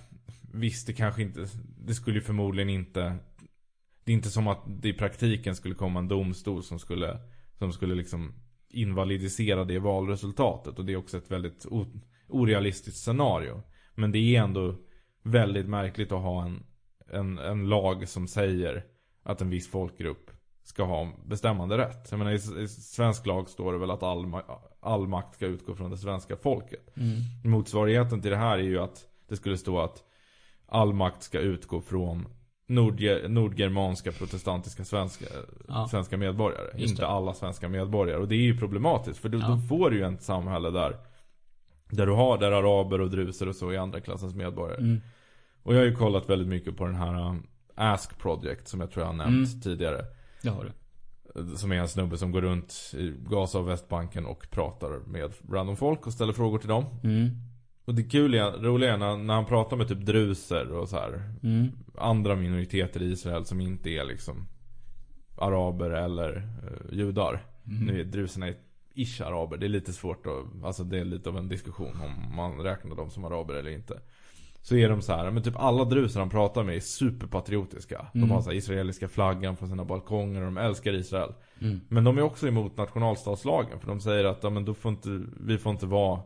visst 0.52 0.86
det 0.86 0.92
kanske 0.92 1.22
inte, 1.22 1.46
det 1.78 1.94
skulle 1.94 2.16
ju 2.16 2.22
förmodligen 2.22 2.68
inte, 2.68 3.16
det 4.04 4.12
är 4.12 4.14
inte 4.14 4.30
som 4.30 4.48
att 4.48 4.62
det 4.66 4.88
i 4.88 4.92
praktiken 4.92 5.56
skulle 5.56 5.74
komma 5.74 5.98
en 5.98 6.08
domstol 6.08 6.62
som 6.62 6.78
skulle, 6.78 7.18
som 7.58 7.72
skulle 7.72 7.94
liksom 7.94 8.34
invalidisera 8.70 9.64
det 9.64 9.78
valresultatet. 9.78 10.78
Och 10.78 10.84
det 10.84 10.92
är 10.92 10.96
också 10.96 11.16
ett 11.18 11.30
väldigt 11.30 11.66
o- 11.70 12.00
orealistiskt 12.28 13.00
scenario. 13.00 13.62
Men 13.94 14.12
det 14.12 14.18
är 14.36 14.42
ändå 14.42 14.76
väldigt 15.30 15.68
märkligt 15.68 16.12
att 16.12 16.22
ha 16.22 16.44
en, 16.44 16.62
en, 17.10 17.38
en 17.38 17.68
lag 17.68 18.08
som 18.08 18.28
säger 18.28 18.84
att 19.22 19.40
en 19.40 19.50
viss 19.50 19.70
folkgrupp 19.70 20.30
ska 20.62 20.84
ha 20.84 21.12
bestämmande 21.26 21.78
rätt. 21.78 22.08
Jag 22.10 22.18
menar 22.18 22.32
i, 22.32 22.62
i 22.62 22.68
svensk 22.68 23.26
lag 23.26 23.48
står 23.48 23.72
det 23.72 23.78
väl 23.78 23.90
att 23.90 24.02
all, 24.02 24.32
all 24.80 25.08
makt 25.08 25.34
ska 25.34 25.46
utgå 25.46 25.74
från 25.74 25.90
det 25.90 25.96
svenska 25.96 26.36
folket. 26.36 26.96
Mm. 26.96 27.50
Motsvarigheten 27.52 28.22
till 28.22 28.30
det 28.30 28.36
här 28.36 28.58
är 28.58 28.62
ju 28.62 28.78
att 28.78 29.04
det 29.28 29.36
skulle 29.36 29.58
stå 29.58 29.80
att 29.80 30.02
all 30.66 30.92
makt 30.92 31.22
ska 31.22 31.38
utgå 31.40 31.80
från 31.80 32.26
nordge, 32.66 33.28
nordgermanska 33.28 34.12
protestantiska 34.12 34.84
svenska, 34.84 35.24
Ja. 35.68 35.88
svenska 35.90 36.16
medborgare. 36.16 36.82
Inte 36.82 37.06
alla 37.06 37.34
svenska 37.34 37.68
medborgare. 37.68 38.18
Och 38.20 38.28
det 38.28 38.34
är 38.34 38.42
ju 38.42 38.58
problematiskt. 38.58 39.18
För 39.18 39.28
då, 39.28 39.38
Ja. 39.38 39.48
då 39.48 39.58
får 39.58 39.90
du 39.90 39.96
ju 39.96 40.04
ett 40.14 40.22
samhälle 40.22 40.70
där 40.70 40.96
där 41.90 42.06
du 42.06 42.12
har 42.12 42.38
där 42.38 42.52
araber 42.52 43.00
och 43.00 43.10
druser 43.10 43.48
och 43.48 43.56
så 43.56 43.70
är 43.70 43.78
andra 43.78 44.00
klassens 44.00 44.34
medborgare. 44.34 44.78
Mm. 44.78 45.00
Och 45.68 45.74
jag 45.74 45.78
har 45.78 45.86
ju 45.86 45.94
kollat 45.94 46.30
väldigt 46.30 46.48
mycket 46.48 46.76
på 46.76 46.86
den 46.86 46.94
här 46.94 47.28
um, 47.28 47.46
Ask 47.74 48.18
Project 48.18 48.68
som 48.68 48.80
jag 48.80 48.90
tror 48.90 49.02
jag 49.06 49.12
har 49.12 49.16
nämnt 49.16 49.48
Mm. 49.48 49.60
tidigare. 49.60 50.04
Det 50.42 50.48
har 50.48 50.64
du. 50.64 51.56
Som 51.56 51.72
är 51.72 51.76
en 51.76 51.88
snubbe 51.88 52.18
som 52.18 52.32
går 52.32 52.42
runt 52.42 52.94
i 52.94 53.14
Gaza 53.30 53.58
och 53.58 53.68
Västbanken 53.68 54.26
och 54.26 54.50
pratar 54.50 54.98
med 55.06 55.32
random 55.50 55.76
folk 55.76 56.06
och 56.06 56.12
ställer 56.12 56.32
frågor 56.32 56.58
till 56.58 56.68
dem. 56.68 56.84
Mm. 57.04 57.28
Och 57.84 57.94
det 57.94 58.02
kul 58.02 58.34
är, 58.34 58.50
roliga 58.52 58.92
är 58.94 58.98
när, 58.98 59.16
när 59.16 59.34
han 59.34 59.44
pratar 59.44 59.76
med 59.76 59.88
typ 59.88 60.06
druser 60.06 60.72
och 60.72 60.88
så 60.88 60.96
här 60.96 61.32
Mm. 61.42 61.68
Andra 61.98 62.36
minoriteter 62.36 63.02
i 63.02 63.12
Israel 63.12 63.44
som 63.44 63.60
inte 63.60 63.90
är 63.90 64.04
liksom 64.04 64.48
Araber 65.38 65.90
eller 65.90 66.36
eh, 66.36 66.98
judar. 66.98 67.46
Mm. 67.66 67.86
Nu 67.86 68.00
är 68.00 68.04
druserna 68.04 68.52
ish 68.94 69.20
araber. 69.22 69.56
Det 69.56 69.66
är 69.66 69.68
lite 69.68 69.92
svårt 69.92 70.26
att, 70.26 70.64
alltså 70.64 70.84
det 70.84 70.98
är 70.98 71.04
lite 71.04 71.28
av 71.28 71.36
en 71.38 71.48
diskussion 71.48 72.00
om 72.00 72.36
man 72.36 72.60
räknar 72.60 72.96
dem 72.96 73.10
som 73.10 73.24
araber 73.24 73.54
eller 73.54 73.70
inte. 73.70 74.00
Så 74.62 74.76
är 74.76 74.88
de 74.88 75.02
så 75.02 75.12
här, 75.12 75.30
men 75.30 75.42
typ 75.42 75.56
alla 75.56 75.84
druser 75.84 76.20
han 76.20 76.30
pratar 76.30 76.64
med 76.64 76.76
är 76.76 76.80
superpatriotiska. 76.80 78.06
De 78.12 78.18
Mm. 78.18 78.30
har 78.30 78.40
så 78.42 78.50
här 78.50 78.56
israeliska 78.56 79.09
flaggan 79.09 79.56
från 79.56 79.68
sina 79.68 79.84
balkonger 79.84 80.40
och 80.40 80.46
de 80.46 80.56
älskar 80.56 80.92
Israel. 80.92 81.32
Mm. 81.61 81.80
Men 81.88 82.04
de 82.04 82.18
är 82.18 82.22
också 82.22 82.48
emot 82.48 82.76
nationalstatslagen. 82.76 83.80
För 83.80 83.86
de 83.86 84.00
säger 84.00 84.24
att 84.24 84.42
ja, 84.42 84.50
men 84.50 84.64
då 84.64 84.74
får 84.74 84.90
inte, 84.90 85.22
vi 85.40 85.59
får 85.59 85.72
inte 85.72 85.86
vara 85.86 86.20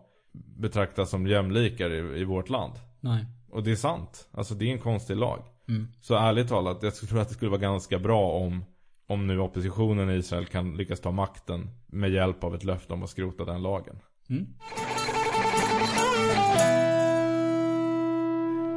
betraktas 0.56 1.10
som 1.10 1.26
jämlikar 1.26 1.90
i, 1.90 2.20
i 2.20 2.24
vårt 2.24 2.48
land. 2.48 2.72
Nej. 3.00 3.26
Och 3.50 3.62
det 3.62 3.70
är 3.72 3.76
sant. 3.76 4.28
Alltså 4.32 4.54
det 4.54 4.68
är 4.68 4.72
en 4.72 4.78
konstig 4.78 5.16
lag. 5.16 5.42
Mm. 5.68 5.88
Så 6.00 6.14
ärligt 6.14 6.48
talat, 6.48 6.82
jag 6.82 6.94
tror 6.94 7.20
att 7.20 7.28
det 7.28 7.34
skulle 7.34 7.50
vara 7.50 7.60
ganska 7.60 7.98
bra 7.98 8.30
om 8.32 8.64
om 9.06 9.26
nu 9.26 9.40
oppositionen 9.40 10.10
i 10.10 10.14
Israel 10.14 10.46
kan 10.46 10.76
lyckas 10.76 11.00
ta 11.00 11.10
makten 11.10 11.70
med 11.86 12.10
hjälp 12.10 12.44
av 12.44 12.54
ett 12.54 12.64
löfte 12.64 12.92
om 12.92 13.02
att 13.02 13.10
skrota 13.10 13.44
den 13.44 13.62
lagen. 13.62 13.96
Mm. 14.30 14.46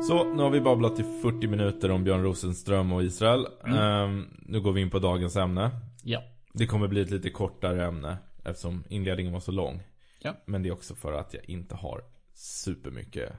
Så, 0.08 0.34
nu 0.34 0.44
har 0.44 0.50
vi 0.50 0.62
babblat 0.62 1.00
i 1.00 1.04
40 1.22 1.48
minuter 1.48 1.92
om 1.92 2.04
Björn 2.04 2.24
Rosenström 2.24 2.92
och 2.94 3.04
Israel. 3.04 3.48
Mm. 3.66 3.78
Ehm, 3.80 4.28
nu 4.40 4.62
går 4.62 4.72
vi 4.72 4.82
in 4.82 4.90
på 4.90 5.00
dagens 5.00 5.36
ämne. 5.36 5.72
Ja. 6.04 6.24
Det 6.54 6.66
kommer 6.68 6.88
bli 6.88 7.02
ett 7.02 7.10
lite 7.12 7.30
kortare 7.30 7.86
ämne 7.86 8.18
eftersom 8.44 8.84
inledningen 8.90 9.34
var 9.34 9.40
så 9.40 9.52
lång. 9.52 9.84
Ja. 10.22 10.34
Men 10.46 10.64
det 10.64 10.70
är 10.70 10.74
också 10.74 10.96
för 10.96 11.14
att 11.14 11.34
jag 11.34 11.50
inte 11.50 11.76
har 11.76 12.02
supermycket 12.34 13.34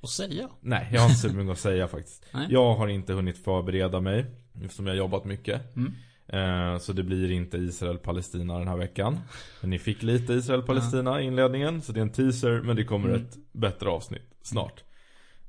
Och 0.00 0.08
säga. 0.10 0.48
Nej, 0.60 0.88
jag 0.92 1.00
har 1.00 1.08
inte 1.08 1.20
supermycket 1.20 1.52
att 1.52 1.58
säga 1.58 1.88
faktiskt. 1.88 2.26
Nej. 2.34 2.46
Jag 2.50 2.74
har 2.74 2.88
inte 2.88 3.12
hunnit 3.12 3.38
förbereda 3.44 4.00
mig 4.00 4.26
eftersom 4.64 4.86
jag 4.86 4.92
har 4.92 4.98
jobbat 4.98 5.24
mycket. 5.24 5.76
Mm. 5.76 5.92
Eh, 6.28 6.78
Så 6.78 6.92
det 6.92 7.02
blir 7.02 7.30
inte 7.30 7.56
Israel-Palestina 7.58 8.58
den 8.58 8.68
här 8.68 8.76
veckan. 8.76 9.18
Men 9.60 9.70
ni 9.70 9.78
fick 9.78 10.02
lite 10.02 10.32
Israel-Palestina 10.32 11.20
i 11.20 11.24
inledningen. 11.24 11.82
Så 11.82 11.92
det 11.92 12.00
är 12.00 12.02
en 12.02 12.12
teaser 12.12 12.60
men 12.64 12.76
det 12.76 12.84
kommer 12.84 13.08
Mm. 13.08 13.22
ett 13.22 13.36
bättre 13.52 13.88
avsnitt 13.88 14.34
snart. 14.42 14.84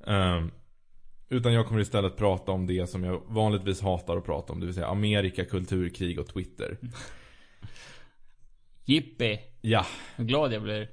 Eh, 0.07 0.45
Utan 1.29 1.53
jag 1.53 1.67
kommer 1.67 1.81
istället 1.81 2.17
prata 2.17 2.51
om 2.51 2.67
det 2.67 2.87
som 2.89 3.03
jag 3.03 3.21
vanligtvis 3.27 3.81
hatar 3.81 4.17
att 4.17 4.25
prata 4.25 4.53
om. 4.53 4.59
Det 4.59 4.65
vill 4.65 4.75
säga 4.75 4.87
Amerika, 4.87 5.45
kulturkrig 5.45 6.19
och 6.19 6.27
Twitter. 6.27 6.77
Jippi. 8.85 9.39
Ja, 9.61 9.85
Hur 10.15 10.25
glad 10.25 10.53
jag 10.53 10.63
blir. 10.63 10.89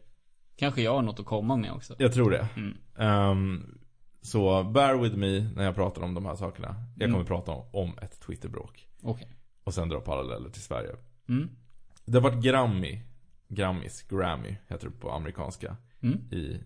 Kanske 0.57 0.83
jag 0.83 0.95
har 0.95 1.03
något 1.03 1.21
att 1.21 1.27
komma 1.27 1.57
med 1.57 1.73
också. 1.73 1.95
jag 1.99 2.13
tror 2.13 2.31
det. 2.31 2.49
Mm. 2.57 2.77
Ehm, 2.99 3.79
så 4.23 4.65
bear 4.65 4.95
with 4.97 5.17
me 5.17 5.41
när 5.41 5.65
jag 5.65 5.75
pratar 5.75 6.03
om 6.03 6.15
de 6.15 6.27
här 6.27 6.35
sakerna. 6.35 6.75
Jag 6.97 7.03
Mm. 7.03 7.13
kommer 7.15 7.27
prata 7.27 7.53
om, 7.53 7.65
om 7.73 7.99
ett 8.03 8.21
Twitterbråk. 8.21 8.89
Okej. 9.03 9.29
Och 9.65 9.75
sen 9.75 9.89
dra 9.89 10.01
paralleller 10.01 10.51
till 10.51 10.63
Sverige. 10.63 10.91
Mm. 11.29 11.49
Det 12.05 12.19
har 12.19 12.31
varit 12.31 12.45
Grammy. 12.45 13.01
Grammis, 13.49 14.03
Grammy 14.03 14.57
heter 14.69 14.87
det 14.89 14.95
på 15.01 15.11
amerikanska. 15.11 15.77
Mm. 16.03 16.19
I 16.33 16.61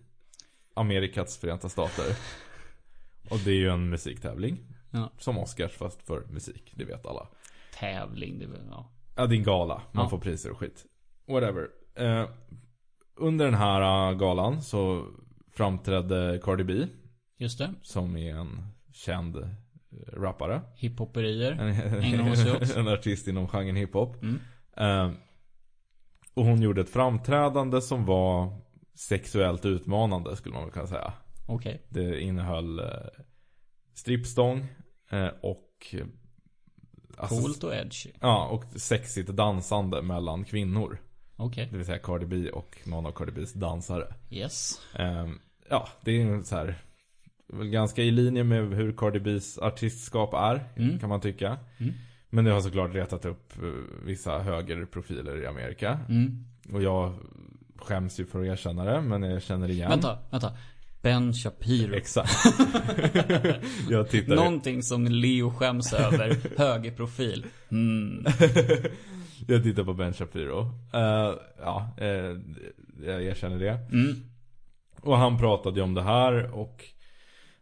Amerikats 0.73 1.37
förenta 1.37 1.69
stater. 1.69 2.05
Och 3.29 3.39
det 3.45 3.51
är 3.51 3.55
ju 3.55 3.69
en 3.69 3.89
musiktävling. 3.89 4.59
Ja. 4.91 5.11
Som 5.17 5.37
Oscars 5.37 5.71
fast 5.71 6.03
för 6.03 6.25
musik, 6.29 6.73
det 6.75 6.85
vet 6.85 7.05
alla. 7.05 7.27
Tävling, 7.79 8.39
det 8.39 8.47
väl, 8.47 8.61
ja. 8.69 8.91
Ja, 9.15 9.25
det 9.27 9.35
är 9.35 9.37
en 9.37 9.43
gala. 9.43 9.81
Man 9.91 10.03
Ja. 10.05 10.09
får 10.09 10.17
priser 10.17 10.51
och 10.51 10.57
skit. 10.57 10.85
Whatever. 11.27 11.67
Eh, 11.95 12.25
under 13.15 13.45
den 13.45 13.53
här 13.55 14.09
eh, 14.11 14.17
galan 14.17 14.61
så 14.61 15.07
framträdde 15.51 16.39
Cardi 16.43 16.63
B. 16.63 16.73
Just 17.37 17.57
det. 17.57 17.73
Som 17.81 18.17
är 18.17 18.35
en 18.35 18.63
känd 18.93 19.35
eh, 19.37 19.43
rappare. 20.13 20.61
Hiphoperier. 20.75 21.51
En, 21.51 21.69
Ägnar 22.03 22.23
hon 22.23 22.37
sig 22.37 22.51
åt. 22.51 22.75
en 22.77 22.87
artist 22.87 23.27
inom 23.27 23.47
genren 23.47 23.75
hiphop. 23.75 24.15
Mm. 24.23 24.39
Eh, 24.77 25.11
och 26.33 26.45
hon 26.45 26.61
gjorde 26.61 26.81
ett 26.81 26.89
framträdande 26.89 27.81
som 27.81 28.05
var 28.05 28.59
sexuellt 28.95 29.65
utmanande 29.65 30.35
skulle 30.35 30.55
man 30.55 30.63
väl 30.63 30.71
kunna 30.73 30.87
säga. 30.87 31.13
Okej. 31.47 31.81
Det 31.89 32.21
innehöll 32.21 32.79
eh, 32.79 32.85
strippstång 33.93 34.67
eh, 35.09 35.27
och 35.41 35.95
alltså- 37.17 37.41
Coolt 37.41 37.63
och 37.63 37.73
edgy. 37.75 38.09
Ja, 38.19 38.47
och 38.47 38.63
sexigt 38.81 39.29
dansande 39.29 40.01
mellan 40.01 40.43
kvinnor. 40.45 40.97
Okej. 41.35 41.67
Det 41.71 41.77
vill 41.77 41.85
säga 41.85 41.97
Cardi 41.99 42.25
B 42.25 42.49
och 42.49 42.77
någon 42.85 43.05
av 43.05 43.11
Cardi 43.11 43.31
B's 43.31 43.57
dansare. 43.57 44.13
Yes. 44.29 44.81
Ehm, 44.95 45.39
ja, 45.69 45.87
det 46.01 46.11
är 46.11 46.15
ju 46.15 46.43
så 46.43 46.55
här 46.55 46.75
väl 47.47 47.67
ganska 47.69 48.03
i 48.03 48.11
linje 48.11 48.43
med 48.43 48.73
hur 48.73 48.93
Cardi 48.97 49.19
B's 49.19 49.59
artistskap 49.61 50.33
är, 50.33 50.69
Mm. 50.77 50.99
kan 50.99 51.09
man 51.09 51.21
tycka. 51.21 51.57
Mm. 51.77 51.93
Men 52.29 52.45
det 52.45 52.51
har 52.51 52.61
såklart 52.61 52.93
retat 52.93 53.25
upp 53.25 53.53
eh, 53.63 53.69
vissa 54.05 54.39
högerprofiler 54.39 55.43
i 55.43 55.45
Amerika. 55.45 55.99
Mm. 56.09 56.45
Och 56.73 56.83
jag 56.83 57.13
skäms 57.83 58.19
ju 58.19 58.25
för 58.25 58.41
att 58.41 58.47
erkänna 58.47 58.83
det, 58.83 59.01
men 59.01 59.23
jag 59.23 59.41
känner 59.41 59.69
igen. 59.69 59.89
Vänta, 59.89 60.17
vänta. 60.29 60.53
Ben 61.03 61.33
Shapiro. 61.33 61.95
Exakt. 61.95 62.45
jag 63.89 64.09
tittar 64.09 64.35
Någonting 64.35 64.83
som 64.83 65.05
Leo 65.05 65.51
skäms 65.51 65.93
över. 65.93 66.37
Högerprofil. 66.57 67.45
Mm. 67.71 68.25
jag 69.47 69.63
tittar 69.63 69.83
på 69.83 69.93
Ben 69.93 70.13
Shapiro. 70.13 70.59
Eh, 70.93 71.33
ja, 71.59 71.89
eh, 71.97 72.37
jag 73.05 73.23
erkänner 73.23 73.59
det. 73.59 73.79
Mm. 73.91 74.15
Och 75.01 75.17
han 75.17 75.37
pratade 75.37 75.79
ju 75.79 75.83
om 75.83 75.93
det 75.93 76.01
här 76.01 76.59
och 76.59 76.85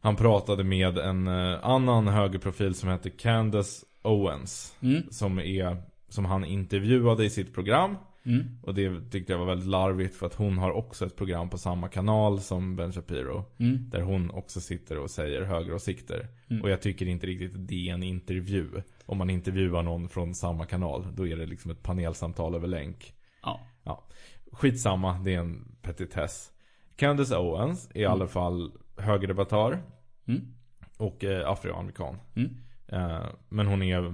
han 0.02 0.16
pratade 0.16 0.64
med 0.64 0.98
en 0.98 1.28
eh, 1.28 1.60
annan 1.64 2.08
högerprofil 2.08 2.76
som 2.76 2.90
heter 2.90 3.10
Candace 3.10 3.86
Owens. 4.04 4.76
Mm. 4.82 5.04
Som 5.12 5.40
är, 5.40 5.78
som 6.10 6.26
han 6.26 6.46
intervjuade 6.46 7.26
i 7.26 7.30
sitt 7.30 7.54
program. 7.54 7.98
Mm. 8.26 8.46
Och 8.64 8.74
det 8.74 9.12
tyckte 9.12 9.34
jag 9.34 9.40
var 9.40 9.46
väldigt 9.46 9.68
larvigt 9.68 10.16
för 10.16 10.26
att 10.26 10.36
hon 10.36 10.58
har 10.58 10.72
också 10.72 11.06
ett 11.06 11.16
program 11.16 11.50
på 11.50 11.58
samma 11.58 11.88
kanal 11.88 12.40
som 12.40 12.76
Ben 12.76 12.94
Shapiro. 12.94 13.46
Mm. 13.58 13.90
Där 13.90 14.02
hon 14.02 14.32
också 14.32 14.62
sitter 14.62 14.98
och 14.98 15.12
säger 15.12 15.42
högeråsikter. 15.42 16.28
Mm. 16.50 16.64
Och 16.64 16.70
jag 16.70 16.82
tycker 16.82 17.08
inte 17.08 17.28
riktigt 17.28 17.68
det 17.68 17.90
är 17.90 17.94
en 17.94 18.04
intervju. 18.04 18.70
Om 19.06 19.18
man 19.18 19.30
intervjuar 19.30 19.84
någon 19.84 20.10
från 20.10 20.36
samma 20.36 20.66
kanal. 20.66 21.08
Då 21.16 21.28
är 21.28 21.36
det 21.36 21.46
liksom 21.46 21.72
ett 21.72 21.84
panelsamtal 21.84 22.56
över 22.56 22.68
länk. 22.68 23.14
Ja. 23.84 24.08
Skitsamma, 24.52 25.20
det 25.20 25.34
är 25.34 25.40
en 25.40 25.76
petitess. 25.82 26.52
Candace 26.96 27.38
Owens 27.38 27.90
är 27.94 28.02
i 28.02 28.06
alla 28.06 28.28
fall 28.28 28.72
högerdebattör. 28.98 29.82
Mm. 30.28 30.42
Och 30.98 31.24
eh, 31.24 31.50
afroamerikan. 31.50 32.18
Mm. 32.36 32.50
Eh, 32.88 33.26
men 33.50 33.68
hon 33.68 33.82
är, 33.82 34.14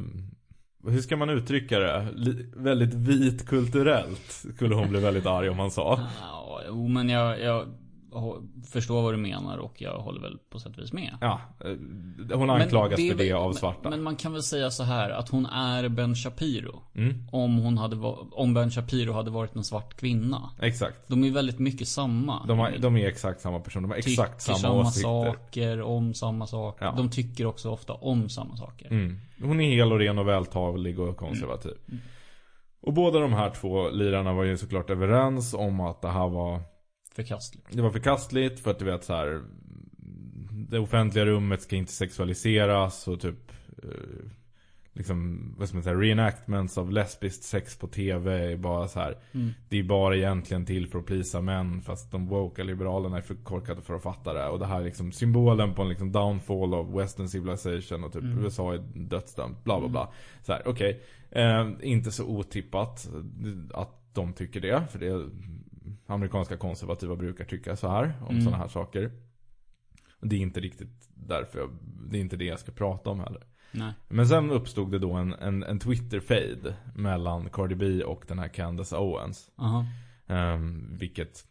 hur 0.92 1.02
ska 1.02 1.18
man 1.18 1.30
uttrycka 1.30 1.80
det? 1.80 2.08
Li- 2.16 2.46
väldigt 2.56 2.94
vit 2.94 3.48
kulturellt. 3.48 4.46
Skulle 4.56 4.76
hon 4.76 4.90
bli 4.90 5.00
väldigt 5.00 5.26
arg 5.26 5.50
om 5.50 5.58
man 5.58 5.72
sa. 5.72 6.00
Ja, 6.22 6.62
jo 6.68 6.88
men 6.88 7.10
jag, 7.10 7.42
jag 7.42 7.66
förstår 8.72 9.02
vad 9.02 9.14
du 9.14 9.18
menar 9.18 9.58
och 9.58 9.82
jag 9.82 10.00
håller 10.00 10.22
väl 10.22 10.38
på 10.50 10.60
sätt 10.60 10.78
och 10.78 10.84
vis 10.84 10.94
med. 10.94 11.18
Ja, 11.22 11.42
eh, 12.30 12.38
hon 12.38 12.50
anklagas 12.50 13.00
är 13.00 13.12
för 13.12 13.18
det 13.18 13.32
av 13.34 13.54
svarta. 13.54 13.90
Men 13.90 14.04
man 14.04 14.16
kan 14.16 14.34
väl 14.34 14.44
säga 14.44 14.72
så 14.72 14.84
här 14.84 15.10
att 15.10 15.30
hon 15.30 15.46
är 15.46 15.90
Ben 15.90 16.16
Shapiro. 16.16 16.82
Mm, 16.96 17.28
Om 17.32 17.58
hon 17.58 17.78
hade 17.78 17.96
om 18.32 18.54
Ben 18.54 18.72
Shapiro 18.72 19.14
hade 19.14 19.32
varit 19.32 19.56
en 19.56 19.64
svart 19.64 19.94
kvinna. 19.94 20.50
exakt. 20.62 21.08
De 21.08 21.24
är 21.24 21.32
väldigt 21.32 21.60
mycket 21.60 21.88
samma. 21.88 22.46
De, 22.46 22.60
har, 22.60 22.72
de 22.80 22.98
är 22.98 23.08
exakt 23.08 23.42
samma 23.42 23.60
person. 23.60 23.82
De 23.84 23.92
har 23.92 23.98
exakt 23.98 24.46
tycker 24.46 24.60
samma, 24.60 24.80
åsikter. 24.82 25.02
saker, 25.02 25.82
om 25.82 26.14
samma 26.14 26.48
saker. 26.48 26.86
Ja. 26.86 26.94
De 26.98 27.10
tycker 27.10 27.46
också 27.46 27.70
ofta 27.72 27.94
om 27.94 28.30
samma 28.30 28.56
saker. 28.58 28.88
Mm. 28.92 29.20
Hon 29.42 29.62
är 29.62 29.76
hel 29.76 29.92
och 29.92 30.00
ren 30.00 30.18
och 30.20 30.28
vältalig 30.28 31.00
och 31.00 31.18
konservativ. 31.18 31.74
Mm. 31.88 32.00
Och 32.82 32.94
båda 32.94 33.20
de 33.20 33.34
här 33.34 33.50
två 33.50 33.90
lirarna 33.90 34.34
var 34.34 34.44
ju 34.44 34.58
såklart 34.58 34.90
överens 34.90 35.54
om 35.54 35.80
att 35.82 36.02
det 36.02 36.08
här 36.10 36.28
var 36.30 36.62
Förkastligt. 37.18 37.68
Det 37.72 37.82
var 37.82 37.92
förkastligt 37.92 38.60
för 38.60 38.72
att 38.72 38.80
du 38.80 38.86
vet 38.86 39.04
så 39.04 39.14
här. 39.14 39.42
Det 40.70 40.80
offentliga 40.80 41.26
rummet 41.26 41.62
ska 41.62 41.76
inte 41.76 41.92
sexualiseras 41.92 43.08
och 43.08 43.20
typ 43.20 43.52
eh, 43.84 44.30
Liksom, 44.94 45.54
vad 45.58 45.68
ska 45.68 45.76
man 45.76 45.84
säga, 45.84 45.96
reenactments 45.96 46.78
av 46.78 46.92
lesbiskt 46.92 47.44
sex 47.44 47.78
på 47.78 47.88
tv 47.88 48.52
är 48.52 48.58
bara 48.58 48.88
så 48.88 49.00
här. 49.00 49.18
Mm. 49.32 49.54
Det 49.70 49.80
är 49.80 49.84
bara 49.84 50.16
egentligen 50.16 50.66
till 50.66 50.88
för 50.88 51.00
att 51.00 51.06
plisa 51.06 51.42
män 51.42 51.82
fast 51.82 52.12
de 52.12 52.28
woke 52.28 52.64
liberalerna 52.64 53.18
är 53.18 53.22
för 53.22 53.36
korkade 53.36 53.82
för 53.82 53.96
att 53.96 54.04
fatta 54.04 54.34
det. 54.34 54.48
Och 54.48 54.60
det 54.60 54.66
här 54.66 54.80
är 54.80 54.86
liksom 54.86 55.12
symbolen 55.12 55.74
på 55.74 55.82
en 55.82 55.90
liksom 55.90 56.12
downfall 56.12 56.74
of 56.74 56.88
western 57.02 57.30
civilization 57.30 58.04
och 58.04 58.14
typ 58.14 58.24
Mm. 58.24 58.44
USA 58.44 58.74
är 58.74 58.78
dödsdömt, 58.94 59.64
bla 59.64 59.80
bla 59.80 59.90
bla. 59.90 60.10
Så 60.44 60.54
här, 60.54 60.62
okej. 60.66 61.02
Eh, 61.32 61.70
inte 61.82 62.12
så 62.12 62.26
otippat 62.26 63.10
att 63.74 64.14
de 64.14 64.34
tycker 64.34 64.62
det. 64.62 64.84
För 64.92 65.00
det 65.00 65.30
amerikanska 66.08 66.58
konservativa 66.58 67.16
brukar 67.16 67.46
tycka 67.46 67.76
så 67.76 67.88
här 67.88 68.14
om 68.22 68.30
Mm. 68.30 68.42
sådana 68.42 68.58
här 68.58 68.68
saker. 68.68 69.12
Och 70.22 70.28
det 70.28 70.36
är 70.36 70.40
inte 70.40 70.60
riktigt 70.60 71.10
därför 71.16 71.60
jag, 71.60 71.70
det 72.12 72.18
är 72.18 72.22
inte 72.22 72.38
det 72.38 72.46
jag 72.46 72.60
ska 72.60 72.72
prata 72.72 73.10
om 73.10 73.20
heller. 73.20 73.44
Nej. 73.72 73.94
Men 74.08 74.28
sen 74.28 74.52
uppstod 74.52 74.92
det 74.92 75.00
då 75.00 75.14
en, 75.14 75.34
en, 75.34 75.64
en 75.64 75.80
Twitter-fade 75.80 76.76
mellan 76.96 77.50
Cardi 77.50 77.76
B 77.76 78.04
och 78.04 78.24
den 78.28 78.40
här 78.40 78.48
Candace 78.48 78.98
Owens. 78.98 79.52
Aha. 79.56 79.86
Um, 80.28 80.98
vilket 80.98 81.46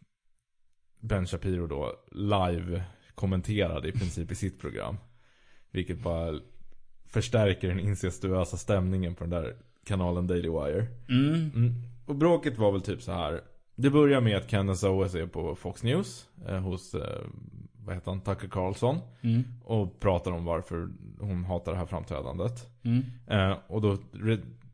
Ben 0.99 1.25
Shapiro 1.25 1.67
då 1.67 1.93
live 2.11 2.83
kommenterade 3.15 3.87
i 3.87 3.91
princip 3.91 4.31
i 4.31 4.35
sitt 4.35 4.59
program. 4.61 4.97
Vilket 5.71 6.03
bara 6.03 6.39
förstärker 7.05 7.67
den 7.67 7.79
incestuösa 7.79 8.57
stämningen 8.57 9.15
på 9.15 9.23
den 9.23 9.29
där 9.29 9.55
kanalen 9.85 10.27
Daily 10.27 10.49
Wire. 10.49 10.87
Mm. 11.09 11.51
Mm. 11.55 11.73
Och 12.05 12.15
bråket 12.15 12.57
var 12.57 12.71
väl 12.71 12.81
typ 12.81 13.01
så 13.01 13.11
här. 13.11 13.41
Det 13.79 13.89
börjar 13.89 14.21
med 14.21 14.37
att 14.37 14.47
Candace 14.47 14.89
Owens 14.89 15.15
är 15.15 15.25
på 15.25 15.55
Fox 15.55 15.83
News 15.83 16.25
eh, 16.47 16.59
hos, 16.59 16.93
eh, 16.93 17.21
vad 17.85 17.95
heter 17.95 18.11
han, 18.11 18.21
Tucker 18.21 18.47
Carlson. 18.47 18.97
Mm. 19.21 19.43
Och 19.63 19.99
pratar 19.99 20.31
om 20.31 20.45
varför 20.45 20.89
hon 21.19 21.43
hatar 21.43 21.71
det 21.71 21.77
här 21.77 21.85
framträdandet. 21.85 22.69
Mm. 22.83 23.03
Eh, 23.27 23.57
och 23.67 23.81
då 23.81 23.97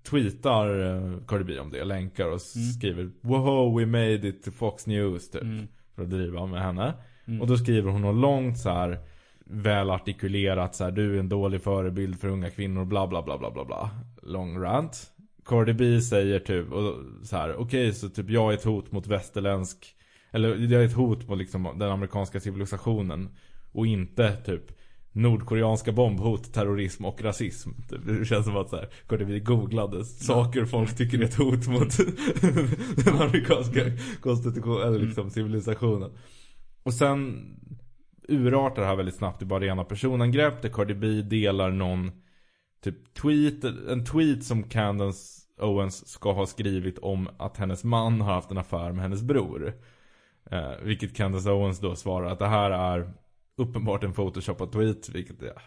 tweetar 0.09 0.79
eh, 0.79 1.17
Cardi 1.27 1.43
B 1.43 1.59
om 1.59 1.71
det, 1.71 1.83
länkar 1.83 2.31
och 2.31 2.41
skriver 2.41 3.11
Wow, 3.21 3.79
we 3.79 3.85
made 3.85 4.27
it 4.27 4.43
to 4.43 4.51
Fox 4.51 4.87
News 4.87 5.31
typ. 5.31 5.41
Mm. 5.41 5.67
För 5.95 6.03
att 6.03 6.09
driva 6.09 6.45
med 6.45 6.61
henne. 6.61 6.93
Mm. 7.25 7.41
Och 7.41 7.47
då 7.47 7.57
skriver 7.57 7.91
hon 7.91 8.01
något 8.01 8.21
långt 8.21 8.57
så 8.57 8.69
här 8.69 8.99
väl 9.45 9.89
artikulerat 9.89 10.75
så 10.75 10.83
här, 10.83 10.91
du 10.91 11.15
är 11.15 11.19
en 11.19 11.29
dålig 11.29 11.61
förebild 11.61 12.19
för 12.19 12.27
unga 12.27 12.49
kvinnor, 12.49 12.85
bla 12.85 13.07
bla 13.07 13.21
bla 13.21 13.37
bla 13.37 13.51
bla 13.51 13.65
bla. 13.65 13.89
Lång 14.21 14.59
rant. 14.59 15.12
Cardi 15.45 15.73
B 15.73 16.01
säger 16.01 16.39
typ, 16.39 16.71
och 16.71 16.95
så 17.23 17.37
här, 17.37 17.55
okej 17.55 17.93
så 17.93 18.09
typ 18.09 18.29
jag 18.29 18.51
är 18.51 18.57
ett 18.57 18.63
hot 18.63 18.91
mot 18.91 19.07
västerländsk, 19.07 19.95
eller 20.31 20.49
jag 20.49 20.81
är 20.81 20.85
ett 20.85 20.93
hot 20.93 21.27
mot 21.27 21.37
liksom 21.37 21.75
den 21.79 21.91
amerikanska 21.91 22.39
civilisationen. 22.39 23.29
Och 23.71 23.87
inte 23.87 24.35
typ 24.35 24.71
Nordkoreanska 25.15 25.91
bombhot, 25.91 26.53
terrorism 26.53 27.05
och 27.05 27.21
rasism. 27.21 27.69
Typ, 27.89 28.05
Det 28.05 28.25
känns 28.25 28.45
som 28.45 28.57
att 28.57 28.69
så 28.69 28.75
här, 28.75 28.89
Cardi 29.07 29.25
B 29.25 29.39
googlade 29.39 30.05
saker 30.05 30.65
folk 30.65 30.97
tycker 30.97 31.19
är 31.19 31.23
ett 31.23 31.35
hot 31.35 31.67
mot 31.67 31.97
den 33.05 33.15
amerikanska 33.21 33.81
konstitutionen, 34.21 34.87
eller 34.87 34.99
liksom 34.99 35.29
civilisationen. 35.29 36.11
Och 36.83 36.93
sen 36.93 37.45
urartar 38.27 38.81
det 38.81 38.87
här 38.87 38.95
väldigt 38.95 39.15
snabbt 39.15 39.41
i 39.41 39.45
bara 39.45 39.59
rena 39.59 39.83
personangrepp 39.83 40.61
där 40.61 40.69
Cardi 40.69 40.93
B 40.93 41.07
delar 41.07 41.71
någon 41.71 42.11
typ 42.83 43.13
tweet, 43.13 43.63
en 43.89 44.05
tweet 44.05 44.43
som 44.43 44.63
Candace 44.63 45.32
Owens 45.61 46.07
ska 46.07 46.33
ha 46.33 46.45
skrivit 46.45 46.99
om 46.99 47.29
att 47.37 47.57
hennes 47.57 47.83
man 47.83 48.21
har 48.21 48.33
haft 48.33 48.51
en 48.51 48.57
affär 48.57 48.91
med 48.91 49.01
hennes 49.01 49.21
bror. 49.21 49.73
Eh, 50.51 50.71
vilket 50.81 51.15
Candace 51.15 51.51
Owens 51.51 51.79
då 51.79 51.95
svarar 51.95 52.31
att 52.31 52.39
det 52.39 52.47
här 52.47 52.71
är 52.71 53.13
uppenbart 53.57 54.03
en 54.03 54.13
photoshopad 54.13 54.71
tweet, 54.71 55.09
vilket 55.09 55.41
ja, 55.41 55.61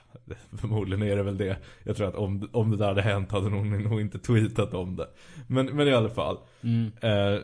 förmodligen 0.59 1.03
är 1.03 1.16
det 1.16 1.22
väl 1.22 1.39
det. 1.39 1.57
Jag 1.82 1.97
tror 1.97 2.09
att 2.09 2.14
om, 2.14 2.49
om 2.53 2.70
det 2.70 2.76
där 2.76 2.87
hade 2.87 3.03
hänt 3.03 3.32
hade 3.32 3.51
hon 3.51 3.82
nog 3.82 4.01
inte 4.01 4.18
tweetat 4.18 4.74
om 4.74 4.97
det. 4.97 5.09
Men, 5.47 5.66
men 5.66 5.89
i 5.89 5.93
alla 5.93 6.09
fall. 6.09 6.39
Mm. 6.62 6.93
Eh, 7.01 7.41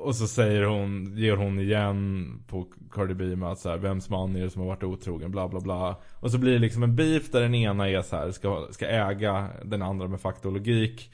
och 0.00 0.16
så 0.16 0.26
säger 0.26 0.62
hon, 0.62 1.16
ger 1.16 1.36
hon 1.36 1.60
igen 1.60 2.26
på 2.46 2.66
Cardi 2.90 3.14
B 3.14 3.36
med 3.36 3.48
att 3.48 3.58
så 3.58 3.68
här, 3.68 3.78
vems 3.78 4.10
man 4.10 4.36
är 4.36 4.42
det 4.42 4.50
som 4.50 4.60
har 4.62 4.68
varit 4.68 4.84
otrogen, 4.84 5.30
bla 5.30 5.48
bla 5.48 5.60
bla. 5.60 5.96
Och 6.20 6.30
så 6.30 6.38
blir 6.38 6.52
det 6.52 6.58
liksom 6.58 6.82
en 6.82 6.96
beef 6.96 7.30
där 7.30 7.40
den 7.40 7.54
ena 7.54 7.88
är 7.88 8.02
så 8.02 8.16
här, 8.16 8.30
ska, 8.30 8.68
ska 8.70 8.86
äga 8.86 9.48
den 9.64 9.82
andra 9.82 10.08
med 10.08 10.20
fakta 10.20 10.48
och 10.48 10.54
logik. 10.54 11.10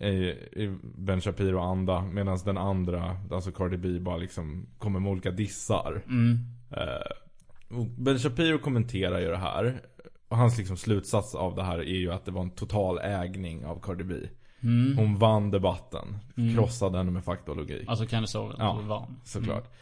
I, 0.00 0.78
Ben 0.82 1.20
Shapiro 1.20 1.58
anda. 1.58 2.02
Medan 2.02 2.38
den 2.44 2.58
andra, 2.58 3.16
alltså 3.30 3.52
Cardi 3.52 3.76
B, 3.76 4.00
bara 4.00 4.16
liksom 4.16 4.66
kommer 4.78 5.00
med 5.00 5.12
olika 5.12 5.30
dissar. 5.30 6.02
Mm. 6.06 6.38
Eh, 6.70 7.82
ben 7.98 8.18
Shapiro 8.18 8.58
kommenterar 8.58 9.20
ju 9.20 9.28
det 9.28 9.36
här. 9.36 9.80
Och 10.28 10.36
hans 10.36 10.58
liksom 10.58 10.76
slutsats 10.76 11.34
av 11.34 11.54
det 11.54 11.62
här 11.62 11.78
är 11.78 11.98
ju 11.98 12.12
att 12.12 12.24
det 12.24 12.30
var 12.30 12.42
en 12.42 12.50
total 12.50 12.98
ägning 12.98 13.64
av 13.64 13.80
Cardi 13.80 14.04
B. 14.04 14.14
Mm. 14.60 14.98
Hon 14.98 15.18
vann 15.18 15.50
debatten. 15.50 16.18
Mm. 16.36 16.54
Krossade 16.54 16.98
henne 16.98 17.10
med 17.10 17.24
fakta 17.24 17.50
och 17.50 17.56
logik. 17.56 17.88
Alltså 17.88 18.06
Candice 18.06 18.34
Owens 18.38 18.56
Ja, 18.58 18.80
vann. 18.86 19.20
Såklart. 19.24 19.74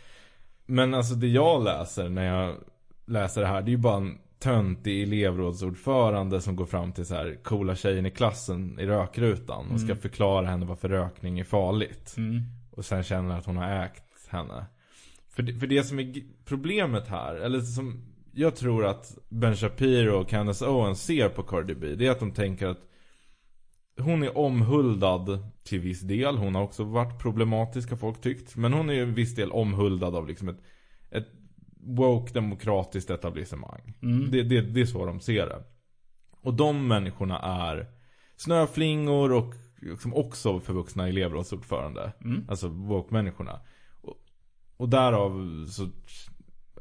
Men 0.67 0.95
alltså 0.95 1.15
det 1.15 1.29
jag 1.29 1.65
läser 1.65 2.09
när 2.09 2.25
jag 2.25 2.57
läser 3.07 3.41
det 3.41 3.47
här, 3.47 3.63
det 3.63 3.69
är 3.69 3.73
ju 3.73 3.77
bara 3.77 3.97
en 3.97 4.19
töntig 4.47 5.03
elevrådsordförande 5.03 6.41
som 6.41 6.57
går 6.57 6.67
fram 6.67 6.93
till 6.93 7.07
så 7.07 7.15
här 7.15 7.39
coola 7.43 7.77
tjejen 7.77 8.07
i 8.07 8.11
klassen 8.11 8.81
i 8.81 8.87
rökrutan 8.87 9.71
och 9.71 9.81
ska 9.81 9.91
Mm. 9.91 10.01
förklara 10.03 10.47
henne 10.47 10.67
varför 10.67 10.89
rökning 10.89 11.39
är 11.39 11.45
farligt. 11.45 12.15
Mm. 12.17 12.43
Och 12.71 12.85
sen 12.85 13.03
känner 13.03 13.39
att 13.39 13.47
hon 13.47 13.57
har 13.57 13.85
ägt 13.85 14.29
henne. 14.29 14.67
För 15.29 15.43
det, 15.43 15.55
för 15.55 15.67
det 15.67 15.83
som 15.85 15.99
är 15.99 16.15
problemet 16.45 17.09
här, 17.09 17.35
eller 17.35 17.61
som 17.61 18.05
jag 18.33 18.57
tror 18.57 18.87
att 18.87 19.19
Ben 19.29 19.57
Shapiro 19.57 20.21
och 20.21 20.29
Candace 20.29 20.67
Owens 20.67 21.03
ser 21.03 21.29
på 21.29 21.43
Cardi 21.43 21.75
B, 21.75 21.95
det 21.95 22.07
är 22.07 22.11
att 22.11 22.21
de 22.21 22.33
tänker 22.33 22.67
att 22.67 22.81
hon 24.01 24.23
är 24.23 24.39
omhuldad 24.39 25.39
till 25.65 25.81
viss 25.81 26.01
del. 26.01 26.37
Hon 26.37 26.55
har 26.55 26.63
också 26.63 26.85
varit 26.85 27.23
problematisk 27.23 27.91
har 27.91 27.97
folk 27.97 28.21
tyckt. 28.21 28.57
Men 28.57 28.73
hon 28.73 28.91
är 28.91 28.95
ju 28.95 29.05
viss 29.05 29.35
del 29.35 29.53
omhuldad 29.53 30.15
av 30.15 30.29
liksom 30.29 30.49
ett, 30.49 30.61
ett 31.11 31.29
woke 31.87 32.33
demokratiskt 32.33 33.11
etablissemang. 33.11 33.99
Mm. 34.03 34.31
Det, 34.31 34.43
det, 34.43 34.61
det 34.61 34.81
är 34.81 34.87
så 34.87 35.07
de 35.07 35.21
ser 35.21 35.47
det. 35.47 35.63
Och 36.41 36.55
de 36.55 36.89
människorna 36.89 37.39
är 37.39 37.87
snöflingor 38.37 39.33
och 39.33 39.55
liksom 39.81 40.15
också 40.15 40.61
förvuxna 40.61 41.09
elevrådsordförande. 41.09 42.13
Mm. 42.25 42.45
Alltså 42.49 42.69
woke-människorna. 42.69 43.61
Och, 44.01 44.15
och 44.77 44.89
därav 44.89 45.67
så 45.67 45.89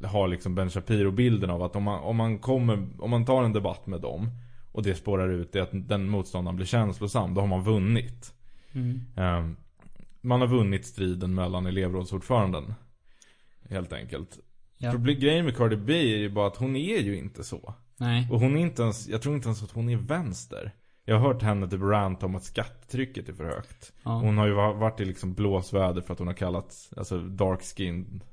har 0.07 0.27
liksom 0.27 0.55
Ben 0.55 0.69
Shapiro 0.69 1.11
bilden 1.11 1.49
av 1.49 1.63
att 1.63 1.75
om 1.75 1.83
man, 1.83 1.99
om 1.99 2.15
man 2.15 2.39
kommer, 2.39 2.87
om 2.99 3.09
man 3.09 3.25
tar 3.25 3.43
en 3.43 3.53
debatt 3.53 3.87
med 3.87 4.01
dem 4.01 4.29
och 4.71 4.83
det 4.83 4.95
spårar 4.95 5.29
ut 5.29 5.55
i 5.55 5.59
att 5.59 5.69
den 5.71 6.09
motståndaren 6.09 6.55
blir 6.55 6.65
känslosam, 6.65 7.33
då 7.33 7.41
har 7.41 7.47
man 7.47 7.63
vunnit. 7.63 8.33
Mm. 8.73 9.01
Ehm, 9.15 9.57
man 10.21 10.41
har 10.41 10.47
vunnit 10.47 10.85
striden 10.85 11.35
mellan 11.35 11.65
elevrådsordföranden. 11.65 12.73
Helt 13.69 13.93
enkelt. 13.93 14.39
Ja. 14.77 14.91
Problem, 14.91 15.19
grejen 15.19 15.45
med 15.45 15.57
Cardi 15.57 15.75
B 15.75 15.93
är 16.13 16.17
ju 16.17 16.29
bara 16.29 16.47
att 16.47 16.55
hon 16.57 16.75
är 16.75 16.99
ju 16.99 17.17
inte 17.17 17.43
så. 17.43 17.73
Nej. 17.97 18.27
Och 18.31 18.39
hon 18.39 18.57
är 18.57 18.61
inte 18.61 18.81
ens, 18.83 19.07
jag 19.07 19.21
tror 19.21 19.35
inte 19.35 19.47
ens 19.47 19.63
att 19.63 19.71
hon 19.71 19.89
är 19.89 19.95
vänster. 19.97 20.71
Jag 21.05 21.19
har 21.19 21.27
hört 21.33 21.41
henne 21.41 21.67
typ 21.69 21.81
ranta 21.81 22.25
om 22.25 22.35
att 22.35 22.43
skattetrycket 22.43 23.29
är 23.29 23.33
för 23.33 23.43
högt. 23.45 23.93
Ja. 24.03 24.11
Hon 24.11 24.37
har 24.37 24.47
ju 24.47 24.53
va- 24.53 24.73
varit 24.73 24.99
i 24.99 25.05
liksom 25.05 25.33
blåsväder 25.33 26.01
för 26.01 26.13
att 26.13 26.19
hon 26.19 26.27
har 26.27 26.33
kallat, 26.35 26.91
alltså 26.97 27.19
dark 27.19 27.61
skin 27.63 28.23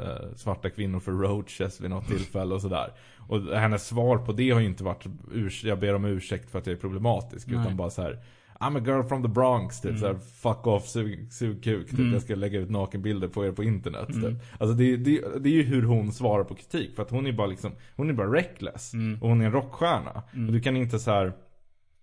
eh, 0.00 0.34
svarta 0.36 0.70
kvinnor 0.70 1.00
för 1.00 1.12
roaches 1.12 1.80
vid 1.80 1.90
något 1.90 2.06
tillfälle 2.08 2.54
och 2.54 2.60
sådär. 2.62 2.92
Och 3.28 3.42
hennes 3.42 3.86
svar 3.86 4.18
på 4.18 4.32
det 4.32 4.50
har 4.50 4.60
ju 4.60 4.66
inte 4.66 4.84
varit, 4.84 5.06
urs- 5.32 5.66
jag 5.66 5.80
ber 5.80 5.94
om 5.94 6.04
ursäkt 6.04 6.50
för 6.50 6.58
att 6.58 6.66
jag 6.66 6.76
är 6.76 6.80
problematisk. 6.80 7.46
Nej. 7.48 7.60
Utan 7.60 7.76
bara 7.76 7.90
så 7.90 8.02
här. 8.02 8.18
I'm 8.60 8.76
a 8.76 8.80
girl 8.80 9.02
from 9.08 9.22
the 9.22 9.28
Bronx, 9.28 9.80
typ 9.80 9.88
Mm. 9.90 10.00
såhär, 10.00 10.14
fuck 10.18 10.66
off, 10.66 10.86
sug, 10.88 11.32
sug 11.32 11.64
kuk, 11.64 11.90
typ. 11.90 11.98
Mm. 11.98 12.12
Jag 12.12 12.22
ska 12.22 12.34
lägga 12.34 12.58
ut 12.60 12.70
nakenbilder 12.70 13.28
på 13.28 13.46
er 13.46 13.52
på 13.52 13.64
internet, 13.64 14.08
Mm. 14.08 14.22
typ. 14.22 14.42
Alltså 14.58 14.74
det, 14.76 14.96
det, 14.96 15.20
det 15.40 15.48
är 15.48 15.52
ju 15.52 15.62
hur 15.62 15.82
hon 15.82 16.12
svarar 16.12 16.44
på 16.44 16.54
kritik, 16.54 16.96
för 16.96 17.02
att 17.02 17.10
hon 17.10 17.26
är 17.26 17.32
bara 17.32 17.46
liksom, 17.46 17.72
hon 17.96 18.10
är 18.10 18.14
bara 18.14 18.32
reckless. 18.32 18.94
Mm. 18.94 19.22
Och 19.22 19.28
hon 19.28 19.40
är 19.40 19.44
en 19.46 19.52
rockstjärna. 19.52 20.22
Mm. 20.32 20.46
Och 20.46 20.52
du 20.52 20.60
kan 20.60 20.76
inte 20.76 20.98
så 20.98 21.10
här. 21.10 21.32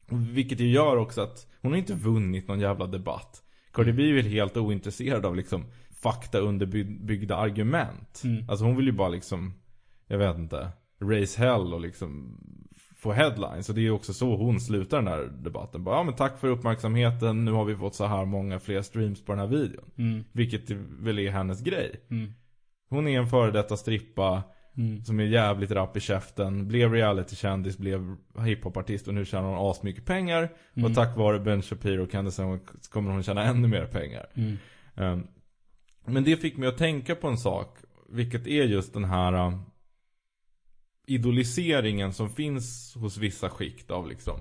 Vilket 0.09 0.59
ju 0.59 0.67
gör 0.71 0.97
också 0.97 1.21
att 1.21 1.47
hon 1.61 1.71
har 1.71 1.79
inte 1.79 1.93
vunnit 1.93 2.47
någon 2.47 2.59
jävla 2.59 2.87
debatt. 2.87 3.43
Cardi 3.73 3.93
B 3.93 4.09
är 4.09 4.13
väl 4.13 4.25
helt 4.25 4.57
ointresserad 4.57 5.25
av 5.25 5.35
liksom 5.35 5.65
fakta 6.01 6.39
underbyggda 6.39 7.35
argument. 7.35 8.21
Mm. 8.23 8.49
Alltså 8.49 8.65
hon 8.65 8.75
vill 8.75 8.85
ju 8.85 8.91
bara 8.91 9.09
liksom, 9.09 9.53
jag 10.07 10.17
vet 10.17 10.37
inte, 10.37 10.69
raise 11.01 11.39
hell 11.41 11.73
och 11.73 11.81
liksom 11.81 12.39
få 12.97 13.11
headlines. 13.11 13.69
Och 13.69 13.75
det 13.75 13.81
är 13.81 13.83
ju 13.83 13.91
också 13.91 14.13
så 14.13 14.35
hon 14.35 14.59
slutar 14.59 14.97
den 14.97 15.07
här 15.07 15.23
debatten. 15.43 15.83
Bara, 15.83 15.95
ja 15.95 16.03
men 16.03 16.15
tack 16.15 16.39
för 16.39 16.47
uppmärksamheten, 16.47 17.45
nu 17.45 17.51
har 17.51 17.65
vi 17.65 17.75
fått 17.75 17.95
så 17.95 18.05
här 18.05 18.25
många 18.25 18.59
fler 18.59 18.81
streams 18.81 19.25
på 19.25 19.31
den 19.31 19.39
här 19.39 19.47
videon. 19.47 19.91
Mm. 19.97 20.23
Vilket 20.31 20.69
väl 20.99 21.19
är 21.19 21.31
hennes 21.31 21.61
grej. 21.61 22.01
Mm. 22.09 22.33
Hon 22.89 23.07
är 23.07 23.19
en 23.19 23.27
före 23.27 23.51
detta 23.51 23.77
strippa 23.77 24.43
Mm. 24.77 25.03
som 25.03 25.19
är 25.19 25.23
jävligt 25.23 25.71
rapp 25.71 25.97
i 25.97 25.99
käften. 25.99 26.67
Blev 26.67 26.93
realitykändis, 26.93 27.77
blev 27.77 28.15
hiphopartist 28.45 29.07
och 29.07 29.13
nu 29.13 29.25
tjänar 29.25 29.49
hon 29.49 29.71
asmycket 29.71 30.05
pengar. 30.05 30.49
Mm. 30.73 30.89
Och 30.89 30.95
tack 30.95 31.17
vare 31.17 31.39
Ben 31.39 31.61
Shapiro 31.61 32.03
och 32.03 32.11
Candace 32.11 32.43
Owens 32.43 32.87
kommer 32.87 33.11
hon 33.11 33.23
tjäna 33.23 33.43
ännu 33.43 33.67
mer 33.67 33.85
pengar. 33.85 34.25
Mm. 34.33 34.57
Um, 34.95 35.27
men 36.05 36.23
det 36.23 36.37
fick 36.37 36.57
mig 36.57 36.69
att 36.69 36.77
tänka 36.77 37.15
på 37.15 37.27
en 37.27 37.37
sak. 37.37 37.77
Vilket 38.09 38.47
är 38.47 38.63
just 38.63 38.93
den 38.93 39.05
här 39.05 39.59
idoliseringen 41.07 42.13
som 42.13 42.29
finns 42.29 42.95
hos 42.95 43.17
vissa 43.17 43.49
skikt 43.49 43.91
av 43.91 44.07
liksom 44.07 44.39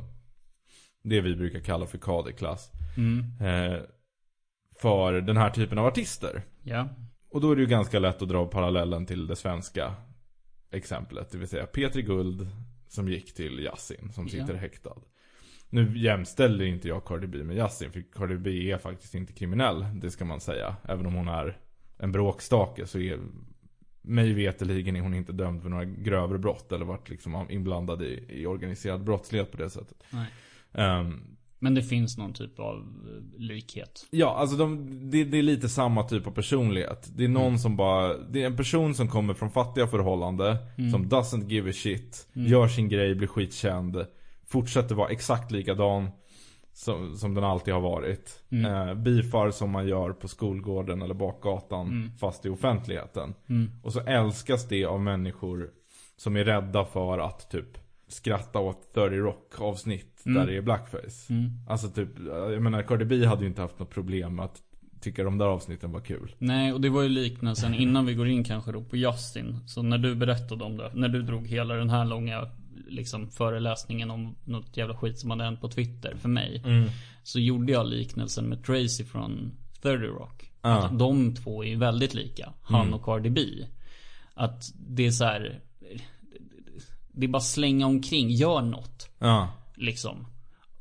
det 1.03 1.21
vi 1.21 1.37
brukar 1.37 1.61
kalla 1.61 1.87
för 1.87 1.99
kaderklass. 1.99 2.71
Mm. 2.97 3.19
Eh, 3.41 3.81
för 4.81 5.13
den 5.21 5.37
här 5.37 5.51
typen 5.51 5.79
av 5.79 5.87
artister. 5.87 6.43
Ja. 6.63 6.89
Och 7.31 7.41
då 7.41 7.51
är 7.53 7.57
det 7.57 7.63
ju 7.63 7.69
ganska 7.69 7.99
lätt 7.99 8.23
att 8.23 8.29
dra 8.29 8.47
parallellen 8.47 9.07
till 9.07 9.27
det 9.27 9.37
svenska 9.37 9.95
exemplet. 10.71 11.31
Det 11.31 11.39
vill 11.39 11.49
säga 11.49 11.67
Petri 11.67 12.03
Guld 12.03 12.49
som 12.89 13.09
gick 13.09 13.35
till 13.35 13.61
Yasin 13.61 14.13
som 14.13 14.29
sitter 14.29 14.55
Ja. 14.55 14.61
häktad. 14.61 14.97
Nu 15.71 15.99
jämställer 15.99 16.65
inte 16.65 16.89
jag 16.89 17.05
Cardi 17.05 17.27
B 17.27 17.45
med 17.45 17.57
Yasin. 17.57 17.93
För 17.93 18.05
Cardi 18.13 18.37
B 18.39 18.71
är 18.71 18.79
faktiskt 18.79 19.15
inte 19.15 19.33
kriminell. 19.33 19.87
Det 19.95 20.11
ska 20.11 20.25
man 20.25 20.41
säga. 20.41 20.77
Även 20.85 21.07
om 21.07 21.15
hon 21.15 21.29
är 21.29 21.59
en 21.99 22.13
bråkstake 22.13 22.87
så 22.87 22.99
är 22.99 23.19
mig 24.07 24.33
veterligen 24.33 24.97
är 24.97 25.01
hon 25.01 25.15
inte 25.15 25.33
dömd 25.33 25.63
för 25.63 25.69
några 25.69 25.85
grövre 25.85 26.39
brott. 26.39 26.73
Eller 26.73 26.85
varit 26.85 27.11
liksom 27.11 27.47
inblandad 27.51 28.03
i, 28.03 28.25
i 28.29 28.47
organiserad 28.47 29.05
brottslighet 29.05 29.53
på 29.53 29.57
det 29.57 29.71
sättet. 29.71 29.97
Ehm, 30.75 31.21
Men 31.59 31.75
det 31.75 31.83
finns 31.83 32.19
någon 32.19 32.33
typ 32.33 32.59
av 32.59 32.77
eh, 32.77 33.41
likhet. 33.41 34.07
Ja, 34.11 34.37
alltså 34.37 34.57
de, 34.57 35.01
det, 35.11 35.25
det 35.25 35.39
är 35.39 35.43
lite 35.43 35.69
samma 35.69 36.03
typ 36.03 36.27
av 36.27 36.31
personlighet. 36.31 37.11
Det 37.17 37.25
är 37.25 37.29
någon 37.29 37.59
som 37.59 37.77
bara, 37.77 38.19
det 38.19 38.43
är 38.43 38.47
en 38.47 38.57
person 38.57 38.95
som 38.95 39.09
kommer 39.09 39.35
från 39.35 39.51
fattiga 39.51 39.87
förhållanden, 39.87 40.57
som 40.93 41.07
doesn't 41.07 41.49
give 41.49 41.71
a 41.71 41.73
shit, 41.73 42.29
gör 42.33 42.69
sin 42.69 42.89
grej, 42.89 43.15
blir 43.15 43.29
skitkänd, 43.29 44.07
fortsätter 44.47 44.95
vara 44.95 45.09
exakt 45.09 45.51
likadan 45.51 46.09
som, 46.77 47.17
som 47.17 47.35
den 47.35 47.45
alltid 47.45 47.75
har 47.75 47.81
varit. 47.81 48.43
Eh, 48.51 48.95
bifar 48.95 49.51
som 49.51 49.71
man 49.71 49.89
gör 49.89 50.13
på 50.13 50.29
skolgården 50.29 51.03
eller 51.03 51.15
bakgatan, 51.15 52.11
fast 52.21 52.47
i 52.47 52.49
offentligheten. 52.49 53.35
Och 53.83 53.93
så 53.93 54.01
älskas 54.01 54.69
det 54.69 54.85
av 54.85 55.01
människor 55.01 55.71
som 56.17 56.37
är 56.37 56.45
rädda 56.45 56.85
för 56.85 57.19
att 57.19 57.51
typ 57.51 57.79
skratta 58.09 58.59
åt 58.59 58.95
30 58.95 59.17
Rock 59.17 59.61
avsnitt 59.61 60.21
där 60.25 60.47
det 60.47 60.57
är 60.57 60.63
blackface. 60.63 61.33
Alltså 61.69 61.89
typ, 61.89 62.09
jag 62.27 62.63
menar 62.63 62.83
Cardi 62.83 63.05
B 63.05 63.27
hade 63.27 63.43
ju 63.43 63.49
inte 63.49 63.63
haft 63.63 63.79
något 63.79 63.91
problem 63.91 64.37
med 64.37 64.45
att 64.45 64.63
tycka 65.01 65.25
de 65.25 65.39
där 65.39 65.47
avsnitten 65.47 65.93
var 65.93 66.01
kul. 66.01 66.35
Nej, 66.39 66.73
och 66.73 66.81
det 66.81 66.89
var 66.89 67.03
ju 67.03 67.09
liknelsen 67.09 67.75
innan 67.75 68.07
vi 68.07 68.15
går 68.15 68.29
in 68.29 68.45
kanske 68.45 68.73
då 68.73 68.85
på 68.85 68.97
Justin. 68.97 69.59
Så 69.67 69.83
när 69.83 69.99
du 69.99 70.15
berättade 70.15 70.65
om 70.65 70.77
det, 70.77 70.91
när 70.95 71.09
du 71.09 71.23
drog 71.23 71.47
hela 71.47 71.75
den 71.75 71.91
här 71.91 72.05
långa 72.05 72.49
liksom 72.87 73.31
föreläsningen 73.31 74.11
om 74.11 74.37
något 74.45 74.77
jävla 74.77 74.97
skit 74.97 75.19
som 75.19 75.31
hade 75.31 75.45
hänt 75.45 75.61
på 75.61 75.69
Twitter 75.69 76.17
för 76.21 76.29
mig. 76.29 76.63
Så 77.23 77.41
gjorde 77.41 77.73
jag 77.73 77.87
liknelsen 77.87 78.45
med 78.45 78.65
Tracy 78.65 79.05
från 79.05 79.53
30 79.83 80.07
Rock. 80.07 80.51
Ja. 80.63 80.85
Att 80.85 80.99
de 80.99 81.35
två 81.35 81.65
är 81.65 81.69
ju 81.69 81.77
väldigt 81.77 82.15
lika. 82.15 82.53
Han 82.63 82.95
och 82.95 83.05
Cardi 83.05 83.31
B. 83.31 83.43
Att 84.35 84.73
det 84.75 85.07
är 85.07 85.11
så 85.11 85.25
här. 85.25 85.61
Det 87.13 87.27
är 87.27 87.29
bara 87.29 87.41
slänga 87.41 87.87
omkring, 87.87 88.31
gör 88.31 88.63
något. 88.63 89.11
Ja. 89.19 89.49
Liksom. 89.75 90.27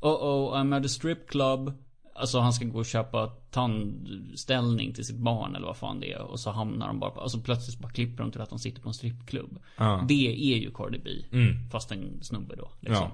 Oh 0.00 0.12
oh, 0.12 0.56
I'm 0.56 0.78
at 0.78 0.84
a 0.84 0.88
strip 0.88 1.28
club. 1.28 1.72
Alltså 2.18 2.38
han 2.38 2.52
ska 2.52 2.64
gå 2.64 2.78
och 2.78 2.86
köpa 2.86 3.26
tandställning 3.50 4.92
till 4.92 5.04
sitt 5.04 5.16
barn 5.16 5.56
eller 5.56 5.66
vad 5.66 5.76
fan 5.76 6.00
det 6.00 6.12
är. 6.12 6.22
Och 6.22 6.40
så 6.40 6.50
hamnar 6.50 6.86
de 6.86 7.00
bara 7.00 7.10
på, 7.10 7.20
alltså 7.20 7.40
plötsligt 7.40 7.78
bara 7.78 7.92
klipper 7.92 8.22
de 8.22 8.32
till 8.32 8.40
att 8.40 8.50
de 8.50 8.58
sitter 8.58 8.82
på 8.82 8.88
en 8.88 8.94
strippklubb. 8.94 9.58
Ja. 9.76 10.04
Det 10.08 10.54
är 10.54 10.58
ju 10.58 10.70
Cardi 10.70 10.98
B. 10.98 11.10
Mm. 11.32 11.70
Fast 11.70 11.92
en 11.92 12.18
snubbe 12.22 12.56
då. 12.56 12.70
Liksom. 12.80 13.08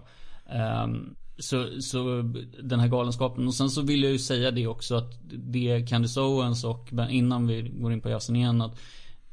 Ehm, 0.50 1.14
så, 1.38 1.80
så 1.80 2.22
den 2.62 2.80
här 2.80 2.88
galenskapen. 2.88 3.46
Och 3.46 3.54
sen 3.54 3.70
så 3.70 3.82
vill 3.82 4.02
jag 4.02 4.12
ju 4.12 4.18
säga 4.18 4.50
det 4.50 4.66
också 4.66 4.94
att 4.94 5.20
det 5.22 5.86
Candice 5.88 6.20
Owens 6.20 6.64
och 6.64 6.88
innan 7.10 7.46
vi 7.46 7.62
går 7.62 7.92
in 7.92 8.00
på 8.00 8.10
jazzen 8.10 8.36
igen. 8.36 8.62
Att 8.62 8.80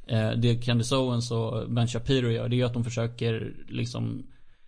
eh, 0.07 0.31
det 0.31 0.55
Candice 0.55 0.95
Owens 0.95 1.31
och 1.31 1.71
Ben 1.71 1.87
Shapiro 1.87 2.29
gör. 2.29 2.49
Det 2.49 2.61
är 2.61 2.65
att 2.65 2.73
de 2.73 2.83
försöker 2.83 3.53
liksom 3.67 4.23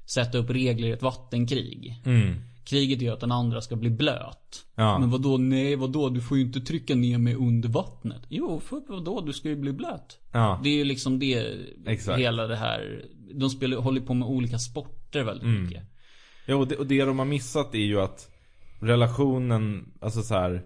sätta 0.06 0.38
upp 0.38 0.50
regler 0.50 0.88
i 0.88 0.92
ett 0.92 1.02
vattenkrig. 1.02 2.02
Mm. 2.06 2.36
Kriget 2.64 3.00
är 3.00 3.04
ju 3.04 3.12
att 3.12 3.20
den 3.20 3.32
andra 3.32 3.62
ska 3.62 3.76
bli 3.76 3.90
blöt. 3.90 4.66
Ja. 4.76 5.00
Men 5.00 5.10
vadå, 5.10 5.38
nej 5.38 5.76
vadå, 5.76 6.10
du 6.10 6.22
får 6.22 6.38
ju 6.38 6.44
inte 6.44 6.62
trycka 6.62 6.96
ner 6.96 7.18
mig 7.18 7.36
under 7.36 7.70
vattnet. 7.70 8.22
Jo, 8.30 8.60
för 8.60 8.82
vadå, 8.88 9.22
du 9.22 9.34
ska 9.34 9.50
ju 9.50 9.56
bli 9.56 9.74
blöt. 9.74 10.20
Ja. 10.32 10.60
Det 10.64 10.70
är 10.70 10.74
ju 10.76 10.84
liksom 10.84 11.20
det, 11.20 11.56
Exakt. 11.88 12.20
hela 12.20 12.48
det 12.48 12.56
här. 12.56 13.06
De 13.34 13.50
spelar, 13.50 13.78
håller 13.78 14.02
på 14.02 14.14
med 14.14 14.28
olika 14.28 14.60
sporter 14.60 15.24
väldigt 15.24 15.44
Mm. 15.44 15.64
mycket. 15.64 15.84
Ja, 16.46 16.56
och 16.56 16.68
det, 16.68 16.76
och 16.78 16.88
det 16.88 17.06
de 17.06 17.20
har 17.20 17.26
missat 17.26 17.76
är 17.76 17.80
ju 17.80 18.02
att 18.02 18.30
relationen, 18.80 19.94
alltså 20.02 20.22
så 20.22 20.34
här 20.34 20.62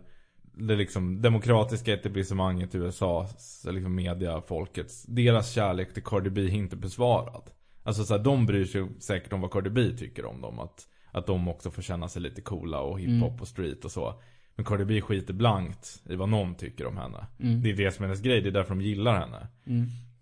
det 0.57 0.75
liksom 0.75 1.21
demokratiska 1.21 1.93
etablissemanget 1.93 2.75
i 2.75 2.77
USA, 2.77 3.27
liksom 3.63 3.95
media, 3.95 4.41
folkets, 4.41 5.03
deras 5.03 5.51
kärlek 5.53 5.93
till 5.93 6.03
Cardi 6.03 6.29
B 6.29 6.41
är 6.41 6.49
inte 6.49 6.75
besvarad. 6.75 7.43
Alltså 7.83 8.03
så 8.03 8.17
här, 8.17 8.23
de 8.23 8.45
bryr 8.45 8.65
sig 8.65 8.87
säkert 8.99 9.33
om 9.33 9.41
vad 9.41 9.51
Cardi 9.51 9.69
B 9.69 9.89
tycker 9.97 10.25
om 10.25 10.41
dem. 10.41 10.59
Att, 10.59 10.87
att 11.17 11.27
de 11.27 11.47
också 11.47 11.71
får 11.71 11.81
känna 11.81 12.07
sig 12.07 12.21
lite 12.21 12.41
coola 12.41 12.79
och 12.79 12.99
hiphop 12.99 13.41
och 13.41 13.47
street 13.47 13.85
och 13.85 13.91
så. 13.91 14.21
Men 14.55 14.65
Cardi 14.65 14.85
B 14.85 15.01
skiter 15.01 15.33
blankt 15.33 16.01
i 16.09 16.15
vad 16.15 16.29
någon 16.29 16.55
tycker 16.55 16.87
om 16.87 16.97
henne. 16.97 17.25
Det 17.63 17.69
är 17.69 17.73
det 17.73 17.91
som 17.91 18.03
är 18.03 18.07
hennes 18.07 18.21
grej, 18.21 18.41
det 18.41 18.49
är 18.49 18.51
därför 18.51 18.75
de 18.75 18.81
gillar 18.81 19.19
henne. 19.19 19.47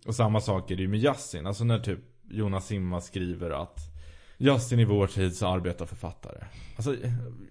Och 0.05 0.15
samma 0.15 0.41
sak 0.41 0.71
är 0.71 0.75
det 0.75 0.81
ju 0.81 0.87
med 0.87 0.99
Yasin. 0.99 1.47
Alltså 1.47 1.63
när 1.63 1.79
typ 1.79 1.99
Jonas 2.29 2.67
Simma 2.67 3.01
skriver 3.01 3.49
att 3.49 3.79
Justin 4.37 4.79
i 4.79 4.85
vår 4.85 5.07
tid 5.07 5.35
så 5.35 5.47
arbetar 5.47 5.85
författare. 5.85 6.43
Alltså 6.75 6.95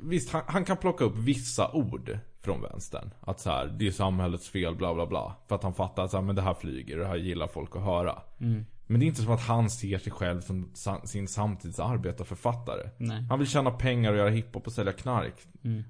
visst, 0.01 0.31
han, 0.31 0.43
han 0.47 0.65
kan 0.65 0.77
plocka 0.77 1.05
upp 1.05 1.17
vissa 1.17 1.73
ord 1.73 2.19
från 2.41 2.63
vänstern. 2.63 3.11
Att 3.21 3.41
så 3.41 3.51
här, 3.51 3.67
det 3.79 3.87
är 3.87 3.91
samhällets 3.91 4.49
fel, 4.49 4.75
bla 4.75 4.95
bla 4.95 5.07
bla. 5.07 5.37
För 5.49 5.55
att 5.55 5.63
han 5.63 5.75
fattar 5.75 6.05
att 6.05 6.11
så 6.11 6.17
här, 6.17 6.25
men 6.25 6.37
det 6.37 6.43
här 6.43 6.55
flyger, 6.55 6.99
det 6.99 7.07
här 7.07 7.17
gillar 7.17 7.47
folk 7.47 7.77
att 7.77 7.83
höra. 7.83 8.23
Men 8.93 9.01
det 9.01 9.07
är 9.07 9.09
inte 9.09 9.23
som 9.23 9.33
att 9.33 9.41
han 9.41 9.71
ser 9.71 9.99
sig 9.99 10.13
själv 10.13 10.41
som 10.41 10.71
sin 11.05 11.29
samtids 11.29 11.81
arbetarförfattare. 11.81 12.91
Nej. 12.99 13.27
Han 13.29 13.39
vill 13.39 13.49
tjäna 13.49 13.71
pengar 13.71 14.13
och 14.13 14.19
göra 14.19 14.31
hiphop 14.31 14.67
och 14.67 14.73
sälja 14.73 14.93
knark. 14.93 15.35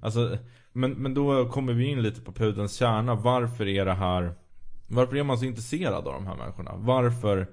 Alltså, 0.01 0.37
men, 0.73 0.91
men 0.91 1.13
då 1.13 1.49
kommer 1.49 1.73
vi 1.73 1.85
in 1.85 2.01
lite 2.01 2.21
på 2.21 2.31
pudelns 2.31 2.73
kärna. 2.73 3.15
Varför 3.15 3.67
är 3.67 3.85
det 3.85 3.93
här 3.93 4.35
Varför 4.87 5.15
är 5.15 5.23
man 5.23 5.37
så 5.37 5.45
intresserad 5.45 6.07
av 6.07 6.13
de 6.13 6.27
här 6.27 6.35
människorna? 6.35 6.71
Varför 6.75 7.47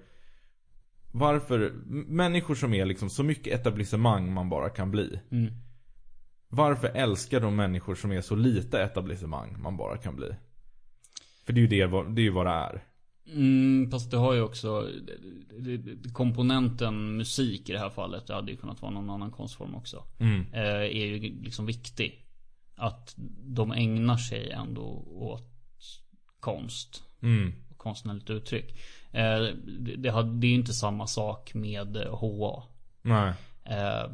Varför 1.12 1.72
Människor 2.08 2.54
som 2.54 2.74
är 2.74 2.84
liksom 2.84 3.10
så 3.10 3.22
mycket 3.22 3.60
etablissemang 3.60 4.32
man 4.32 4.48
bara 4.48 4.68
kan 4.68 4.90
bli. 4.90 5.20
Mm. 5.30 5.52
Varför 6.48 6.88
älskar 6.88 7.40
de 7.40 7.56
människor 7.56 7.94
som 7.94 8.12
är 8.12 8.20
så 8.20 8.34
lite 8.34 8.82
etablissemang 8.82 9.56
man 9.62 9.76
bara 9.76 9.96
kan 9.96 10.16
bli? 10.16 10.34
För 11.46 11.52
det 11.52 11.60
är 11.60 11.62
ju 11.62 11.68
det, 11.68 11.86
det, 11.86 12.20
är 12.20 12.24
ju 12.24 12.30
vad 12.30 12.46
det 12.46 12.52
är. 12.52 12.84
Mm, 13.32 13.90
fast 13.90 14.10
det 14.10 14.16
har 14.16 14.34
ju 14.34 14.42
också 14.42 14.88
Komponenten 16.12 17.16
musik 17.16 17.68
i 17.68 17.72
det 17.72 17.78
här 17.78 17.90
fallet, 17.90 18.26
det 18.26 18.34
hade 18.34 18.50
ju 18.50 18.56
kunnat 18.56 18.82
vara 18.82 18.92
någon 18.92 19.10
annan 19.10 19.30
konstform 19.30 19.74
också. 19.74 20.04
Mm. 20.18 20.46
eh, 20.52 20.62
Är 20.62 21.06
ju 21.06 21.42
liksom 21.42 21.66
viktig. 21.66 22.26
Att 22.76 23.14
de 23.38 23.72
ägnar 23.72 24.16
sig 24.16 24.50
ändå 24.50 24.82
åt 25.06 25.50
konst. 26.40 27.02
Mm. 27.22 27.52
och 27.70 27.78
Konstnärligt 27.78 28.30
uttryck. 28.30 28.78
Eh, 29.12 29.40
Det, 29.98 30.08
är 30.08 30.44
ju 30.44 30.54
inte 30.54 30.72
samma 30.72 31.06
sak 31.06 31.54
med 31.54 31.96
HA. 31.96 32.62
Nej. 33.02 33.32
Eh, 33.64 34.10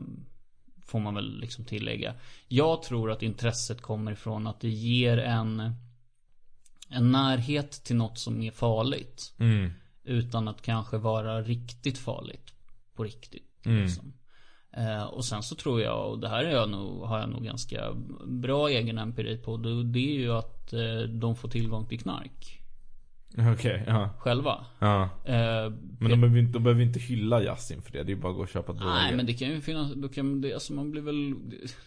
får 0.87 1.01
man 1.01 1.15
väl 1.15 1.41
liksom 1.41 1.65
tillägga. 1.65 2.15
Jag 2.49 2.83
tror 2.83 3.11
att 3.11 3.23
intresset 3.23 3.81
kommer 3.83 4.13
ifrån 4.13 4.47
att 4.47 4.61
det 4.61 4.69
ger 4.69 5.19
en 5.19 5.73
en 6.89 7.13
närhet 7.13 7.71
till 7.71 7.97
något 7.97 8.19
som 8.19 8.43
är 8.43 8.51
farligt. 8.51 9.35
Mm. 9.39 9.71
Utan 10.05 10.49
att 10.49 10.63
kanske 10.63 10.99
vara 10.99 11.43
riktigt 11.43 11.99
farligt. 11.99 12.55
På 12.95 13.05
riktigt. 13.05 13.67
Mm. 13.67 13.83
Liksom. 13.83 14.13
Eh, 14.73 15.05
och 15.05 15.25
sen 15.25 15.43
så 15.43 15.55
tror 15.55 15.81
jag, 15.81 16.11
och 16.11 16.19
det 16.19 16.29
här 16.29 16.45
är 16.45 16.51
jag 16.51 16.71
nog, 16.71 17.03
har 17.03 17.19
jag 17.19 17.29
nog 17.29 17.45
ganska 17.45 17.93
bra 18.27 18.69
egen 18.69 18.99
empiri 18.99 19.39
på. 19.39 19.57
Det, 19.57 19.85
det 19.85 20.17
är 20.17 20.19
ju 20.19 20.33
att 20.33 20.73
eh, 20.73 21.01
de 21.01 21.37
får 21.37 21.49
tillgång 21.49 21.87
till 21.87 22.01
knark. 22.01 22.63
Okej, 23.55 23.85
ja. 23.87 24.11
själva. 24.19 24.67
ja. 24.79 25.03
Eh, 25.25 25.71
Men 25.99 26.11
de 26.11 26.21
behöver, 26.21 26.39
inte- 26.39 26.53
de 26.53 26.63
behöver 26.63 26.83
inte 26.83 26.99
hylla 27.01 27.43
Yasin 27.43 27.83
för 27.83 27.93
det. 27.93 28.03
Det 28.03 28.13
är 28.13 28.17
bara 28.17 28.31
att 28.31 28.37
gå 28.37 28.43
och 28.43 28.49
köpa 28.49 28.73
droger. 28.73 28.95
Nej 28.95 29.17
men 29.17 29.27
det 29.27 29.33
kan 29.35 29.49
ju 29.49 29.61
finnas, 29.61 29.93
då 29.97 30.09
kan 30.09 30.41
det, 30.41 30.55
alltså 30.55 30.73
man 30.73 30.91
blir 30.91 31.03
väl 31.03 31.35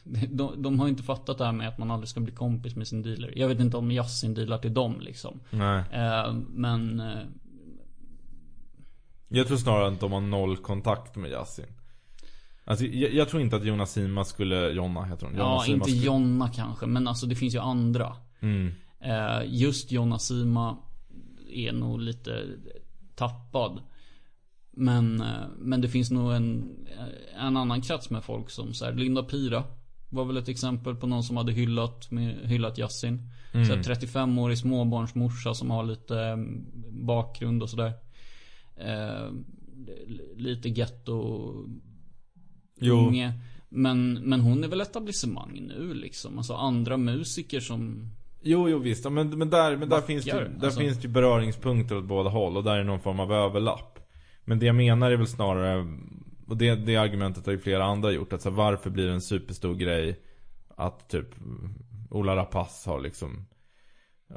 de, 0.38 0.62
de 0.64 0.80
har 0.80 0.86
ju 0.88 0.90
inte 0.92 1.04
fattat 1.04 1.38
det 1.38 1.46
här 1.46 1.52
med 1.52 1.68
att 1.68 1.78
man 1.78 1.92
aldrig 1.92 2.10
ska 2.10 2.20
bli 2.20 2.34
kompis 2.34 2.76
med 2.76 2.88
sin 2.88 3.02
dealer. 3.02 3.34
Jag 3.36 3.48
vet 3.48 3.60
inte 3.60 3.78
om 3.78 3.92
Yasin 3.92 4.34
dealar 4.34 4.58
till 4.58 4.74
dem 4.74 4.96
liksom. 5.00 5.40
Nej. 5.50 5.84
Eh, 5.92 6.34
men 6.50 7.00
eh, 7.00 7.18
Jag 9.28 9.48
tror 9.48 9.58
snarare 9.58 9.88
att 9.88 10.00
de 10.00 10.12
har 10.12 10.22
noll 10.22 10.58
kontakt 10.58 11.16
med 11.16 11.32
Yasin. 11.32 11.66
Alltså, 12.66 12.86
jag, 12.86 13.14
jag 13.14 13.30
tror 13.30 13.42
inte 13.42 13.56
att 13.56 13.66
Jonas 13.66 13.92
Sima 13.92 14.26
skulle, 14.26 14.70
Jonna 14.70 15.04
heter 15.04 15.26
hon. 15.26 15.36
Jonna 15.36 15.44
Ja, 15.50 15.62
Sima 15.66 15.76
inte 15.76 15.90
skulle, 15.92 16.06
Jonna 16.06 16.50
kanske, 16.50 16.86
men 16.86 17.08
alltså 17.08 17.26
det 17.26 17.36
finns 17.36 17.56
ju 17.56 17.60
andra. 17.60 18.16
Mm. 18.40 18.72
Eh, 19.02 19.42
just 19.48 19.92
Jonna 19.92 20.20
Sima 20.20 20.78
är 21.50 21.72
nog 21.72 22.00
lite 22.00 22.46
tappad. 23.16 23.82
Men, 24.72 25.22
eh, 25.22 25.48
men 25.58 25.82
det 25.82 25.90
finns 25.90 26.12
nog 26.12 26.34
en, 26.34 26.78
en 27.40 27.58
annan 27.58 27.82
krets 27.82 28.10
med 28.10 28.24
folk 28.24 28.50
som 28.50 28.74
så 28.74 28.86
här, 28.86 28.94
Linda 28.94 29.24
Pira 29.24 29.64
var 30.10 30.26
väl 30.26 30.38
ett 30.38 30.50
exempel 30.50 30.96
på 30.96 31.08
någon 31.08 31.24
som 31.24 31.38
hade 31.38 31.52
hyllat, 31.52 32.12
med, 32.12 32.36
hyllat 32.50 32.78
Yasin. 32.78 33.30
Mm. 33.54 33.66
Så 33.66 33.74
här 33.74 33.84
35-årig 33.84 34.58
småbarnsmorsa 34.58 35.54
som 35.54 35.72
har 35.72 35.84
lite 35.84 36.20
eh, 36.20 36.38
bakgrund 36.92 37.64
och 37.64 37.70
sådär. 37.70 37.94
Eh, 38.76 39.32
lite 40.36 40.70
getto 40.70 41.54
unge. 42.82 43.34
Men, 43.70 44.14
men 44.14 44.42
hon 44.42 44.64
är 44.64 44.68
väl 44.68 44.82
etablissemang 44.82 45.62
nu 45.68 45.94
liksom. 45.94 46.38
Alltså 46.38 46.54
andra 46.54 46.98
musiker 46.98 47.60
som 47.60 48.12
Jo, 48.42 48.70
jo 48.70 48.78
visst. 48.78 49.04
Ja, 49.04 49.10
Men, 49.10 49.38
men 49.38 49.50
där, 49.50 49.78
men 49.78 49.90
där, 49.90 50.02
finns, 50.02 50.26
det, 50.26 50.32
där 50.32 50.66
alltså. 50.66 50.80
finns 50.80 50.98
det 50.98 51.04
ju 51.04 51.10
beröringspunkter 51.14 51.98
åt 51.98 52.04
båda 52.06 52.30
håll. 52.30 52.58
Och 52.58 52.64
där 52.64 52.76
är 52.78 52.84
någon 52.84 53.00
form 53.00 53.20
av 53.20 53.34
överlapp. 53.34 54.00
Men 54.46 54.60
det 54.60 54.66
jag 54.66 54.76
menar 54.76 55.12
är 55.12 55.18
väl 55.18 55.28
snarare, 55.28 55.88
och 56.48 56.58
det, 56.58 56.76
det 56.76 56.96
argumentet 56.96 57.46
har 57.46 57.54
ju 57.54 57.60
flera 57.60 57.84
andra 57.84 58.12
gjort. 58.12 58.34
Att 58.34 58.42
så 58.42 58.50
här, 58.50 58.56
varför 58.58 58.90
blir 58.90 59.06
det 59.08 59.14
en 59.14 59.22
superstor 59.22 59.76
grej 59.76 60.20
att 60.76 61.10
typ 61.10 61.28
Ola 62.10 62.36
Rapace 62.36 62.90
har 62.90 63.00
liksom 63.00 63.46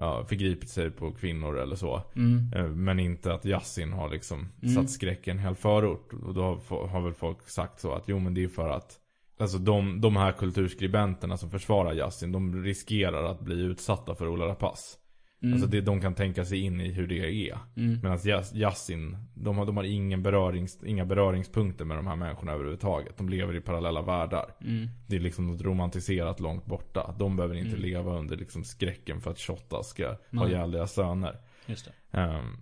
ja, 0.00 0.24
förgripit 0.28 0.68
sig 0.70 0.90
på 0.90 1.12
kvinnor 1.12 1.58
eller 1.58 1.76
så. 1.76 2.02
mm, 2.16 2.52
Eh, 2.56 2.66
Men 2.68 3.00
inte 3.00 3.34
att 3.34 3.44
Yasin 3.44 3.92
har 3.92 4.08
liksom 4.10 4.48
Mm. 4.62 4.74
satt 4.74 4.90
skräcken 4.90 5.36
i 5.36 5.38
en 5.40 5.44
hel 5.46 5.54
förort. 5.54 6.12
Och 6.12 6.34
då 6.34 6.42
har, 6.42 6.86
har 6.88 7.00
väl 7.00 7.14
folk 7.14 7.48
sagt 7.48 7.80
så 7.80 7.92
att 7.94 8.04
jo 8.06 8.18
men 8.18 8.34
det 8.34 8.44
är 8.44 8.48
för 8.48 8.68
att 8.68 8.98
Alltså 9.42 9.58
de, 9.58 10.00
de 10.00 10.16
här 10.16 10.32
kulturskribenterna 10.32 11.36
som 11.36 11.50
försvarar 11.50 11.92
Yasin, 11.94 12.32
de 12.32 12.64
riskerar 12.64 13.24
att 13.24 13.40
bli 13.40 13.60
utsatta 13.60 14.14
för 14.14 14.28
Ola 14.28 14.46
Rapace. 14.46 14.82
mm, 15.42 15.52
Alltså 15.54 15.68
det, 15.68 15.80
de 15.80 16.00
kan 16.00 16.14
tänka 16.14 16.44
sig 16.44 16.58
in 16.60 16.80
i 16.80 16.92
hur 16.92 17.06
det 17.06 17.48
är. 17.50 17.58
mm, 17.76 18.00
Medan 18.02 18.18
Yas- 18.18 18.54
Yasin, 18.56 19.16
de 19.34 19.58
har, 19.58 19.66
de 19.66 19.76
har 19.76 19.84
ingen 19.84 20.22
berörings, 20.22 20.84
inga 20.84 21.04
beröringspunkter 21.04 21.84
med 21.84 21.96
de 21.96 22.06
här 22.06 22.16
människorna 22.16 22.52
överhuvudtaget. 22.52 23.16
De 23.18 23.28
lever 23.28 23.56
i 23.56 23.60
parallella 23.60 24.02
världar. 24.02 24.54
mm, 24.60 24.88
Det 25.08 25.16
är 25.16 25.20
liksom 25.20 25.46
något 25.46 25.62
romantiserat 25.62 26.40
långt 26.40 26.66
borta. 26.66 27.14
De 27.18 27.36
behöver 27.36 27.54
inte 27.54 27.68
Mm. 27.76 27.80
leva 27.82 28.18
under 28.18 28.36
liksom 28.36 28.64
skräcken 28.64 29.20
för 29.20 29.30
att 29.30 29.38
Shotta 29.38 29.82
ska 29.82 30.16
ha 30.32 30.48
ihjäl 30.48 30.70
deras 30.70 30.92
söner. 30.92 31.36
just. 31.66 31.88
Ehm, 32.10 32.56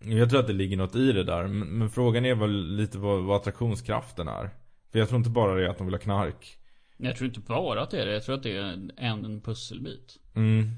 jag 0.00 0.30
tror 0.30 0.40
att 0.40 0.46
det 0.46 0.52
ligger 0.52 0.76
något 0.76 0.96
i 0.96 1.12
det 1.12 1.24
där. 1.24 1.46
Men, 1.46 1.68
men 1.68 1.90
frågan 1.90 2.24
är 2.24 2.34
väl 2.34 2.76
lite 2.76 2.98
vad, 2.98 3.22
vad 3.24 3.36
attraktionskraften 3.36 4.28
är. 4.28 4.50
För 4.96 5.00
jag 5.00 5.08
tror 5.08 5.18
inte 5.18 5.30
bara 5.30 5.54
det 5.54 5.64
är 5.64 5.68
att 5.68 5.78
de 5.78 5.86
vill 5.86 5.94
ha 5.94 6.00
knark. 6.00 6.58
Jag 6.96 7.16
tror 7.16 7.28
inte 7.28 7.40
bara 7.40 7.82
att 7.82 7.90
det 7.90 8.02
är 8.02 8.06
det. 8.06 8.12
Jag 8.12 8.24
tror 8.24 8.34
att 8.34 8.42
det 8.42 8.56
är 8.56 8.62
en, 8.62 8.90
en 8.96 9.40
pusselbit. 9.40 10.18
Mm. 10.34 10.70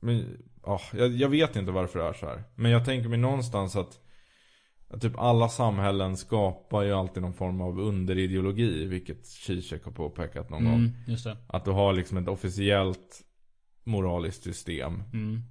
Men, 0.00 0.42
ja, 0.62 0.80
jag, 0.92 1.12
jag 1.12 1.28
vet 1.28 1.56
inte 1.56 1.72
varför 1.72 1.98
det 1.98 2.04
är 2.04 2.12
så 2.12 2.26
här. 2.26 2.44
Men 2.54 2.70
jag 2.70 2.84
tänker 2.84 3.08
mig 3.08 3.18
någonstans 3.18 3.76
att, 3.76 4.00
att 4.88 5.00
typ 5.02 5.18
alla 5.18 5.48
samhällen 5.48 6.16
skapar 6.16 6.82
ju 6.82 6.92
alltid 6.92 7.22
någon 7.22 7.32
form 7.32 7.60
av 7.60 7.80
underideologi. 7.80 8.84
Vilket 8.84 9.26
Zizek 9.26 9.84
har 9.84 9.92
påpekat 9.92 10.50
någon 10.50 10.64
gång. 10.64 10.74
Mm, 10.74 10.92
just 11.06 11.24
det. 11.24 11.36
Att 11.48 11.64
du 11.64 11.70
har 11.70 11.92
liksom 11.92 12.18
ett 12.18 12.28
officiellt 12.28 13.24
moraliskt 13.84 14.42
system. 14.42 15.02
Mm, 15.12 15.42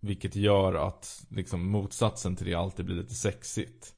Vilket 0.00 0.36
gör 0.36 0.74
att 0.74 1.26
liksom 1.30 1.70
motsatsen 1.70 2.36
till 2.36 2.46
det 2.46 2.54
alltid 2.54 2.84
blir 2.84 2.96
lite 2.96 3.14
sexigt. 3.14 3.95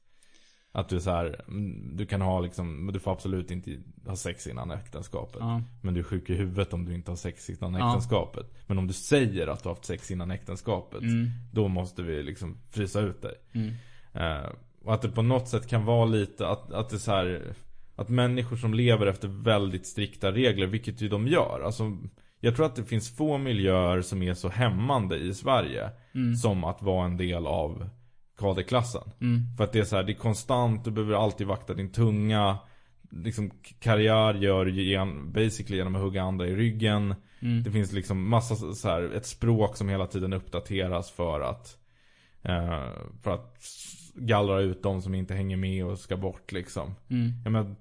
Att 0.79 0.89
du 0.89 0.99
så 0.99 1.09
här, 1.11 1.41
mm, 1.47 1.97
du 1.97 2.05
kan 2.05 2.21
ha 2.21 2.39
liksom, 2.39 2.89
du 2.93 2.99
får 2.99 3.11
absolut 3.11 3.51
inte 3.51 3.77
ha 4.07 4.15
sex 4.15 4.47
innan 4.47 4.71
äktenskapet. 4.71 5.37
ja, 5.39 5.61
Men 5.81 5.93
du 5.93 5.99
är 5.99 6.03
sjuk 6.03 6.29
i 6.29 6.35
huvudet 6.35 6.73
om 6.73 6.85
du 6.85 6.93
inte 6.95 7.11
har 7.11 7.15
sex 7.15 7.49
innan 7.49 7.73
Ja. 7.73 7.87
äktenskapet. 7.89 8.45
Men 8.67 8.77
om 8.77 8.87
du 8.87 8.93
säger 8.93 9.47
att 9.47 9.63
du 9.63 9.69
har 9.69 9.75
haft 9.75 9.85
sex 9.85 10.11
innan 10.11 10.31
äktenskapet. 10.31 11.01
mm, 11.01 11.27
Då 11.51 11.67
måste 11.67 12.01
vi 12.03 12.23
liksom 12.23 12.57
frysa 12.69 12.99
ut 12.99 13.21
dig. 13.21 13.35
mm, 13.53 13.69
Eh, 14.13 14.49
och 14.83 14.93
att 14.93 15.01
det 15.01 15.09
på 15.09 15.21
något 15.21 15.47
sätt 15.47 15.67
kan 15.67 15.85
vara 15.85 16.05
lite 16.05 16.47
att, 16.47 16.71
att 16.71 16.89
det 16.89 16.95
är 16.95 16.99
så 16.99 17.11
här 17.11 17.53
Att 17.95 18.09
människor 18.09 18.55
som 18.57 18.73
lever 18.73 19.05
efter 19.07 19.27
väldigt 19.27 19.85
strikta 19.87 20.31
regler, 20.31 20.67
vilket 20.67 21.01
ju 21.01 21.09
de 21.09 21.27
gör. 21.27 21.61
Alltså, 21.65 21.97
jag 22.39 22.55
tror 22.55 22.65
att 22.65 22.75
det 22.75 22.83
finns 22.83 23.15
få 23.17 23.37
miljöer 23.37 24.01
som 24.01 24.23
är 24.23 24.33
så 24.33 24.49
hämmande 24.49 25.17
i 25.17 25.33
Sverige. 25.33 25.89
mm, 26.15 26.35
Som 26.35 26.63
att 26.63 26.81
vara 26.81 27.05
en 27.05 27.17
del 27.17 27.47
av 27.47 27.89
KD-klassen. 28.39 29.11
mm, 29.21 29.41
För 29.57 29.63
att 29.63 29.71
det 29.73 29.79
är 29.79 29.83
så 29.83 29.95
här, 29.95 30.03
det 30.03 30.11
är 30.11 30.17
konstant, 30.17 30.85
du 30.85 30.91
behöver 30.91 31.13
alltid 31.15 31.47
vakta 31.47 31.73
din 31.73 31.91
tunga. 31.91 32.57
Liksom 33.11 33.51
karriär 33.79 34.33
gör 34.33 34.65
gen, 34.65 35.31
basically 35.31 35.77
genom 35.77 35.95
att 35.95 36.01
hugga 36.01 36.21
andra 36.23 36.47
i 36.47 36.55
ryggen. 36.55 37.15
mm, 37.39 37.63
Det 37.63 37.71
finns 37.71 37.91
liksom 37.91 38.29
massa 38.29 38.55
så 38.55 38.89
här, 38.89 39.01
ett 39.15 39.25
språk 39.25 39.77
som 39.77 39.89
hela 39.89 40.07
tiden 40.07 40.33
uppdateras 40.33 41.11
för 41.11 41.41
att 41.41 41.77
eh, 42.43 42.87
För 43.21 43.31
att 43.31 43.57
gallra 44.15 44.59
ut 44.59 44.83
de 44.83 45.01
som 45.01 45.15
inte 45.15 45.33
hänger 45.33 45.57
med 45.57 45.85
och 45.85 45.99
ska 45.99 46.17
bort 46.17 46.51
liksom. 46.51 46.95
mm, 47.09 47.31
Jag 47.43 47.51
menar, 47.51 47.75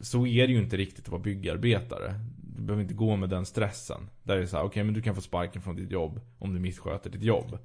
så 0.00 0.26
är 0.26 0.46
det 0.46 0.52
ju 0.52 0.58
inte 0.58 0.76
riktigt 0.76 1.04
att 1.04 1.08
vara 1.12 1.22
byggarbetare. 1.22 2.14
Du 2.56 2.62
behöver 2.62 2.82
inte 2.82 2.94
gå 2.94 3.16
med 3.16 3.28
den 3.30 3.46
stressen. 3.46 4.10
Där 4.22 4.36
är 4.36 4.40
det 4.40 4.46
så 4.46 4.56
här, 4.56 4.64
okej 4.64 4.84
men 4.84 4.94
du 4.94 5.02
kan 5.02 5.14
få 5.14 5.20
sparken 5.20 5.62
från 5.62 5.76
ditt 5.76 5.90
jobb 5.90 6.20
om 6.38 6.54
du 6.54 6.60
missköter 6.60 7.10
ditt 7.10 7.22
jobb. 7.22 7.58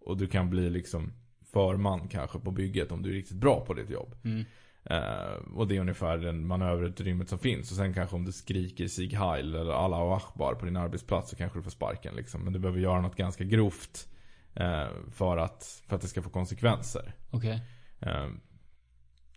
Och 0.00 0.16
du 0.16 0.26
kan 0.26 0.50
bli 0.50 0.70
liksom 0.70 1.12
förman 1.52 2.08
kanske 2.08 2.38
på 2.38 2.50
bygget 2.50 2.92
om 2.92 3.02
du 3.02 3.10
är 3.10 3.14
riktigt 3.14 3.36
bra 3.36 3.64
på 3.66 3.74
ditt 3.74 3.90
jobb. 3.90 4.14
mm, 4.24 4.44
Eh, 4.84 5.54
och 5.54 5.68
det 5.68 5.76
är 5.76 5.80
ungefär 5.80 6.18
den 6.18 6.46
manöverutrymmet 6.46 7.28
som 7.28 7.38
finns. 7.38 7.70
Och 7.70 7.76
sen 7.76 7.94
kanske 7.94 8.16
om 8.16 8.24
du 8.24 8.32
skriker 8.32 8.86
Sieg 8.88 9.14
Heil 9.14 9.54
eller 9.54 9.72
Allah 9.72 10.00
och 10.00 10.16
Akbar 10.16 10.54
på 10.54 10.64
din 10.64 10.76
arbetsplats 10.76 11.30
så 11.30 11.36
kanske 11.36 11.58
du 11.58 11.62
får 11.62 11.70
sparken 11.70 12.14
liksom. 12.14 12.40
Men 12.40 12.52
du 12.52 12.58
behöver 12.58 12.80
göra 12.80 13.00
något 13.00 13.16
ganska 13.16 13.44
grovt 13.44 14.08
eh, 14.54 14.88
för, 15.12 15.36
att, 15.36 15.82
för 15.88 15.96
att 15.96 16.02
det 16.02 16.08
ska 16.08 16.22
få 16.22 16.30
konsekvenser. 16.30 17.12
okej. 17.30 17.62
Eh, 18.00 18.28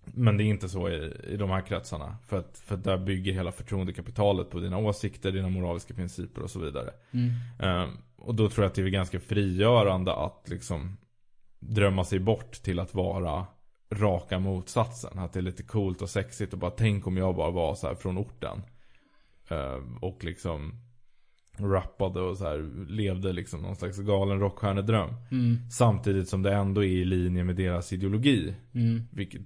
men 0.05 0.38
det 0.38 0.43
är 0.43 0.45
inte 0.45 0.70
så 0.70 0.89
i, 0.89 1.14
i 1.28 1.38
de 1.38 1.49
här 1.49 1.61
kretsarna. 1.61 2.18
För 2.28 2.39
att, 2.39 2.57
för 2.66 2.76
att 2.76 2.84
där 2.84 2.97
bygger 2.97 3.34
hela 3.34 3.51
förtroendekapitalet 3.51 4.49
på 4.49 4.59
dina 4.59 4.78
åsikter, 4.78 5.32
dina 5.32 5.49
moraliska 5.49 5.93
principer 5.93 6.41
och 6.41 6.49
så 6.49 6.59
vidare. 6.59 6.89
Mm, 7.11 7.97
och 8.16 8.36
då 8.36 8.49
tror 8.49 8.64
jag 8.64 8.70
att 8.70 8.76
det 8.76 8.82
är 8.82 8.88
ganska 8.88 9.20
frigörande 9.20 10.14
att 10.14 10.49
liksom 10.49 10.97
drömma 11.70 12.03
sig 12.03 12.20
bort 12.20 12.51
till 12.51 12.80
att 12.80 12.93
vara 12.93 13.45
raka 13.91 14.39
motsatsen. 14.39 15.20
Att 15.20 15.34
det 15.34 15.39
är 15.39 15.41
lite 15.41 15.64
coolt 15.64 16.01
och 16.01 16.09
sexigt 16.09 16.53
och 16.53 16.59
bara 16.59 16.72
tänk 16.72 17.07
om 17.07 17.18
jag 17.18 17.36
bara 17.36 17.51
var 17.51 17.76
så 17.76 17.95
från 17.95 18.18
orten. 18.18 18.61
Eh, 19.49 19.80
och 20.01 20.24
liksom 20.24 20.74
rappade 21.57 22.22
och 22.22 22.38
så 22.38 22.43
här 22.43 22.88
levde 22.89 23.34
liksom 23.34 23.61
någon 23.61 23.76
slags 23.76 23.97
galen 23.99 24.39
rockstjärnedröm. 24.39 25.09
mm, 25.32 25.70
Samtidigt 25.72 26.30
som 26.30 26.41
det 26.41 26.53
ändå 26.53 26.84
är 26.84 26.88
i 26.88 27.05
linje 27.05 27.43
med 27.43 27.55
deras 27.55 27.93
ideologi. 27.93 28.55
mm, 28.74 29.01
Vilket 29.11 29.41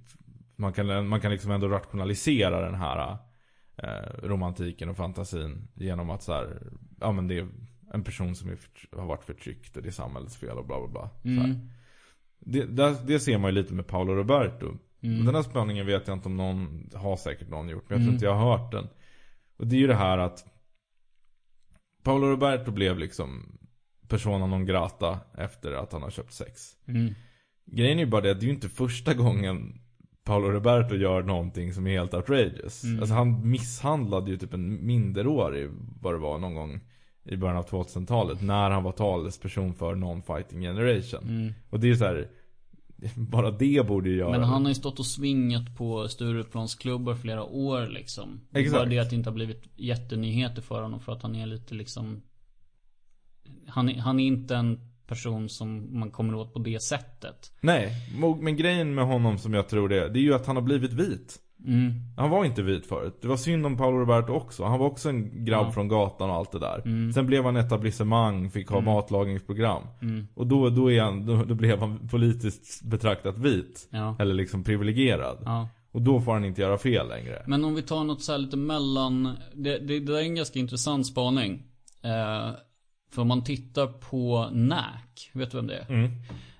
man 0.55 0.73
kan, 0.73 1.07
man 1.07 1.21
kan 1.21 1.31
liksom 1.31 1.51
ändå 1.51 1.67
rationalisera 1.67 2.61
den 2.61 2.75
här 2.75 3.17
eh, 3.77 4.23
romantiken 4.23 4.89
och 4.89 4.97
fantasin 4.97 5.67
genom 5.75 6.09
att 6.09 6.23
så 6.23 6.33
här, 6.33 6.61
ja 6.99 7.11
men 7.11 7.27
det 7.27 7.37
är 7.37 7.47
en 7.93 8.03
person 8.03 8.35
som 8.35 8.49
är, 8.49 8.57
har 8.97 9.05
varit 9.05 9.23
förtryckt 9.23 9.77
och 9.77 9.83
det 9.83 9.89
är 9.89 9.91
samhällets 9.91 10.37
fel 10.37 10.57
och 10.57 10.65
bla 10.67 10.79
bla 10.79 10.87
bla. 10.87 11.09
Mm, 11.23 11.69
Det, 12.51 12.65
där, 12.65 12.95
det 13.07 13.19
ser 13.19 13.37
man 13.37 13.49
ju 13.49 13.55
lite 13.61 13.73
med 13.73 13.87
Paolo 13.87 14.13
Roberto. 14.15 14.65
mm, 15.03 15.25
Den 15.25 15.35
här 15.35 15.41
spaningen 15.41 15.85
vet 15.85 16.07
jag 16.07 16.17
inte 16.17 16.27
om 16.29 16.37
någon, 16.37 16.89
har 16.95 17.17
säkert 17.17 17.49
någon 17.49 17.69
gjort, 17.69 17.89
men 17.89 17.97
jag 17.97 17.99
tror 17.99 18.03
Mm. 18.03 18.13
inte 18.13 18.25
jag 18.25 18.35
har 18.35 18.57
hört 18.57 18.71
den. 18.71 18.87
Och 19.57 19.67
det 19.67 19.75
är 19.75 19.79
ju 19.79 19.87
det 19.87 19.95
här 19.95 20.17
att 20.17 20.45
Paolo 22.03 22.27
Roberto 22.27 22.71
blev 22.71 22.97
liksom 22.99 23.57
persona 24.07 24.45
non 24.47 24.65
grata 24.65 25.19
efter 25.37 25.71
att 25.71 25.91
han 25.93 26.01
har 26.01 26.09
köpt 26.09 26.33
sex. 26.33 26.61
mm, 26.87 27.13
Grejen 27.65 27.97
är 27.99 28.03
ju 28.03 28.09
bara 28.09 28.21
det 28.21 28.31
att 28.31 28.39
det 28.39 28.43
är 28.43 28.47
ju 28.47 28.53
inte 28.53 28.69
första 28.69 29.13
gången 29.13 29.81
Paolo 30.23 30.51
Roberto 30.51 30.95
gör 30.95 31.23
någonting 31.23 31.73
som 31.73 31.87
är 31.87 31.91
helt 31.91 32.13
outrageous. 32.13 32.83
Mm. 32.83 32.99
Alltså 32.99 33.15
han 33.15 33.49
misshandlade 33.49 34.31
ju 34.31 34.37
typ 34.37 34.53
en 34.53 34.85
minderårig, 34.85 35.69
vad 36.01 36.13
det 36.13 36.17
var, 36.17 36.37
någon 36.39 36.55
gång 36.55 36.79
i 37.27 37.37
början 37.37 37.57
av 37.57 37.69
2000-talet. 37.69 38.41
När 38.41 38.69
han 38.69 38.83
var 38.83 38.91
talesperson 38.91 39.73
för 39.73 39.95
Non-Fighting 39.95 40.61
Generation. 40.61 41.23
mm. 41.23 41.53
Och 41.69 41.79
det 41.79 41.89
är 41.89 41.95
så 41.95 42.05
här. 42.05 42.29
Bara 43.15 43.51
det 43.51 43.87
borde 43.87 44.09
ju 44.09 44.15
göra 44.15 44.31
Men 44.31 44.43
han 44.43 44.61
har 44.61 44.69
ju 44.69 44.75
stått 44.75 44.99
och 44.99 45.05
svingat 45.05 45.77
på 45.77 46.07
Stureplansklubbar 46.07 47.15
flera 47.15 47.43
år 47.43 47.87
liksom. 47.87 48.41
Är 48.51 48.59
Exakt. 48.59 48.79
Bara 48.79 48.89
det 48.89 48.99
att 48.99 49.09
det 49.09 49.15
inte 49.15 49.29
har 49.29 49.35
blivit 49.35 49.63
jättenyheter 49.75 50.61
för 50.61 50.81
honom 50.81 50.99
för 50.99 51.11
att 51.11 51.21
han 51.21 51.35
är 51.35 51.45
lite 51.45 51.75
liksom 51.75 52.21
Han 53.67 53.89
är, 53.89 53.99
han 53.99 54.19
är 54.19 54.25
inte 54.25 54.55
en 54.55 54.79
person 55.07 55.49
som 55.49 55.99
man 55.99 56.11
kommer 56.11 56.35
åt 56.35 56.53
på 56.53 56.59
det 56.59 56.81
sättet. 56.83 57.51
Nej, 57.61 57.91
men 58.39 58.57
grejen 58.57 58.95
med 58.95 59.05
honom 59.05 59.37
som 59.37 59.53
jag 59.53 59.69
tror 59.69 59.89
det, 59.89 60.09
det 60.09 60.19
är 60.19 60.23
ju 60.23 60.33
att 60.33 60.45
han 60.45 60.55
har 60.55 60.63
blivit 60.63 60.93
vit. 60.93 61.39
Mm. 61.65 61.93
Han 62.17 62.29
var 62.29 62.45
inte 62.45 62.61
vit 62.61 62.85
förut. 62.85 63.17
Det 63.21 63.27
var 63.27 63.37
synd 63.37 63.65
om 63.65 63.77
Paolo 63.77 63.97
Roberto 63.97 64.33
också. 64.33 64.63
Han 64.63 64.79
var 64.79 64.85
också 64.87 65.09
en 65.09 65.45
grabb 65.45 65.65
Ja. 65.67 65.71
från 65.71 65.87
gatan 65.87 66.29
och 66.29 66.35
allt 66.35 66.51
det 66.51 66.59
där. 66.59 66.81
Mm. 66.85 67.13
Sen 67.13 67.25
blev 67.25 67.43
han 67.45 67.55
etablissemang, 67.57 68.49
fick 68.49 68.69
ha 68.69 68.81
matlagningsprogram. 68.81 69.83
Mm. 70.01 70.27
Och 70.33 70.47
då, 70.47 70.69
då, 70.69 70.91
är 70.91 71.01
han, 71.01 71.25
då, 71.25 71.43
då 71.43 71.55
blev 71.55 71.79
han 71.79 72.07
politiskt 72.07 72.83
betraktat 72.83 73.37
vit. 73.37 73.87
Ja. 73.91 74.15
Eller 74.19 74.33
liksom 74.33 74.63
privilegierad. 74.63 75.37
Ja. 75.45 75.69
Och 75.91 76.01
då 76.01 76.21
får 76.21 76.33
han 76.33 76.45
inte 76.45 76.61
göra 76.61 76.77
fel 76.77 77.07
längre. 77.07 77.43
Men 77.47 77.65
om 77.65 77.75
vi 77.75 77.81
tar 77.81 78.03
något 78.03 78.21
så 78.21 78.31
här 78.31 78.39
lite 78.39 78.57
mellan. 78.57 79.23
Det, 79.53 79.77
det, 79.77 79.99
det 79.99 79.99
där 79.99 80.17
är 80.17 80.21
en 80.21 80.35
ganska 80.35 80.59
intressant 80.59 81.07
spaning. 81.07 81.63
Eh, 82.03 82.51
för 83.11 83.21
om 83.21 83.27
man 83.27 83.43
tittar 83.43 83.87
på 83.87 84.49
Nack. 84.51 85.31
Vet 85.33 85.51
du 85.51 85.57
vem 85.57 85.67
det 85.67 85.75
är? 85.75 85.85
Mm. 85.89 86.11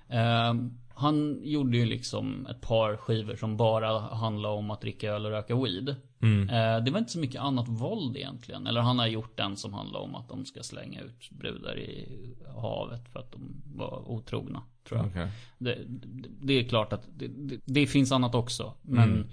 Eh, 0.08 0.70
han 0.98 1.40
gjorde 1.42 1.76
ju 1.76 1.84
liksom 1.86 2.46
ett 2.46 2.60
par 2.60 2.96
skivor 2.96 3.36
som 3.36 3.56
bara 3.56 3.98
handlade 3.98 4.54
om 4.54 4.70
att 4.70 4.80
dricka 4.80 5.10
öl 5.12 5.24
och 5.24 5.30
röka 5.30 5.56
weed. 5.56 5.96
Mm. 6.22 6.48
Eh, 6.50 6.84
det 6.84 6.90
var 6.90 6.98
inte 6.98 7.12
så 7.12 7.18
mycket 7.18 7.40
annat 7.40 7.68
våld 7.68 8.16
egentligen. 8.16 8.66
Eller 8.66 8.80
han 8.80 8.98
har 8.98 9.06
gjort 9.06 9.36
den 9.36 9.56
som 9.56 9.74
handlar 9.74 10.00
om 10.00 10.14
att 10.14 10.28
de 10.28 10.44
ska 10.44 10.62
slänga 10.62 11.00
ut 11.00 11.30
brudar 11.30 11.78
i 11.78 12.08
havet 12.56 13.08
för 13.12 13.20
att 13.20 13.32
de 13.32 13.62
var 13.74 14.10
otrogna. 14.10 14.62
Tror 14.88 15.00
jag. 15.00 15.06
Okej. 15.08 15.28
Det, 15.58 15.78
det, 15.86 16.28
det 16.40 16.52
är 16.52 16.68
klart 16.68 16.92
att 16.92 17.08
det, 17.16 17.28
det, 17.28 17.60
det 17.64 17.86
finns 17.86 18.12
annat 18.12 18.34
också. 18.34 18.74
Men 18.82 19.12
Mm. 19.12 19.28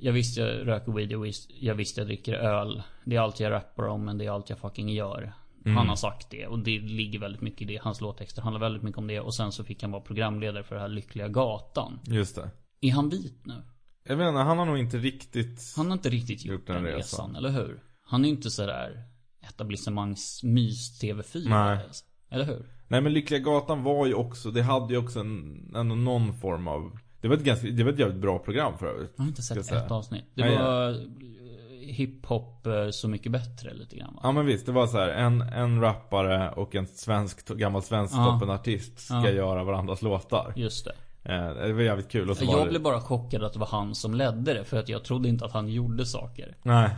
jag 0.00 0.12
visste 0.12 0.40
jag 0.40 0.66
röker 0.68 0.92
weed, 0.92 1.12
jag 1.12 1.18
visste, 1.18 1.66
jag 1.66 1.74
visste 1.74 2.00
jag 2.00 2.06
dricker 2.08 2.34
öl. 2.34 2.82
Det 3.04 3.16
är 3.16 3.20
allt 3.20 3.40
jag 3.40 3.50
rappar 3.52 3.88
om 3.88 4.04
men 4.04 4.18
det 4.18 4.24
är 4.26 4.30
allt 4.30 4.50
jag 4.50 4.58
fucking 4.58 4.88
gör. 4.88 5.32
Mm. 5.66 5.76
Han 5.76 5.88
har 5.88 5.96
sagt 5.96 6.30
det 6.30 6.46
och 6.46 6.58
det 6.58 6.78
ligger 6.78 7.18
väldigt 7.18 7.40
mycket 7.40 7.62
i 7.62 7.64
det. 7.64 7.80
Hans 7.82 8.00
låttexter 8.00 8.42
handlar 8.42 8.60
väldigt 8.60 8.82
mycket 8.82 8.98
om 8.98 9.06
det. 9.06 9.20
Och 9.20 9.34
sen 9.34 9.52
så 9.52 9.64
fick 9.64 9.82
han 9.82 9.90
vara 9.90 10.02
programledare 10.02 10.62
för 10.64 10.74
den 10.74 10.82
här 10.82 10.88
Lyckliga 10.88 11.28
Gatan. 11.28 11.98
Just 12.04 12.36
det. 12.36 12.50
Är 12.80 12.92
han 12.92 13.08
vit 13.08 13.46
nu? 13.46 13.62
Jag 14.04 14.16
vet 14.16 14.28
inte, 14.28 14.40
han 14.40 14.58
har 14.58 14.66
nog 14.66 14.78
inte 14.78 14.98
riktigt... 14.98 15.74
Han 15.76 15.86
har 15.86 15.92
inte 15.92 16.10
riktigt 16.10 16.44
gjort, 16.44 16.52
Gjort 16.52 16.66
den 16.66 16.76
den 16.76 16.84
resan, 16.84 16.98
resan. 17.00 17.36
eller 17.36 17.50
hur? 17.50 17.82
Han 18.02 18.24
är 18.24 18.28
inte 18.28 18.50
sådär 18.50 19.02
etablissemangs 19.48 20.42
mys 20.44 21.02
TV4. 21.02 21.48
Nej. 21.48 21.78
Eller 22.30 22.44
hur? 22.44 22.66
Nej 22.88 23.00
men 23.00 23.12
Lyckliga 23.12 23.40
Gatan 23.40 23.82
var 23.82 24.06
ju 24.06 24.14
också, 24.14 24.50
det 24.50 24.62
hade 24.62 24.92
ju 24.94 24.98
också 24.98 25.20
en, 25.20 25.72
ändå 25.76 25.94
någon 25.94 26.34
form 26.34 26.68
av... 26.68 26.98
Det 27.20 27.28
var 27.28 27.36
ett 27.36 27.44
ganska, 27.44 27.66
det 27.70 27.84
var 27.84 27.92
ett 27.92 27.98
jävligt 27.98 28.20
bra 28.20 28.38
program 28.38 28.78
för 28.78 28.86
övrigt. 28.86 29.12
Jag 29.16 29.24
har 29.24 29.28
inte 29.28 29.42
sett 29.42 29.72
ett 29.72 29.90
avsnitt. 29.90 30.24
Det 30.34 30.44
Nej, 30.44 30.56
var 30.56 30.90
eh, 30.90 30.96
hiphop 31.92 32.66
eh, 32.66 32.90
Så 32.90 33.08
Mycket 33.08 33.32
Bättre 33.32 33.74
lite 33.74 33.96
grann 33.96 34.14
va? 34.14 34.20
Ja 34.22 34.32
men 34.32 34.46
visst, 34.46 34.66
det 34.66 34.72
var 34.72 34.86
så 34.86 34.98
här, 34.98 35.08
en, 35.08 35.40
en 35.40 35.80
rappare 35.80 36.50
och 36.50 36.74
en 36.74 36.86
svensk, 36.86 37.48
gammal 37.48 37.82
svensk 37.82 38.14
Ja. 38.14 38.24
toppenartist 38.24 38.98
ska 38.98 39.14
Ja. 39.14 39.30
göra 39.30 39.64
varandras 39.64 40.02
låtar. 40.02 40.52
Just 40.56 40.84
det. 40.84 40.92
Eh, 41.34 41.66
det 41.66 41.72
var 41.72 41.82
jävligt 41.82 42.08
kul. 42.10 42.30
Och 42.30 42.36
så 42.36 42.44
Jag 42.44 42.64
det... 42.66 42.70
blev 42.70 42.82
bara 42.82 43.00
chockad 43.00 43.42
att 43.44 43.52
det 43.52 43.58
var 43.58 43.66
han 43.66 43.94
som 43.94 44.14
ledde 44.14 44.54
det. 44.54 44.64
För 44.64 44.76
att 44.76 44.88
jag 44.88 45.04
trodde 45.04 45.28
inte 45.28 45.44
att 45.44 45.52
han 45.52 45.68
gjorde 45.68 46.06
saker. 46.06 46.56
Nej. 46.62 46.90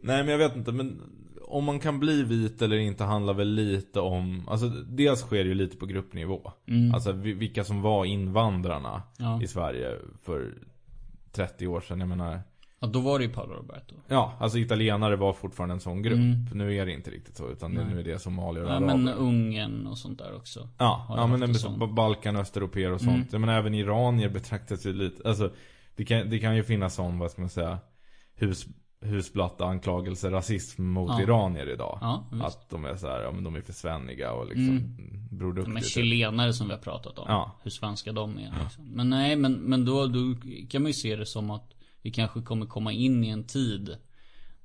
Nej 0.00 0.22
men 0.24 0.28
jag 0.28 0.38
vet 0.38 0.56
inte, 0.56 0.72
men 0.72 1.02
om 1.48 1.64
man 1.64 1.80
kan 1.80 2.00
bli 2.00 2.22
vit 2.22 2.62
eller 2.62 2.76
inte 2.76 3.04
handlar 3.04 3.34
väl 3.34 3.48
lite 3.48 4.00
om, 4.00 4.48
alltså 4.48 4.68
dels 4.68 5.20
sker 5.20 5.36
det 5.44 5.48
ju 5.48 5.54
lite 5.54 5.76
på 5.76 5.86
gruppnivå. 5.86 6.52
Mm. 6.68 6.94
Alltså 6.94 7.12
vi- 7.12 7.32
vilka 7.32 7.64
som 7.64 7.82
var 7.82 8.04
invandrarna 8.04 9.02
Ja. 9.18 9.42
i 9.42 9.46
Sverige 9.46 9.98
för 10.22 10.54
30 11.32 11.66
år 11.66 11.80
sedan, 11.80 12.00
jag 12.00 12.08
menar. 12.08 12.40
Ja, 12.84 12.90
då 12.92 13.00
var 13.00 13.18
det 13.18 13.24
ju 13.24 13.30
Paolo 13.30 13.54
Roberto. 13.54 13.94
Ja, 14.08 14.32
alltså 14.40 14.58
italienare 14.58 15.16
var 15.16 15.32
fortfarande 15.32 15.72
en 15.74 15.80
sån 15.80 16.02
grupp. 16.02 16.18
Mm. 16.18 16.46
Nu 16.52 16.76
är 16.76 16.86
det 16.86 16.92
inte 16.92 17.10
riktigt 17.10 17.36
så, 17.36 17.50
utan 17.50 17.72
Nej. 17.72 17.84
nu 17.90 18.00
är 18.00 18.04
det 18.04 18.18
somalier 18.18 18.64
och 18.64 18.70
Ja, 18.70 18.74
araber. 18.74 18.96
men 18.96 19.08
Ungern 19.08 19.86
och 19.86 19.98
sånt 19.98 20.18
där 20.18 20.36
också. 20.36 20.68
Ja, 20.78 21.06
ja 21.08 21.26
men 21.26 21.42
en 21.42 21.94
Balkan, 21.94 22.36
östeuropeer 22.36 22.92
och 22.92 23.00
sånt. 23.00 23.32
Mm. 23.32 23.40
Menar 23.40 23.58
även 23.58 23.74
iranier 23.74 24.28
betraktas 24.28 24.86
ju 24.86 24.92
lite, 24.92 25.28
alltså 25.28 25.50
det 25.96 26.04
kan, 26.04 26.30
det 26.30 26.38
kan 26.38 26.56
ju 26.56 26.62
finnas 26.62 26.94
sån, 26.94 27.18
vad 27.18 27.30
ska 27.30 27.42
man 27.42 27.50
säga, 27.50 27.78
hus, 28.34 28.66
husblatta 29.00 29.64
anklagelser, 29.64 30.30
rasism 30.30 30.84
mot 30.84 31.10
Ja. 31.10 31.22
iranier 31.22 31.72
idag. 31.72 31.98
Ja. 32.00 32.24
Att 32.42 32.70
de 32.70 32.84
är 32.84 32.96
så 32.96 33.06
här, 33.06 33.22
ja 33.22 33.32
men 33.32 33.44
de 33.44 33.56
är 33.56 33.60
för 33.60 33.72
svenniga 33.72 34.32
och 34.32 34.46
liksom 34.46 34.68
Mm. 34.68 35.14
Bror 35.30 35.52
De 35.52 35.76
är 35.76 35.80
chilenare 35.80 36.52
som 36.52 36.66
vi 36.66 36.72
har 36.72 36.80
pratat 36.80 37.18
om. 37.18 37.24
Ja. 37.28 37.50
Hur 37.62 37.70
svenska 37.70 38.12
de 38.12 38.38
är. 38.38 38.52
Liksom. 38.62 38.84
Men 38.84 39.10
nej, 39.10 39.36
men, 39.36 39.52
men 39.52 39.84
då, 39.84 40.06
då 40.06 40.34
kan 40.70 40.82
man 40.82 40.88
ju 40.88 40.92
se 40.92 41.16
det 41.16 41.26
som 41.26 41.50
att 41.50 41.73
vi 42.04 42.10
kanske 42.10 42.42
kommer 42.42 42.66
komma 42.66 42.92
in 42.92 43.24
i 43.24 43.28
en 43.28 43.44
tid 43.46 43.96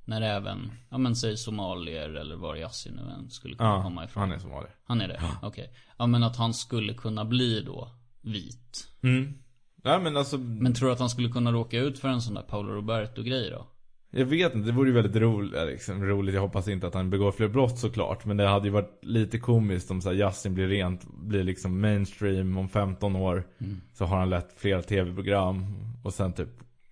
när 0.04 0.22
även, 0.22 0.72
ja 0.90 0.98
men 0.98 1.16
säg 1.16 1.36
somalier 1.36 2.08
eller 2.10 2.36
var 2.36 2.56
Yasin 2.56 2.94
nu 2.94 3.02
än 3.12 3.30
skulle 3.30 3.56
kunna 3.56 3.68
Ja, 3.70 3.82
komma 3.82 4.04
ifrån. 4.04 4.20
han 4.20 4.32
är 4.32 4.38
somalier. 4.38 4.74
Han 4.84 5.00
är 5.00 5.08
det? 5.08 5.20
Okej. 5.42 5.72
Ja 5.98 6.06
men 6.06 6.22
att 6.22 6.36
han 6.36 6.54
skulle 6.54 6.94
kunna 6.94 7.24
bli 7.24 7.60
då 7.62 7.88
vit. 8.20 8.88
Mm. 9.02 9.34
Ja 9.82 9.98
men 9.98 10.16
alltså, 10.16 10.38
Men 10.38 10.74
tror 10.74 10.88
du 10.88 10.92
att 10.92 11.00
han 11.00 11.10
skulle 11.10 11.28
kunna 11.28 11.52
råka 11.52 11.78
ut 11.78 11.98
för 11.98 12.08
en 12.08 12.20
sån 12.22 12.34
där 12.34 12.42
Paolo 12.42 12.72
Roberto-grej 12.72 13.50
då? 13.50 13.66
jag 14.12 14.26
vet 14.26 14.54
inte, 14.54 14.66
det 14.66 14.72
vore 14.72 14.88
ju 14.88 14.94
väldigt 14.94 15.16
roligt, 15.22 15.52
liksom, 15.66 16.04
roligt. 16.04 16.34
Jag 16.34 16.42
hoppas 16.42 16.68
inte 16.68 16.86
att 16.86 16.94
han 16.94 17.10
begår 17.10 17.32
fler 17.32 17.48
brott 17.48 17.78
såklart. 17.78 18.24
Men 18.24 18.36
det 18.36 18.46
hade 18.48 18.66
ju 18.66 18.72
varit 18.72 18.98
lite 19.02 19.38
komiskt 19.38 19.90
om 19.90 20.00
så 20.00 20.08
här, 20.08 20.16
Justin 20.26 20.54
blir 20.54 20.68
rent, 20.68 21.04
blir 21.12 21.44
liksom 21.44 21.80
mainstream 21.80 22.58
om 22.58 22.68
15 22.68 23.16
år. 23.16 23.46
Mm. 23.60 23.80
Så 23.92 24.04
har 24.04 24.18
han 24.18 24.30
lett 24.30 24.52
flera 24.60 24.82
tv-program. 24.82 25.64
Och 26.04 26.14
sen 26.14 26.32
typ, 26.32 26.48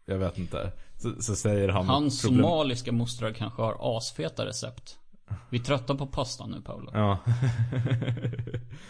jag 0.08 0.18
vet 0.18 0.38
inte. 0.38 0.72
Så, 0.96 1.22
så 1.22 1.36
säger 1.36 1.68
han 1.68 1.86
Hans 1.86 2.22
problem- 2.22 2.42
somaliska 2.42 2.92
mostrar 2.92 3.32
kanske 3.32 3.62
har 3.62 3.96
asfeta 3.98 4.46
recept. 4.46 4.98
Vi 5.50 5.58
är 5.58 5.62
trötta 5.62 5.94
på 5.94 6.06
pasta 6.06 6.46
nu 6.46 6.60
Paolo. 6.62 6.90
Ja. 6.94 7.18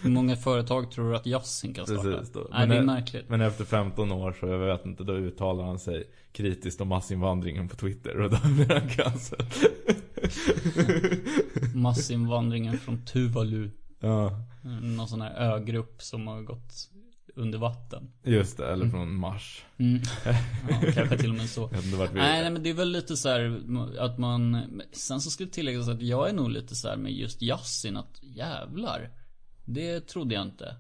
Hur 0.03 0.11
många 0.11 0.37
företag 0.37 0.91
tror 0.91 1.11
du 1.11 1.17
att 1.17 1.27
Yasin 1.27 1.75
kan 1.75 1.87
starta? 1.87 2.03
Precis 2.03 2.33
då. 2.33 2.47
Nej, 2.51 2.69
det 2.69 2.75
är 2.75 2.79
Men- 2.79 2.87
märkligt. 2.87 3.29
Men 3.29 3.41
efter 3.41 3.65
15 3.65 4.13
år 4.13 4.37
så, 4.41 4.47
jag 4.47 4.59
vet 4.59 4.87
inte, 4.87 5.05
då 5.05 5.13
uttalar 5.13 5.65
han 5.65 5.79
sig 5.79 6.05
kritiskt 6.33 6.81
om 6.81 6.89
massinvandringen 6.89 7.69
på 7.69 7.77
Twitter. 7.77 8.21
Och 8.21 8.31
då 8.31 8.37
blir 8.49 8.69
han 8.81 8.89
cancelled. 8.89 9.47
Massinvandringen 11.75 12.79
från 12.79 13.05
Tuvalu. 13.05 13.71
Ja, 14.01 14.31
Någon 14.83 15.09
sån 15.09 15.21
här 15.21 15.35
ögrupp 15.55 16.03
som 16.03 16.27
har 16.27 16.43
gått 16.43 16.73
under 17.39 17.59
vatten. 17.59 18.13
just 18.25 18.57
det. 18.57 18.73
Eller 18.73 18.89
från 18.89 19.15
Mars. 19.15 19.65
Mm. 19.77 20.03
Ja, 20.71 20.93
kanske 20.95 21.19
till 21.19 21.31
och 21.31 21.37
med 21.37 21.49
så. 21.49 21.71
Nej, 21.71 22.11
nej 22.15 22.51
men 22.51 22.63
det 22.63 22.71
är 22.71 22.75
väl 22.75 22.91
lite 22.93 23.17
så 23.17 23.29
här 23.29 23.63
att 23.99 24.19
man 24.19 24.63
Sen 24.93 25.21
så 25.21 25.45
det 25.45 25.51
tilläggas 25.51 25.89
att 25.89 26.03
jag 26.03 26.29
är 26.29 26.33
nog 26.33 26.51
lite 26.51 26.75
så 26.75 26.89
här 26.89 26.97
med 26.97 27.13
just 27.13 27.43
Yasin 27.43 27.97
att 27.97 28.23
jävlar 28.23 29.11
Det 29.65 30.01
trodde 30.01 30.35
jag 30.35 30.45
inte 30.45 30.77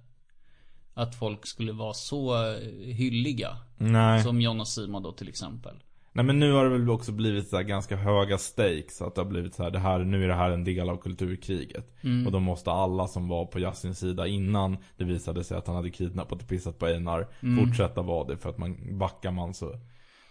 Att 0.94 1.14
folk 1.14 1.46
skulle 1.46 1.72
vara 1.72 1.94
så 1.94 2.52
hylliga 2.84 3.56
Nej. 3.76 4.22
Som 4.22 4.40
John 4.40 4.61
och 4.61 4.68
Simon 4.68 5.02
då 5.02 5.12
till 5.12 5.28
exempel 5.28 5.82
Nej 6.18 6.24
men 6.24 6.38
nu 6.38 6.52
har 6.52 6.64
det 6.64 6.70
väl 6.70 6.90
också 6.90 7.12
blivit 7.12 7.48
så 7.48 7.62
ganska 7.62 7.96
höga 7.96 8.38
stakes. 8.38 9.02
Att 9.02 9.14
det 9.14 9.20
har 9.20 9.28
blivit 9.28 9.54
så 9.54 9.62
här, 9.62 9.70
det 9.70 9.78
här, 9.78 9.98
nu 9.98 10.24
är 10.24 10.28
det 10.28 10.34
här 10.34 10.50
en 10.50 10.64
del 10.64 10.90
av 10.90 10.96
kulturkriget. 10.96 11.94
Mm. 12.00 12.26
Och 12.26 12.32
då 12.32 12.40
måste 12.40 12.70
alla 12.70 13.06
som 13.06 13.28
var 13.28 13.46
på 13.46 13.60
Yasins 13.60 13.98
sida 13.98 14.26
innan 14.26 14.76
det 14.96 15.04
visade 15.04 15.44
sig 15.44 15.56
att 15.56 15.66
han 15.66 15.76
hade 15.76 15.90
kidnappat 15.90 16.42
och 16.42 16.48
pissat 16.48 16.78
på 16.78 16.86
Einar. 16.86 17.26
Mm. 17.40 17.66
Fortsätta 17.66 18.02
vara 18.02 18.28
det 18.28 18.36
för 18.36 18.50
att 18.50 18.58
man 18.58 18.98
backar 18.98 19.30
man 19.30 19.54
så, 19.54 19.74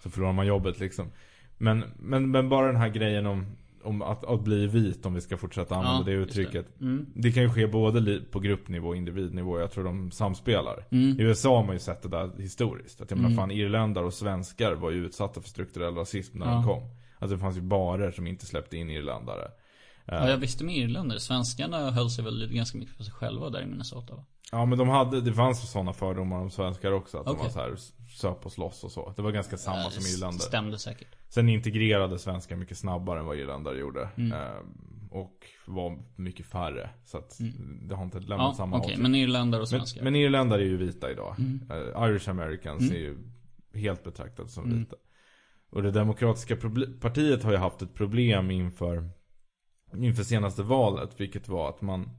så 0.03 0.09
förlorar 0.09 0.33
man 0.33 0.47
jobbet 0.47 0.79
liksom. 0.79 1.11
Men, 1.57 1.83
men, 1.99 2.31
men 2.31 2.49
bara 2.49 2.67
den 2.67 2.81
här 2.81 2.89
grejen 2.89 3.25
om, 3.25 3.45
om 3.87 4.01
att, 4.01 4.25
att 4.25 4.41
bli 4.43 4.67
vit 4.67 5.05
om 5.05 5.13
vi 5.13 5.21
ska 5.21 5.37
fortsätta 5.37 5.75
använda 5.75 6.11
Ja, 6.11 6.17
det 6.17 6.23
uttrycket. 6.23 6.65
det. 6.79 6.85
Mm. 6.85 7.05
Det 7.15 7.31
kan 7.31 7.43
ju 7.43 7.49
ske 7.49 7.67
både 7.67 8.21
på 8.31 8.39
gruppnivå 8.39 8.87
och 8.87 8.95
individnivå. 8.95 9.59
Jag 9.59 9.71
tror 9.71 9.83
de 9.83 10.11
samspelar. 10.11 10.85
Mm. 10.91 11.19
I 11.19 11.23
USA 11.23 11.55
har 11.57 11.63
man 11.65 11.75
ju 11.75 11.79
sett 11.79 12.01
det 12.01 12.09
där 12.09 12.31
historiskt. 12.41 13.01
Att 13.01 13.11
jag 13.11 13.17
menar 13.17 13.29
Mm. 13.29 13.37
fan 13.37 13.51
irländare 13.51 14.05
och 14.05 14.13
svenskar 14.13 14.73
var 14.73 14.91
ju 14.91 15.05
utsatta 15.05 15.41
för 15.41 15.49
strukturell 15.49 15.95
rasism 15.95 16.37
när 16.39 16.45
Ja. 16.45 16.51
de 16.51 16.63
kom. 16.63 16.83
Alltså 17.19 17.35
det 17.35 17.41
fanns 17.41 17.57
ju 17.57 17.61
barer 17.61 18.11
som 18.11 18.27
inte 18.27 18.45
släppte 18.45 18.77
in 18.77 18.89
irländare. 18.89 19.43
Eh, 20.05 20.15
Ja 20.15 20.29
jag 20.29 20.37
visste 20.37 20.63
med 20.63 20.75
irländare 20.77 21.19
Svenskarna 21.19 21.91
höll 21.91 22.09
sig 22.09 22.23
väl 22.23 22.49
ganska 22.53 22.77
mycket 22.77 22.95
för 22.95 23.03
sig 23.03 23.13
själva 23.13 23.49
där 23.49 23.61
i 23.61 23.65
Minnesota 23.65 24.15
va? 24.15 24.23
Ja 24.51 24.65
men 24.65 24.77
de 24.77 24.89
hade, 24.89 25.21
det 25.21 25.33
fanns 25.33 25.71
sådana 25.71 25.93
fördomar 25.93 26.37
om 26.37 26.49
svenskar 26.51 26.91
också. 26.91 27.17
Att 27.17 27.25
de 27.25 27.31
Okej. 27.31 27.43
var 27.43 27.49
så 27.51 27.59
här 27.59 27.75
söp 28.17 28.45
och 28.45 28.51
slåss 28.51 28.83
och 28.83 28.91
så. 28.91 29.13
Det 29.15 29.21
var 29.21 29.31
ganska 29.31 29.57
samma 29.57 29.77
Ja, 29.77 29.89
som 29.89 30.03
irländare. 30.05 30.39
Stämde 30.39 30.77
säkert 30.79 31.07
Sen 31.29 31.49
integrerade 31.49 32.19
svenskar 32.19 32.55
mycket 32.55 32.77
snabbare 32.77 33.19
än 33.19 33.25
vad 33.25 33.37
irländare 33.37 33.77
gjorde. 33.79 34.09
Mm. 34.17 34.31
Eh, 34.31 34.57
och 35.11 35.45
var 35.65 35.99
mycket 36.15 36.45
färre. 36.45 36.89
Så 37.05 37.17
att 37.17 37.37
det 37.81 37.95
har 37.95 38.03
inte 38.03 38.19
lämnat 38.19 38.39
Ja 38.39 38.53
samma 38.53 38.77
avtryck. 38.77 38.97
men 38.97 39.15
irländare 39.15 39.61
och 39.61 39.67
Men, 39.71 39.79
svenskar 39.79 40.03
men 40.03 40.15
irländare 40.15 40.61
är 40.61 40.65
ju 40.65 40.77
vita 40.77 41.11
idag. 41.11 41.35
Mm. 41.39 41.59
Eh, 41.71 42.09
Irish 42.09 42.29
Americans 42.29 42.81
Mm. 42.81 42.93
är 42.95 42.99
ju 42.99 43.17
helt 43.73 44.03
betraktade 44.03 44.49
som 44.49 44.63
Mm. 44.65 44.79
vita. 44.79 44.95
Och 45.69 45.83
det 45.83 45.91
demokratiska 45.91 46.57
partiet 47.01 47.43
har 47.43 47.51
ju 47.51 47.57
haft 47.57 47.81
ett 47.81 47.93
problem 47.93 48.51
inför, 48.51 49.09
inför 49.97 50.23
senaste 50.23 50.63
valet. 50.63 51.09
Vilket 51.21 51.47
var 51.47 51.69
att 51.69 51.81
man, 51.81 52.09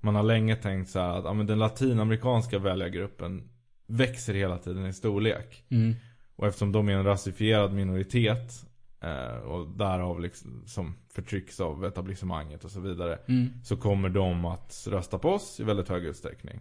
man 0.00 0.14
har 0.14 0.22
länge 0.22 0.56
tänkt 0.56 0.90
så 0.90 0.98
att 0.98 1.24
ja, 1.24 1.32
men 1.32 1.46
den 1.46 1.58
latinamerikanska 1.58 2.58
väljargruppen 2.58 3.49
växer 3.90 4.34
hela 4.34 4.58
tiden 4.58 4.86
i 4.86 4.92
storlek. 4.92 5.64
mm. 5.68 5.94
Och 6.36 6.46
eftersom 6.46 6.72
de 6.72 6.88
är 6.88 6.92
en 6.92 7.04
rasifierad 7.04 7.72
minoritet 7.72 8.66
eh, 9.00 9.36
och 9.36 9.68
därav 9.68 10.20
liksom, 10.20 10.62
som 10.66 10.94
förtrycks 11.08 11.60
av 11.60 11.84
etablissemanget 11.84 12.64
och 12.64 12.70
så 12.70 12.80
vidare. 12.80 13.18
Mm. 13.28 13.48
Så 13.64 13.76
kommer 13.76 14.08
de 14.08 14.44
att 14.44 14.86
rösta 14.90 15.18
på 15.18 15.28
oss 15.30 15.60
i 15.60 15.64
väldigt 15.64 15.88
hög 15.88 16.04
utsträckning. 16.04 16.60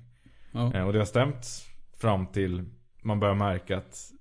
Eh, 0.74 0.86
och 0.88 0.94
det 0.94 1.00
har 1.00 1.06
stämt 1.06 1.46
fram 1.98 2.28
till 2.28 2.66
man 3.02 3.20
börjar 3.20 3.36
märka 3.36 3.78
att 3.78 4.12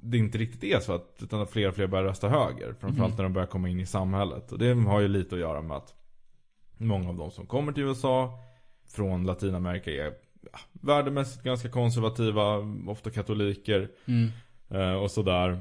det 0.00 0.18
inte 0.18 0.38
riktigt 0.38 0.64
är 0.64 0.80
så 0.80 0.92
att, 0.94 1.16
utan 1.22 1.40
att 1.40 1.50
fler 1.50 1.68
och 1.68 1.74
fler 1.74 1.86
börjar 1.86 2.04
rösta 2.04 2.28
höger. 2.28 2.74
Framförallt 2.80 3.12
Mhm. 3.12 3.16
när 3.16 3.22
de 3.22 3.32
börjar 3.32 3.46
komma 3.46 3.68
in 3.68 3.80
i 3.80 3.86
samhället. 3.86 4.52
Och 4.52 4.58
det 4.58 4.74
har 4.74 5.00
ju 5.00 5.08
lite 5.08 5.34
att 5.34 5.40
göra 5.40 5.62
med 5.62 5.76
att 5.76 5.94
många 6.76 7.08
av 7.08 7.16
de 7.16 7.30
som 7.30 7.46
kommer 7.46 7.72
till 7.72 7.82
USA 7.82 8.38
från 8.88 9.24
Latinamerika 9.26 9.90
är 9.90 10.12
ja, 10.52 10.58
värdemässigt 10.72 11.44
ganska 11.44 11.68
konservativa, 11.68 12.56
ofta 12.88 13.10
katoliker 13.10 13.88
Mm. 14.06 14.30
eh, 14.70 14.94
och 14.94 15.10
sådär. 15.10 15.60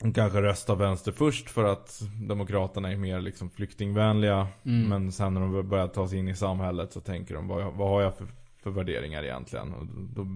De 0.00 0.12
kanske 0.12 0.42
röstar 0.42 0.76
vänster 0.76 1.12
först 1.12 1.50
för 1.50 1.64
att 1.64 2.02
Demokraterna 2.28 2.92
är 2.92 2.96
mer 2.96 3.20
liksom 3.20 3.50
flyktingvänliga. 3.50 4.48
Mm. 4.64 4.88
Men 4.88 5.12
sen 5.12 5.34
när 5.34 5.40
de 5.40 5.68
börjar 5.68 5.88
ta 5.88 6.08
sig 6.08 6.18
in 6.18 6.28
i 6.28 6.34
samhället 6.36 6.92
så 6.92 7.00
tänker 7.00 7.34
de 7.34 7.48
vad, 7.48 7.74
vad 7.74 7.88
har 7.88 8.02
jag 8.02 8.16
för, 8.16 8.26
för 8.62 8.70
värderingar 8.70 9.22
egentligen? 9.22 9.74
Och 9.74 9.86
då, 9.86 10.26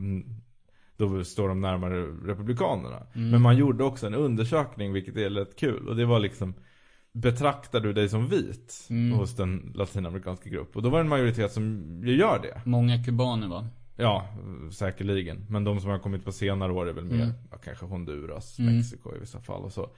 då 0.97 1.25
står 1.25 1.49
de 1.49 1.61
närmare 1.61 2.03
Republikanerna. 2.07 3.07
Mm. 3.14 3.31
Men 3.31 3.43
man 3.43 3.57
gjorde 3.57 3.85
också 3.85 4.07
en 4.07 4.14
undersökning 4.14 4.93
vilket 4.93 5.16
är 5.16 5.31
rätt 5.31 5.57
kul. 5.57 5.89
Och 5.89 5.97
det 5.97 6.05
var 6.05 6.18
liksom 6.18 6.55
Betraktar 7.13 7.81
du 7.81 7.93
dig 7.93 8.09
som 8.09 8.29
vit 8.29 8.87
Mm. 8.91 9.19
hos 9.19 9.37
den 9.37 9.73
latinamerikanska 9.75 10.51
grupp? 10.51 10.77
Och 10.77 10.83
då 10.83 10.91
var 10.91 10.99
det 10.99 11.03
en 11.05 11.09
majoritet 11.09 11.53
som 11.53 11.85
gör 12.05 12.39
det. 12.43 12.63
Många 12.65 13.05
kubaner 13.05 13.49
va? 13.49 13.69
Ja, 13.97 14.29
säkerligen. 14.73 15.47
Men 15.49 15.65
de 15.65 15.81
som 15.81 15.91
har 15.91 15.99
kommit 15.99 16.25
på 16.25 16.33
senare 16.33 16.73
år 16.73 16.89
är 16.89 16.93
väl 16.93 17.05
mer, 17.05 17.15
Mm. 17.25 17.31
ja, 17.51 17.57
kanske 17.57 17.87
Honduras, 17.87 18.59
Mm. 18.59 18.77
Mexiko 18.77 19.17
i 19.17 19.19
vissa 19.19 19.41
fall 19.41 19.63
och 19.63 19.73
så. 19.73 19.91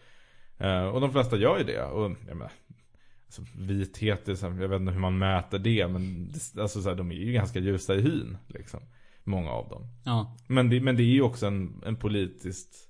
Eh, 0.58 0.84
och 0.84 1.00
de 1.00 1.12
flesta 1.12 1.36
gör 1.36 1.58
ju 1.58 1.64
det. 1.64 1.82
Och 1.84 2.02
jag 2.10 2.36
menar, 2.36 2.52
alltså, 3.26 3.42
vithet, 3.58 4.28
är 4.28 4.44
jag 4.60 4.68
vet 4.68 4.80
inte 4.80 4.92
hur 4.92 5.00
man 5.00 5.18
mäter 5.18 5.58
det. 5.58 5.88
Men 5.88 6.32
alltså, 6.58 6.82
så 6.82 6.88
här, 6.88 6.96
de 6.96 7.10
är 7.12 7.16
ju 7.16 7.32
ganska 7.32 7.58
ljusa 7.58 7.94
i 7.94 8.00
hyn. 8.00 8.36
Liksom. 8.46 8.80
Många 9.24 9.50
av 9.50 9.68
dem. 9.68 9.86
Ja. 10.04 10.36
Men 10.46 10.70
det, 10.70 10.80
men 10.80 10.96
det 10.96 11.02
är 11.02 11.12
ju 11.14 11.22
också 11.22 11.46
en, 11.46 11.82
en 11.86 11.96
politiskt 11.96 12.88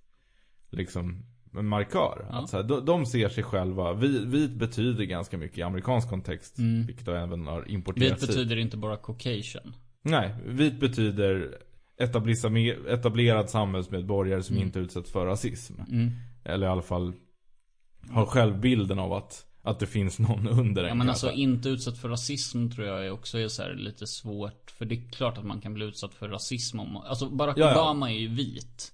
liksom, 0.71 1.27
markör. 1.53 2.27
Ja. 2.31 2.39
Att 2.39 2.51
så 2.51 2.57
här, 2.57 2.65
de, 2.65 2.85
de 2.85 3.07
ser 3.07 3.29
sig 3.29 3.45
själva, 3.45 3.93
vit, 3.93 4.23
vit 4.23 4.51
betyder 4.51 5.05
ganska 5.05 5.39
mycket 5.39 5.59
i 5.59 5.63
amerikansk 5.63 6.09
kontext. 6.09 6.59
Mm. 6.59 6.87
Vilket 6.87 7.07
då 7.07 7.13
även 7.13 7.47
har 7.47 7.61
Vit 7.63 7.71
importerats 7.71 8.23
hit. 8.23 8.29
betyder 8.29 8.57
inte 8.57 8.77
bara 8.77 8.97
caucasian. 8.97 9.75
Nej, 10.03 10.35
vit 10.47 10.81
betyder 10.81 11.59
etablerad 12.89 13.51
samhällsmedborgare 13.51 14.43
som 14.43 14.57
Mm. 14.57 14.67
inte 14.67 14.79
utsätts 14.79 15.13
för 15.13 15.27
rasism. 15.27 15.75
Mm. 15.89 16.11
Eller 16.45 16.67
i 16.67 16.71
alla 16.71 16.83
fall 16.83 17.13
har 18.11 18.27
självbilden 18.27 18.99
av 18.99 19.13
att, 19.13 19.47
att 19.63 19.79
det 19.81 19.87
finns 19.87 20.19
någon 20.19 20.49
under 20.49 20.83
en. 20.83 20.89
Ja 20.89 20.95
men 20.95 21.09
alltså 21.09 21.33
inte 21.33 21.69
utsatt 21.69 21.99
för 21.99 22.09
rasism 22.09 22.71
tror 22.71 22.87
jag 22.87 23.15
också 23.15 23.39
är 23.39 23.49
så 23.49 23.63
här 23.63 23.75
lite 23.75 24.07
svårt. 24.07 24.71
För 24.71 24.85
det 24.85 24.95
är 24.95 25.11
klart 25.11 25.39
att 25.39 25.45
man 25.45 25.61
kan 25.61 25.75
bli 25.75 25.85
utsatt 25.85 26.15
för 26.15 26.29
rasism 26.29 26.81
om 26.81 26.97
Alltså 26.97 27.29
Barack 27.29 27.59
Ja, 27.59 27.65
ja. 27.67 27.73
Obama 27.73 28.11
är 28.11 28.19
ju 28.19 28.29
vit. 28.29 28.93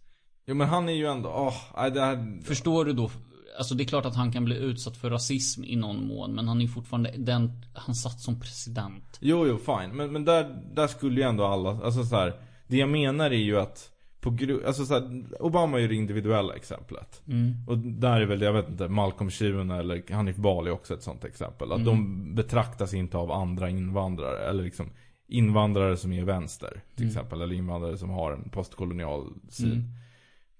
Jo 0.48 0.54
men 0.54 0.68
han 0.68 0.88
är 0.88 0.92
ju 0.92 1.06
ändå, 1.06 1.28
åh, 1.28 1.54
nej 1.76 1.90
det 1.90 2.00
här... 2.00 2.42
Förstår 2.44 2.84
du 2.84 2.92
då? 2.92 3.10
Alltså 3.58 3.74
det 3.74 3.82
är 3.82 3.88
klart 3.88 4.06
att 4.06 4.16
han 4.16 4.32
kan 4.32 4.44
bli 4.44 4.56
utsatt 4.56 4.96
för 4.96 5.10
rasism 5.10 5.64
i 5.64 5.76
någon 5.76 6.06
mån. 6.06 6.34
Men 6.34 6.48
han 6.48 6.56
är 6.58 6.62
ju 6.62 6.68
fortfarande 6.68 7.12
den, 7.16 7.52
han 7.74 7.94
satt 7.94 8.20
som 8.20 8.40
president. 8.40 9.18
Jo, 9.20 9.46
jo, 9.46 9.58
fine. 9.58 9.96
Men, 9.96 10.12
men 10.12 10.24
där, 10.24 10.60
där 10.74 10.86
skulle 10.86 11.20
ju 11.20 11.26
ändå 11.26 11.44
alla, 11.44 11.70
alltså 11.84 12.04
så 12.04 12.16
här, 12.16 12.32
Det 12.66 12.76
jag 12.76 12.88
menar 12.88 13.30
är 13.30 13.34
ju 13.38 13.58
att 13.60 13.90
på 14.20 14.30
gru- 14.30 14.66
alltså 14.66 14.84
så 14.86 14.94
här, 14.94 15.24
Obama 15.40 15.76
är 15.76 15.80
ju 15.82 15.88
det 15.88 15.94
individuella 15.94 16.54
exemplet. 16.54 17.22
Mm. 17.28 17.54
Och 17.68 17.78
där 17.78 18.20
är 18.20 18.26
väl, 18.26 18.42
jag 18.42 18.52
vet 18.52 18.68
inte, 18.68 18.88
Malcolm 18.88 19.30
Shuna 19.30 19.76
eller 19.78 20.12
Hanif 20.14 20.36
Bali 20.36 20.70
också 20.70 20.94
ett 20.94 21.02
sånt 21.02 21.24
exempel. 21.24 21.72
Att 21.72 21.78
Mm. 21.80 21.86
de 21.86 22.34
betraktas 22.34 22.94
inte 22.94 23.16
av 23.16 23.32
andra 23.32 23.70
invandrare. 23.70 24.48
Eller 24.50 24.62
liksom 24.64 24.90
invandrare 25.28 25.96
som 25.96 26.12
är 26.12 26.24
vänster 26.24 26.82
till 26.96 27.04
Mm. 27.04 27.08
exempel. 27.16 27.40
Eller 27.42 27.54
invandrare 27.54 27.98
som 27.98 28.10
har 28.10 28.32
en 28.32 28.50
postkolonial 28.50 29.32
syn. 29.48 29.84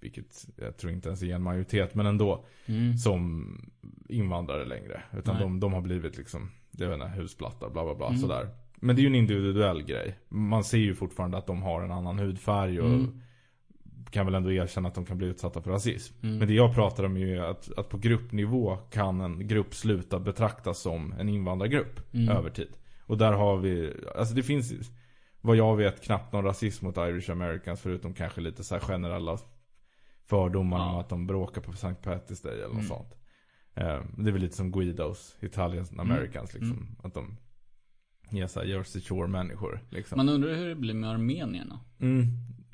Vilket 0.01 0.47
jag 0.57 0.77
tror 0.77 0.93
inte 0.93 1.09
ens 1.09 1.23
är 1.23 1.35
en 1.35 1.43
majoritet, 1.43 1.95
men 1.95 2.07
ändå. 2.07 2.45
Mm. 2.67 2.97
Som 2.99 3.47
invandrare 4.09 4.65
längre. 4.65 5.03
Utan 5.19 5.35
Nej. 5.35 5.43
de, 5.45 5.61
de 5.61 5.73
har 5.73 5.81
blivit 5.81 6.17
liksom, 6.19 6.51
jag 6.71 6.89
vet 6.89 6.95
inte, 6.95 7.09
husplattar, 7.09 7.71
bla 7.71 7.85
bla 7.85 7.95
bla, 7.95 8.07
Mm. 8.07 8.19
sådär. 8.19 8.49
Men 8.77 8.97
det 8.97 9.01
är 9.01 9.03
ju 9.03 9.09
en 9.09 9.15
individuell 9.15 9.83
grej. 9.83 10.19
Man 10.29 10.65
ser 10.65 10.79
ju 10.79 10.95
fortfarande 10.95 11.39
att 11.39 11.47
de 11.47 11.63
har 11.63 11.83
en 11.83 11.91
annan 11.93 12.19
hudfärg 12.19 12.81
och 12.81 12.89
Mm. 12.89 13.21
kan 14.11 14.27
väl 14.27 14.35
ändå 14.35 14.53
erkänna 14.53 14.89
att 14.89 14.95
de 14.95 15.05
kan 15.07 15.19
bli 15.19 15.27
utsatta 15.27 15.63
för 15.63 15.71
rasism. 15.71 16.15
Mm. 16.23 16.39
Men 16.39 16.49
det 16.49 16.55
jag 16.55 16.75
pratar 16.75 17.05
om 17.05 17.17
är 17.17 17.21
ju 17.27 17.39
att, 17.39 17.79
att 17.79 17.89
på 17.89 17.99
gruppnivå 17.99 18.77
kan 18.77 19.21
en 19.21 19.47
grupp 19.49 19.75
sluta 19.75 20.19
betraktas 20.21 20.79
som 20.79 21.13
en 21.13 21.29
invandrargrupp 21.29 22.15
Mm. 22.15 22.29
över 22.37 22.51
tid. 22.51 22.69
Och 23.07 23.19
där 23.19 23.33
har 23.33 23.57
vi, 23.57 23.95
alltså 24.17 24.35
det 24.35 24.43
finns 24.43 24.73
vad 25.41 25.57
jag 25.57 25.77
vet 25.77 26.05
knappt 26.05 26.33
någon 26.33 26.45
rasism 26.45 26.87
mot 26.87 26.97
Irish 26.97 27.31
Americans 27.31 27.81
förutom 27.81 28.15
kanske 28.15 28.41
lite 28.41 28.65
så 28.65 28.75
här 28.75 28.81
generella 28.83 29.39
fördomar 30.29 30.79
Ja. 30.79 30.91
om 30.93 30.99
att 30.99 31.09
de 31.09 31.27
bråkar 31.27 31.61
på 31.61 31.73
St. 31.73 31.89
Patty's 31.89 32.43
Day 32.45 32.55
eller 32.55 32.67
något 32.67 32.75
Mm. 32.75 32.87
sånt. 32.87 33.15
Eh, 33.75 34.01
det 34.17 34.29
är 34.31 34.33
väl 34.33 34.43
lite 34.43 34.57
som 34.57 34.73
Guidos, 34.73 35.37
Italian 35.41 35.87
Americans 35.99 36.55
liksom. 36.55 36.73
Mm. 36.73 36.97
Att 37.03 37.15
de 37.15 37.37
är 38.31 38.47
såhär 38.47 38.67
Jersey 38.67 39.03
Shore 39.03 39.29
människor 39.29 39.81
liksom. 39.91 40.17
Man 40.17 40.29
undrar 40.29 40.55
hur 40.55 40.69
det 40.69 40.75
blir 40.75 40.95
med 40.95 41.11
armenierna. 41.11 41.81
Mm, 42.01 42.25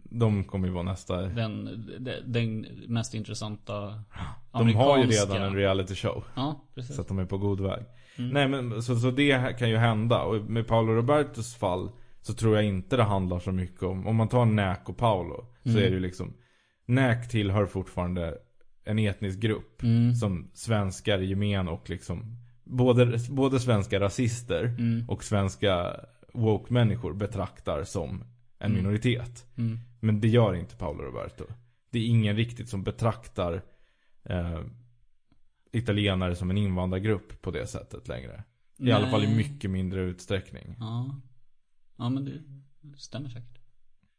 de 0.04 0.44
kommer 0.44 0.66
ju 0.68 0.72
vara 0.74 0.82
nästa. 0.82 1.22
Den, 1.22 1.86
den, 2.26 2.66
mest 2.88 3.14
intressanta 3.14 4.02
De 4.52 4.74
har 4.74 4.98
ju 4.98 5.04
redan 5.06 5.42
en 5.42 5.54
reality 5.54 5.94
show. 5.94 6.24
Ja, 6.36 6.64
precis. 6.74 6.94
Så 6.96 7.00
att 7.02 7.08
de 7.08 7.18
är 7.18 7.24
på 7.26 7.38
god 7.38 7.60
väg. 7.60 7.82
Mm. 8.18 8.30
Nej 8.30 8.48
men 8.48 8.82
så, 8.82 8.96
så 8.96 9.10
det 9.10 9.58
kan 9.58 9.70
ju 9.70 9.76
hända. 9.76 10.22
Och 10.22 10.44
med 10.50 10.66
Paolo 10.66 10.92
Robertos 10.92 11.54
fall 11.54 11.90
så 12.22 12.34
tror 12.34 12.54
jag 12.56 12.64
inte 12.64 12.96
det 12.96 13.02
handlar 13.02 13.38
så 13.38 13.52
mycket 13.52 13.82
om, 13.82 14.06
om 14.06 14.16
man 14.16 14.28
tar 14.28 14.44
Näk 14.44 14.88
och 14.88 14.96
Paolo. 14.96 15.46
Så 15.62 15.68
Mm. 15.70 15.82
är 15.82 15.86
det 15.86 15.94
ju 15.94 16.00
liksom, 16.00 16.32
Näk 16.86 17.28
tillhör 17.28 17.66
fortfarande 17.66 18.38
en 18.84 18.98
etnisk 18.98 19.38
grupp. 19.40 19.82
Mm. 19.82 20.14
Som 20.14 20.50
svenskar 20.54 21.18
i 21.18 21.26
gemen 21.26 21.68
och 21.68 21.90
liksom, 21.90 22.36
både, 22.64 23.18
både 23.30 23.60
svenska 23.60 24.00
rasister 24.00 24.64
Mm. 24.64 25.08
och 25.08 25.24
svenska 25.24 26.00
woke-människor 26.34 27.14
betraktar 27.14 27.84
som 27.84 28.24
en 28.58 28.70
Mm. 28.70 28.76
minoritet. 28.76 29.46
Mm. 29.56 29.78
Men 30.00 30.20
det 30.20 30.28
gör 30.28 30.54
inte 30.54 30.76
Paolo 30.76 31.02
Roberto. 31.02 31.44
Det 31.90 31.98
är 31.98 32.06
ingen 32.06 32.36
riktigt 32.36 32.68
som 32.68 32.82
betraktar 32.84 33.62
eh, 34.24 34.60
italienare 35.72 36.36
som 36.36 36.50
en 36.50 36.58
invandrargrupp 36.58 37.42
på 37.42 37.50
det 37.50 37.66
sättet 37.66 38.08
längre. 38.08 38.44
I 38.78 38.92
alla 38.92 39.10
fall 39.10 39.24
i 39.24 39.26
Nej. 39.26 39.36
mycket 39.36 39.70
mindre 39.70 40.00
utsträckning. 40.00 40.76
Ja. 40.78 41.20
Ja 41.96 42.08
men 42.10 42.24
det 42.24 42.32
stämmer 42.98 43.28
säkert. 43.28 43.53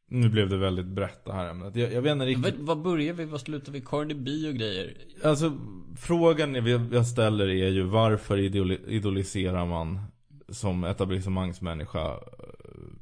Nu 0.07 0.29
blev 0.29 0.49
det 0.49 0.57
väldigt 0.57 0.85
brett 0.85 1.25
det 1.25 1.33
här 1.33 1.49
ämnet. 1.49 1.75
Jag, 1.75 1.93
jag 1.93 2.01
vet 2.01 2.11
inte 2.11 2.25
riktigt. 2.25 2.55
Vad, 2.59 2.81
börjar 2.81 3.13
vi? 3.13 3.25
Vad 3.25 3.41
slutar 3.41 3.71
vi? 3.71 3.81
Cardi 3.81 4.15
B 4.15 4.31
och 4.49 4.55
grejer? 4.55 4.97
Alltså 5.23 5.57
frågan 5.97 6.55
jag 6.91 7.07
ställer 7.07 7.47
är 7.47 7.69
ju 7.69 7.83
varför 7.83 8.37
idoli- 8.37 8.87
idoliserar 8.87 9.65
man 9.65 9.99
som 10.49 10.83
etablissemangsmänniska 10.83 12.11
eh, 12.11 12.17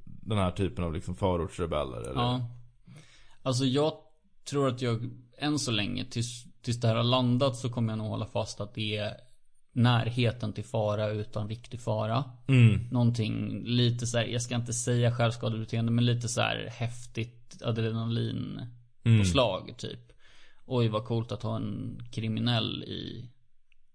den 0.05 0.37
här 0.37 0.51
typen 0.51 0.83
av 0.83 0.93
liksom 0.93 1.15
förortsrebeller? 1.15 1.97
Eller? 2.01 2.21
Ja. 2.21 2.49
Alltså 3.43 3.65
jag 3.65 3.93
tror 4.49 4.67
att 4.67 4.81
jag, 4.81 5.09
än 5.37 5.59
så 5.59 5.71
länge, 5.71 6.05
tills, 6.05 6.43
tills 6.61 6.81
det 6.81 6.87
här 6.87 6.95
har 6.95 7.03
landat 7.03 7.55
så 7.55 7.69
kommer 7.69 7.91
jag 7.91 7.97
nog 7.97 8.07
hålla 8.07 8.25
fast 8.25 8.61
att 8.61 8.75
det 8.75 8.97
är 8.97 9.13
närheten 9.73 10.53
till 10.53 10.63
fara 10.63 11.09
utan 11.09 11.49
riktig 11.49 11.81
fara. 11.81 12.23
Mm. 12.47 12.87
Någonting 12.91 13.63
lite 13.65 14.07
så 14.07 14.17
här, 14.17 14.25
jag 14.25 14.41
ska 14.41 14.55
inte 14.55 14.73
säga 14.73 15.11
självskadebeteende, 15.15 15.91
men 15.91 16.05
lite 16.05 16.27
så 16.27 16.41
här 16.41 16.67
häftigt 16.71 17.61
adrenalin 17.65 18.61
Mm. 19.05 19.19
på 19.19 19.25
slag 19.25 19.73
typ. 19.77 19.99
Oj 20.65 20.87
vad 20.87 21.05
coolt 21.05 21.31
att 21.31 21.43
ha 21.43 21.55
en 21.55 21.99
kriminell 22.11 22.83
i 22.83 23.29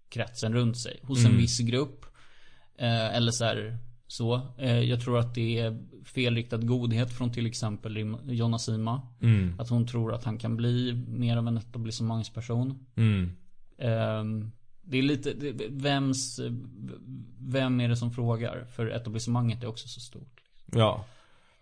kretsen 0.09 0.53
runt 0.53 0.77
sig. 0.77 0.99
Hos 1.03 1.19
en 1.19 1.25
Mm. 1.25 1.37
viss 1.37 1.59
grupp. 1.59 2.05
Eh, 2.77 3.15
eller 3.15 3.31
så 3.31 3.45
här, 3.45 3.77
så. 4.07 4.41
Eh, 4.57 4.79
jag 4.79 5.01
tror 5.01 5.19
att 5.19 5.35
det 5.35 5.59
är 5.59 5.79
felriktad 6.05 6.57
godhet 6.57 7.13
från 7.17 7.31
till 7.31 7.45
exempel 7.45 7.97
Jonna 8.25 8.59
Sima. 8.59 9.01
Mm. 9.21 9.59
Att 9.59 9.69
hon 9.69 9.87
tror 9.87 10.13
att 10.13 10.23
han 10.23 10.37
kan 10.37 10.57
bli 10.57 10.93
mer 11.07 11.37
av 11.37 11.47
en 11.47 11.57
etablissemangsperson. 11.57 12.85
Mm. 12.95 13.31
Ehm, 13.77 14.51
det 14.89 14.97
är 14.97 15.01
lite, 15.01 15.33
det, 15.33 15.67
vems, 15.69 16.39
vem 17.39 17.79
är 17.79 17.89
det 17.89 17.95
som 17.95 18.11
frågar? 18.11 18.65
För 18.75 18.87
etablissemanget 18.87 19.63
är 19.63 19.67
också 19.67 19.87
så 19.87 19.99
stort. 19.99 20.41
Ja. 20.65 21.05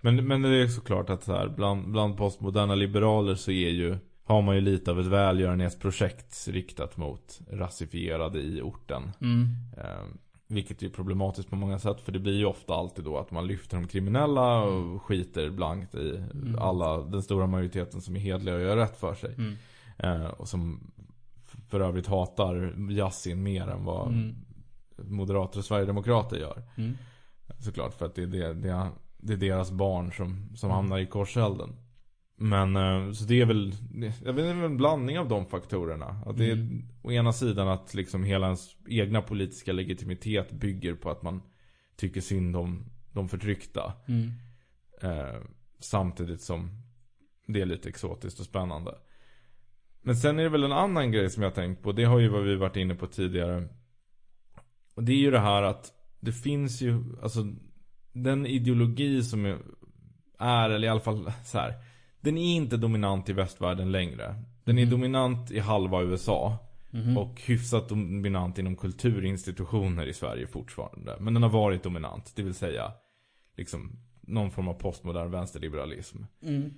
Men, 0.02 0.28
men 0.28 0.42
det 0.42 0.62
är 0.62 0.68
såklart 0.68 1.10
att 1.10 1.24
så 1.24 1.34
här, 1.34 1.48
bland, 1.48 1.92
bland 1.92 2.18
postmoderna 2.18 2.76
liberaler 2.76 3.36
så 3.36 3.52
är 3.52 3.70
ju 3.70 3.98
har 4.24 4.42
man 4.42 4.56
ju 4.56 4.62
lite 4.62 4.92
av 4.92 5.00
ett 5.00 5.06
välgörenhetsprojekt 5.06 6.48
riktat 6.48 6.98
mot 6.98 7.40
rasifierade 7.52 8.40
i 8.40 8.62
orten. 8.62 9.12
Mm. 9.22 9.48
Eh, 9.78 10.06
vilket 10.48 10.84
är 10.84 10.90
problematiskt 10.90 11.50
på 11.50 11.56
många 11.56 11.80
sätt. 11.80 12.02
För 12.02 12.12
det 12.12 12.20
blir 12.20 12.38
ju 12.38 12.46
ofta 12.46 12.74
alltid 12.74 13.06
då 13.06 13.18
att 13.18 13.32
man 13.32 13.48
lyfter 13.48 13.78
de 13.78 13.88
kriminella 13.88 14.62
och 14.62 15.02
skiter 15.02 15.50
blankt 15.50 15.96
i 15.96 16.24
alla, 16.60 17.02
den 17.02 17.22
stora 17.22 17.48
majoriteten 17.48 18.02
som 18.02 18.16
är 18.16 18.20
hedliga 18.20 18.56
och 18.56 18.62
gör 18.62 18.78
rätt 18.78 18.98
för 18.98 19.16
sig. 19.16 19.36
Mm. 19.38 19.56
Eh, 19.98 20.28
och 20.28 20.48
som 20.48 20.92
för 21.68 21.80
övrigt 21.80 22.08
hatar 22.08 22.76
Yasin 22.92 23.44
mer 23.44 23.68
än 23.68 23.84
vad 23.84 24.08
Mm. 24.08 24.36
moderater 24.98 25.60
och 25.60 25.66
sverigedemokrater 25.66 26.38
gör. 26.38 26.64
Mm. 26.78 26.98
Såklart 27.60 27.94
för 27.94 28.06
att 28.06 28.16
det 28.16 28.24
är, 28.24 28.28
det, 28.28 28.54
det 28.54 28.90
det 29.18 29.34
är 29.34 29.38
deras 29.38 29.72
barn 29.72 30.12
som, 30.14 30.56
som 30.56 30.70
Mm. 30.70 30.76
hamnar 30.76 30.98
i 31.00 31.06
korselden. 31.06 31.76
Men 32.40 32.76
eh, 32.76 33.12
så 33.12 33.26
det 33.26 33.42
är 33.42 33.46
väl, 33.46 33.74
jag 34.26 34.34
vet 34.34 34.46
en 34.46 34.78
blandning 34.78 35.20
av 35.20 35.28
de 35.30 35.46
faktorerna. 35.46 36.22
Att 36.26 36.38
det 36.38 36.46
är 36.46 36.54
Mm. 36.54 36.86
å 37.02 37.12
ena 37.12 37.34
sidan 37.34 37.68
att 37.68 37.94
liksom 37.94 38.24
hela 38.24 38.46
ens 38.46 38.76
egna 38.88 39.22
politiska 39.22 39.74
legitimitet 39.74 40.52
bygger 40.52 40.96
på 40.96 41.10
att 41.10 41.22
man 41.24 41.42
tycker 41.96 42.22
synd 42.22 42.56
om 42.56 42.86
de 43.12 43.30
förtryckta. 43.30 43.94
Mm. 44.08 44.32
Eh, 45.02 45.42
samtidigt 45.80 46.42
som 46.42 46.70
det 47.48 47.62
är 47.62 47.66
lite 47.66 47.90
exotiskt 47.90 48.40
och 48.40 48.46
spännande. 48.46 48.96
Men 50.08 50.16
sen 50.16 50.40
är 50.40 50.44
det 50.44 50.50
väl 50.50 50.64
en 50.64 50.72
annan 50.72 51.12
grej 51.12 51.30
som 51.30 51.44
jag 51.44 51.50
har 51.50 51.56
tänkt 51.56 51.84
på. 51.84 51.92
Det 51.92 52.04
har 52.04 52.20
ju 52.20 52.28
vad 52.28 52.44
vi 52.44 52.56
varit 52.56 52.76
inne 52.76 52.96
på 52.96 53.08
tidigare. 53.08 53.68
Och 54.96 55.04
det 55.04 55.12
är 55.12 55.18
ju 55.18 55.32
det 55.32 55.40
här 55.40 55.64
att 55.64 55.92
det 56.20 56.32
finns 56.32 56.82
ju, 56.82 57.04
alltså 57.22 57.40
den 58.14 58.46
ideologi 58.46 59.24
som 59.24 59.46
är, 59.46 59.58
är 60.40 60.70
eller 60.70 60.88
i 60.88 60.90
alla 60.90 61.00
fall 61.00 61.32
så 61.46 61.58
här. 61.58 61.74
Den 62.22 62.38
är 62.38 62.56
inte 62.56 62.78
dominant 62.78 63.30
i 63.30 63.34
västvärlden 63.34 63.92
längre. 63.92 64.44
Den 64.64 64.78
är 64.78 64.82
Mm. 64.82 64.92
dominant 64.92 65.52
i 65.52 65.60
halva 65.60 66.02
USA. 66.02 66.58
Mhm. 66.92 67.18
Och 67.18 67.42
hyfsat 67.42 67.90
dominant 67.90 68.58
inom 68.60 68.76
kulturinstitutioner 68.76 70.06
i 70.06 70.14
Sverige 70.14 70.48
fortfarande. 70.48 71.18
Men 71.20 71.34
den 71.34 71.44
har 71.44 71.50
varit 71.50 71.84
dominant. 71.84 72.34
Det 72.36 72.44
vill 72.44 72.54
säga 72.54 72.92
liksom 73.58 74.00
någon 74.22 74.52
form 74.52 74.68
av 74.68 74.74
postmodern 74.74 75.32
vänsterliberalism. 75.32 76.18
Mm. 76.42 76.74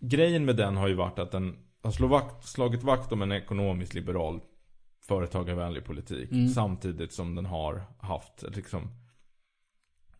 Grejen 0.00 0.44
med 0.44 0.56
den 0.56 0.76
har 0.76 0.88
ju 0.88 0.94
varit 0.94 1.18
att 1.18 1.30
den 1.32 1.56
har 1.82 1.90
slå 1.90 2.06
vakt, 2.06 2.44
slagit 2.44 2.82
vakt 2.82 3.12
om 3.12 3.22
en 3.22 3.32
ekonomiskt 3.32 3.94
liberal 3.94 4.40
företagarvänlig 5.00 5.84
politik. 5.84 6.32
Mm. 6.32 6.48
Samtidigt 6.48 7.12
som 7.12 7.34
den 7.34 7.46
har 7.46 7.82
haft 7.98 8.44
liksom 8.56 8.88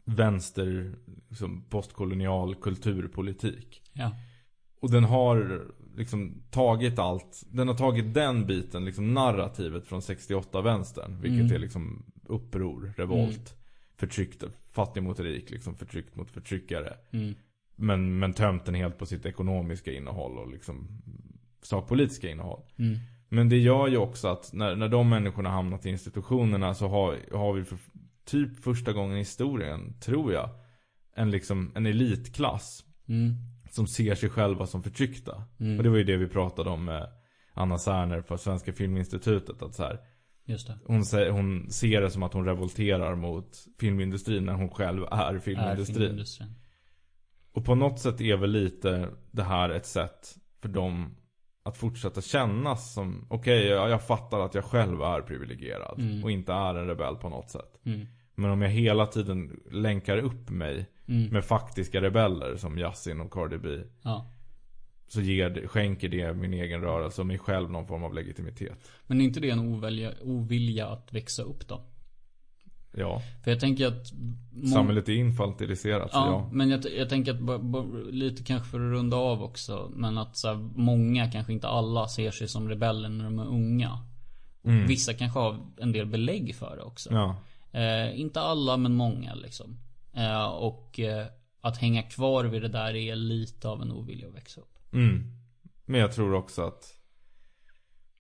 vänster, 0.05 0.95
liksom 1.29 1.65
postkolonial 1.69 2.55
kulturpolitik. 2.55 3.83
Ja. 3.93 4.11
Och 4.81 4.91
den 4.91 5.05
har 5.05 5.67
liksom 5.97 6.43
tagit 6.51 6.99
allt, 6.99 7.45
den 7.51 7.69
har 7.69 7.75
tagit 7.75 8.15
den 8.15 8.47
biten, 8.47 8.85
liksom 8.85 9.15
narrativet 9.15 9.87
från 9.87 10.01
68-vänstern. 10.01 11.21
Vilket 11.21 11.41
Mm. 11.41 11.55
är 11.55 11.59
liksom 11.59 12.05
uppror, 12.27 12.95
revolt, 12.97 13.55
förtryckt, 13.97 14.45
fattig 14.71 15.03
mot 15.03 15.21
rik, 15.21 15.51
liksom 15.51 15.75
förtryckt 15.75 16.17
mot 16.17 16.31
förtryckare. 16.31 16.97
Mm. 17.11 17.35
Men, 17.77 18.19
men 18.19 18.33
tömt 18.33 18.65
den 18.65 18.75
helt 18.75 18.99
på 18.99 19.07
sitt 19.07 19.27
ekonomiska 19.27 19.93
innehåll 19.93 20.39
och 20.39 20.51
liksom 20.51 21.03
sakpolitiska 21.63 22.31
innehåll. 22.31 22.63
Mm. 22.79 22.99
Men 23.29 23.49
det 23.49 23.59
gör 23.59 23.89
ju 23.89 23.97
också 23.97 24.29
att 24.29 24.53
när, 24.53 24.77
när 24.77 24.89
de 24.89 25.09
människorna 25.09 25.51
hamnat 25.51 25.87
i 25.87 25.89
institutionerna 25.89 26.75
så 26.75 26.89
har, 26.89 27.37
har 27.37 27.53
vi 27.53 27.65
för 27.65 27.79
typ 28.25 28.63
första 28.63 28.93
gången 28.93 29.17
i 29.17 29.19
historien, 29.19 29.95
tror 30.01 30.33
jag, 30.33 30.51
en 31.15 31.31
liksom 31.31 31.73
en 31.75 31.87
elitklass 31.87 32.85
Mm. 33.09 33.35
som 33.71 33.87
ser 33.87 34.15
sig 34.15 34.29
själva 34.31 34.67
som 34.67 34.83
förtryckta. 34.83 35.45
Mm. 35.61 35.77
Och 35.77 35.83
det 35.83 35.91
var 35.91 35.97
ju 35.97 36.05
det 36.05 36.17
vi 36.17 36.29
pratade 36.29 36.71
om 36.71 36.85
med 36.85 37.09
Anna 37.55 37.79
Särner 37.79 38.21
på 38.21 38.39
Svenska 38.39 38.73
Filminstitutet. 38.73 39.63
Att 39.63 39.75
så 39.75 39.83
här, 39.83 39.99
hon, 40.87 41.05
säger, 41.05 41.31
hon 41.31 41.71
ser 41.71 42.01
det 42.01 42.11
som 42.11 42.23
att 42.23 42.33
hon 42.33 42.45
revolterar 42.45 43.15
mot 43.15 43.67
filmindustrin 43.81 44.45
när 44.45 44.53
hon 44.53 44.69
själv 44.69 45.05
är 45.11 45.35
Är 45.35 45.39
filmindustrin. 45.39 45.97
filmindustrin. 45.99 46.55
Och 47.53 47.65
på 47.65 47.75
något 47.75 48.01
sätt 48.01 48.21
är 48.21 48.37
väl 48.37 48.51
lite 48.51 49.09
det 49.31 49.43
här 49.43 49.71
ett 49.71 49.87
sätt 49.87 50.37
för 50.61 50.69
dem 50.69 51.17
att 51.69 51.77
fortsätta 51.77 52.21
kännas 52.21 52.93
som 52.95 53.27
Okej, 53.29 53.67
jag, 53.67 53.91
jag 53.91 54.07
fattar 54.07 54.41
att 54.41 54.55
jag 54.55 54.65
själv 54.65 55.03
är 55.03 55.21
privilegierad 55.21 55.99
Mm. 56.01 56.25
och 56.25 56.31
inte 56.31 56.53
är 56.53 56.75
en 56.75 56.87
rebell 56.87 57.17
på 57.17 57.29
något 57.29 57.51
sätt. 57.51 57.81
Mm. 57.85 58.07
Men 58.35 58.51
om 58.51 58.63
jag 58.63 58.69
hela 58.71 59.07
tiden 59.07 59.61
länkar 59.71 60.19
upp 60.19 60.51
mig 60.51 60.87
Mm. 61.09 61.29
med 61.33 61.45
faktiska 61.45 62.01
rebeller 62.01 62.57
som 62.57 62.79
Yasin 62.79 63.21
och 63.21 63.33
Cardi 63.33 63.59
B. 63.59 63.69
Ja. 64.03 64.33
Så 65.09 65.21
ger, 65.21 65.67
skänker 65.67 66.09
det 66.09 66.35
min 66.35 66.53
egen 66.55 66.81
rörelse 66.81 67.21
och 67.21 67.27
mig 67.27 67.39
själv 67.39 67.71
någon 67.71 67.87
form 67.87 68.05
av 68.05 68.15
legitimitet. 68.15 68.91
Men 69.07 69.21
är 69.21 69.25
inte 69.25 69.41
det 69.41 69.51
en 69.51 69.59
ovilja, 69.61 70.13
ovilja 70.23 70.87
att 70.87 71.13
växa 71.13 71.43
upp 71.43 71.69
då? 71.69 71.85
Ja, 72.99 73.23
För 73.45 73.51
jag 73.51 73.61
tänker 73.61 73.87
att... 73.87 74.13
må- 74.51 74.67
samhället 74.67 75.09
är 75.09 75.13
infantiliserat. 75.13 76.11
Ja, 76.13 76.27
ja. 76.27 76.49
men 76.53 76.71
jag, 76.71 76.85
jag 76.97 77.09
tänker 77.09 77.33
att 77.33 78.15
lite 78.15 78.45
kanske 78.45 78.69
för 78.69 78.79
att 78.79 78.93
runda 78.93 79.17
av 79.17 79.43
också. 79.43 79.91
Men 79.95 80.19
att 80.19 80.37
så 80.37 80.49
här, 80.49 80.57
många, 80.75 81.31
kanske 81.31 81.53
inte 81.53 81.69
alla, 81.69 82.09
ser 82.09 82.31
sig 82.31 82.49
som 82.49 82.69
rebeller 82.69 83.09
när 83.09 83.25
de 83.25 83.39
är 83.39 83.47
unga. 83.47 83.99
Mm. 84.65 84.87
Vissa 84.87 85.15
kanske 85.15 85.39
har 85.39 85.59
en 85.77 85.93
del 85.93 86.07
belägg 86.07 86.55
för 86.55 86.77
det 86.77 86.83
också. 86.83 87.11
Ja. 87.13 87.37
Eh, 87.81 88.21
inte 88.21 88.41
alla, 88.41 88.77
men 88.77 88.95
många 88.95 89.35
liksom. 89.35 89.79
Eh, 90.15 90.47
och 90.47 91.01
eh, 91.01 91.27
att 91.61 91.77
hänga 91.77 92.03
kvar 92.03 92.45
vid 92.45 92.63
det 92.63 92.69
där 92.69 92.97
är 92.97 93.17
lite 93.17 93.69
av 93.69 93.83
en 93.83 93.93
ovilja 93.93 94.29
att 94.29 94.35
växa 94.35 94.61
upp. 94.61 94.79
Mm. 94.93 95.33
Men 95.85 96.01
jag 96.01 96.13
tror 96.13 96.35
också 96.35 96.63
att 96.63 96.95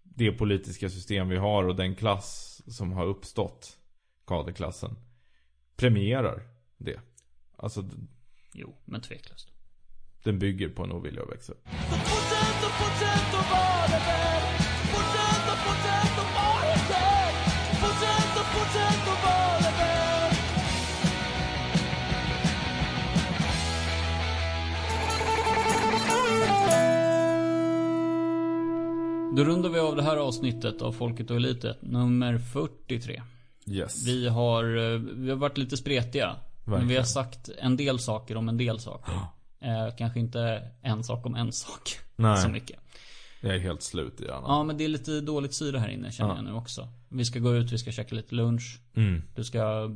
det 0.02 0.32
politiska 0.32 0.90
system 0.90 1.28
vi 1.28 1.36
har 1.36 1.64
och 1.64 1.76
den 1.76 1.94
klass 1.94 2.62
som 2.66 2.92
har 2.92 3.06
uppstått, 3.06 3.77
kaderklassen, 4.28 4.96
premierar 5.76 6.42
det. 6.78 7.00
Alltså, 7.56 7.84
Jo, 8.52 8.76
men 8.84 9.00
tveklöst. 9.00 9.48
den 10.22 10.38
bygger 10.38 10.68
på 10.68 10.84
en 10.84 10.92
ovilja 10.92 11.22
att 11.22 11.30
växa. 11.32 11.52
Fortsätt 11.64 12.64
och 12.66 12.74
fortsätt 12.80 13.28
Fortsätt 14.92 15.44
och 15.52 15.58
fortsätt 15.64 16.14
Fortsätt 17.80 18.36
och 18.40 18.46
fortsätt 18.54 19.08
Då 29.36 29.44
rundar 29.44 29.70
vi 29.70 29.78
av 29.78 29.96
det 29.96 30.02
här 30.02 30.16
avsnittet 30.16 30.82
av 30.82 30.92
Folket 30.92 31.30
och 31.30 31.36
Elitet, 31.36 31.82
nummer 31.82 32.38
43. 32.38 33.22
Yes. 33.70 34.06
Vi 34.06 34.28
har, 34.28 34.64
eh, 34.92 34.98
vi 34.98 35.30
har 35.30 35.36
varit 35.36 35.58
lite 35.58 35.76
spretiga. 35.76 36.36
Men 36.64 36.72
vi 36.74 36.74
har 36.74 36.80
Verkligen. 36.80 37.06
sagt 37.06 37.50
en 37.58 37.76
del 37.76 37.98
saker 37.98 38.36
om 38.36 38.48
en 38.48 38.56
del 38.56 38.80
saker. 38.80 39.12
Eh, 39.60 39.96
kanske 39.98 40.20
inte 40.20 40.70
en 40.82 41.04
sak 41.04 41.26
om 41.26 41.34
en 41.34 41.52
sak. 41.52 41.98
Nej. 42.16 42.36
Så 42.36 42.48
mycket. 42.48 42.80
Jag 43.40 43.54
är 43.54 43.58
helt 43.58 43.82
slut 43.82 44.20
i 44.20 44.24
hjärnan. 44.24 44.44
Ja 44.46 44.64
men 44.64 44.76
det 44.78 44.84
är 44.84 44.88
lite 44.88 45.20
dåligt 45.20 45.54
syre 45.54 45.78
här 45.78 45.88
inne 45.88 46.12
känner 46.12 46.30
Ja. 46.30 46.36
jag 46.36 46.44
nu 46.44 46.52
också. 46.52 46.88
Vi 47.08 47.24
ska 47.24 47.38
gå 47.38 47.54
ut, 47.54 47.72
vi 47.72 47.78
ska 47.78 47.92
käka 47.92 48.14
lite 48.14 48.34
lunch. 48.34 48.80
Mm. 48.96 49.22
Du 49.34 49.44
ska 49.44 49.90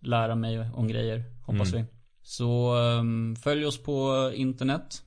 lära 0.00 0.34
mig 0.34 0.70
om 0.74 0.88
grejer, 0.88 1.24
hoppas 1.42 1.72
Mm. 1.72 1.84
vi. 1.84 1.92
Så 2.22 2.74
um, 2.76 3.36
följ 3.36 3.66
oss 3.66 3.82
på 3.82 4.30
internet. 4.34 5.02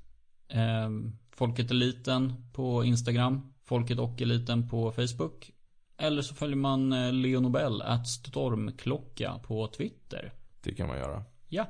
Um, 0.85 1.15
Folket 1.35 1.71
Eliten 1.71 2.33
på 2.53 2.83
Instagram. 2.85 3.53
Folket 3.65 3.99
och 3.99 4.21
Eliten 4.21 4.69
på 4.69 4.91
Facebook. 4.91 5.51
Eller 5.99 6.21
så 6.21 6.35
följer 6.35 6.57
man 6.57 6.93
eh, 6.93 7.13
Leo 7.13 7.39
Nobel, 7.39 7.81
at 7.81 8.07
Stormklocka 8.07 9.39
på 9.43 9.67
Twitter. 9.67 10.33
Det 10.63 10.75
kan 10.75 10.87
man 10.87 10.97
göra. 10.97 11.23
Ja. 11.47 11.65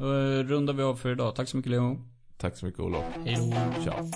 Uh, 0.00 0.44
rundar 0.44 0.74
vi 0.74 0.82
av 0.82 0.96
för 0.96 1.12
idag. 1.12 1.34
Tack 1.34 1.48
så 1.48 1.56
mycket 1.56 1.70
Leo. 1.70 2.00
Tack 2.36 2.56
så 2.56 2.66
mycket 2.66 2.80
Olof. 2.80 3.04
Hej 3.24 3.36
då. 3.36 3.82
Ciao. 3.82 4.06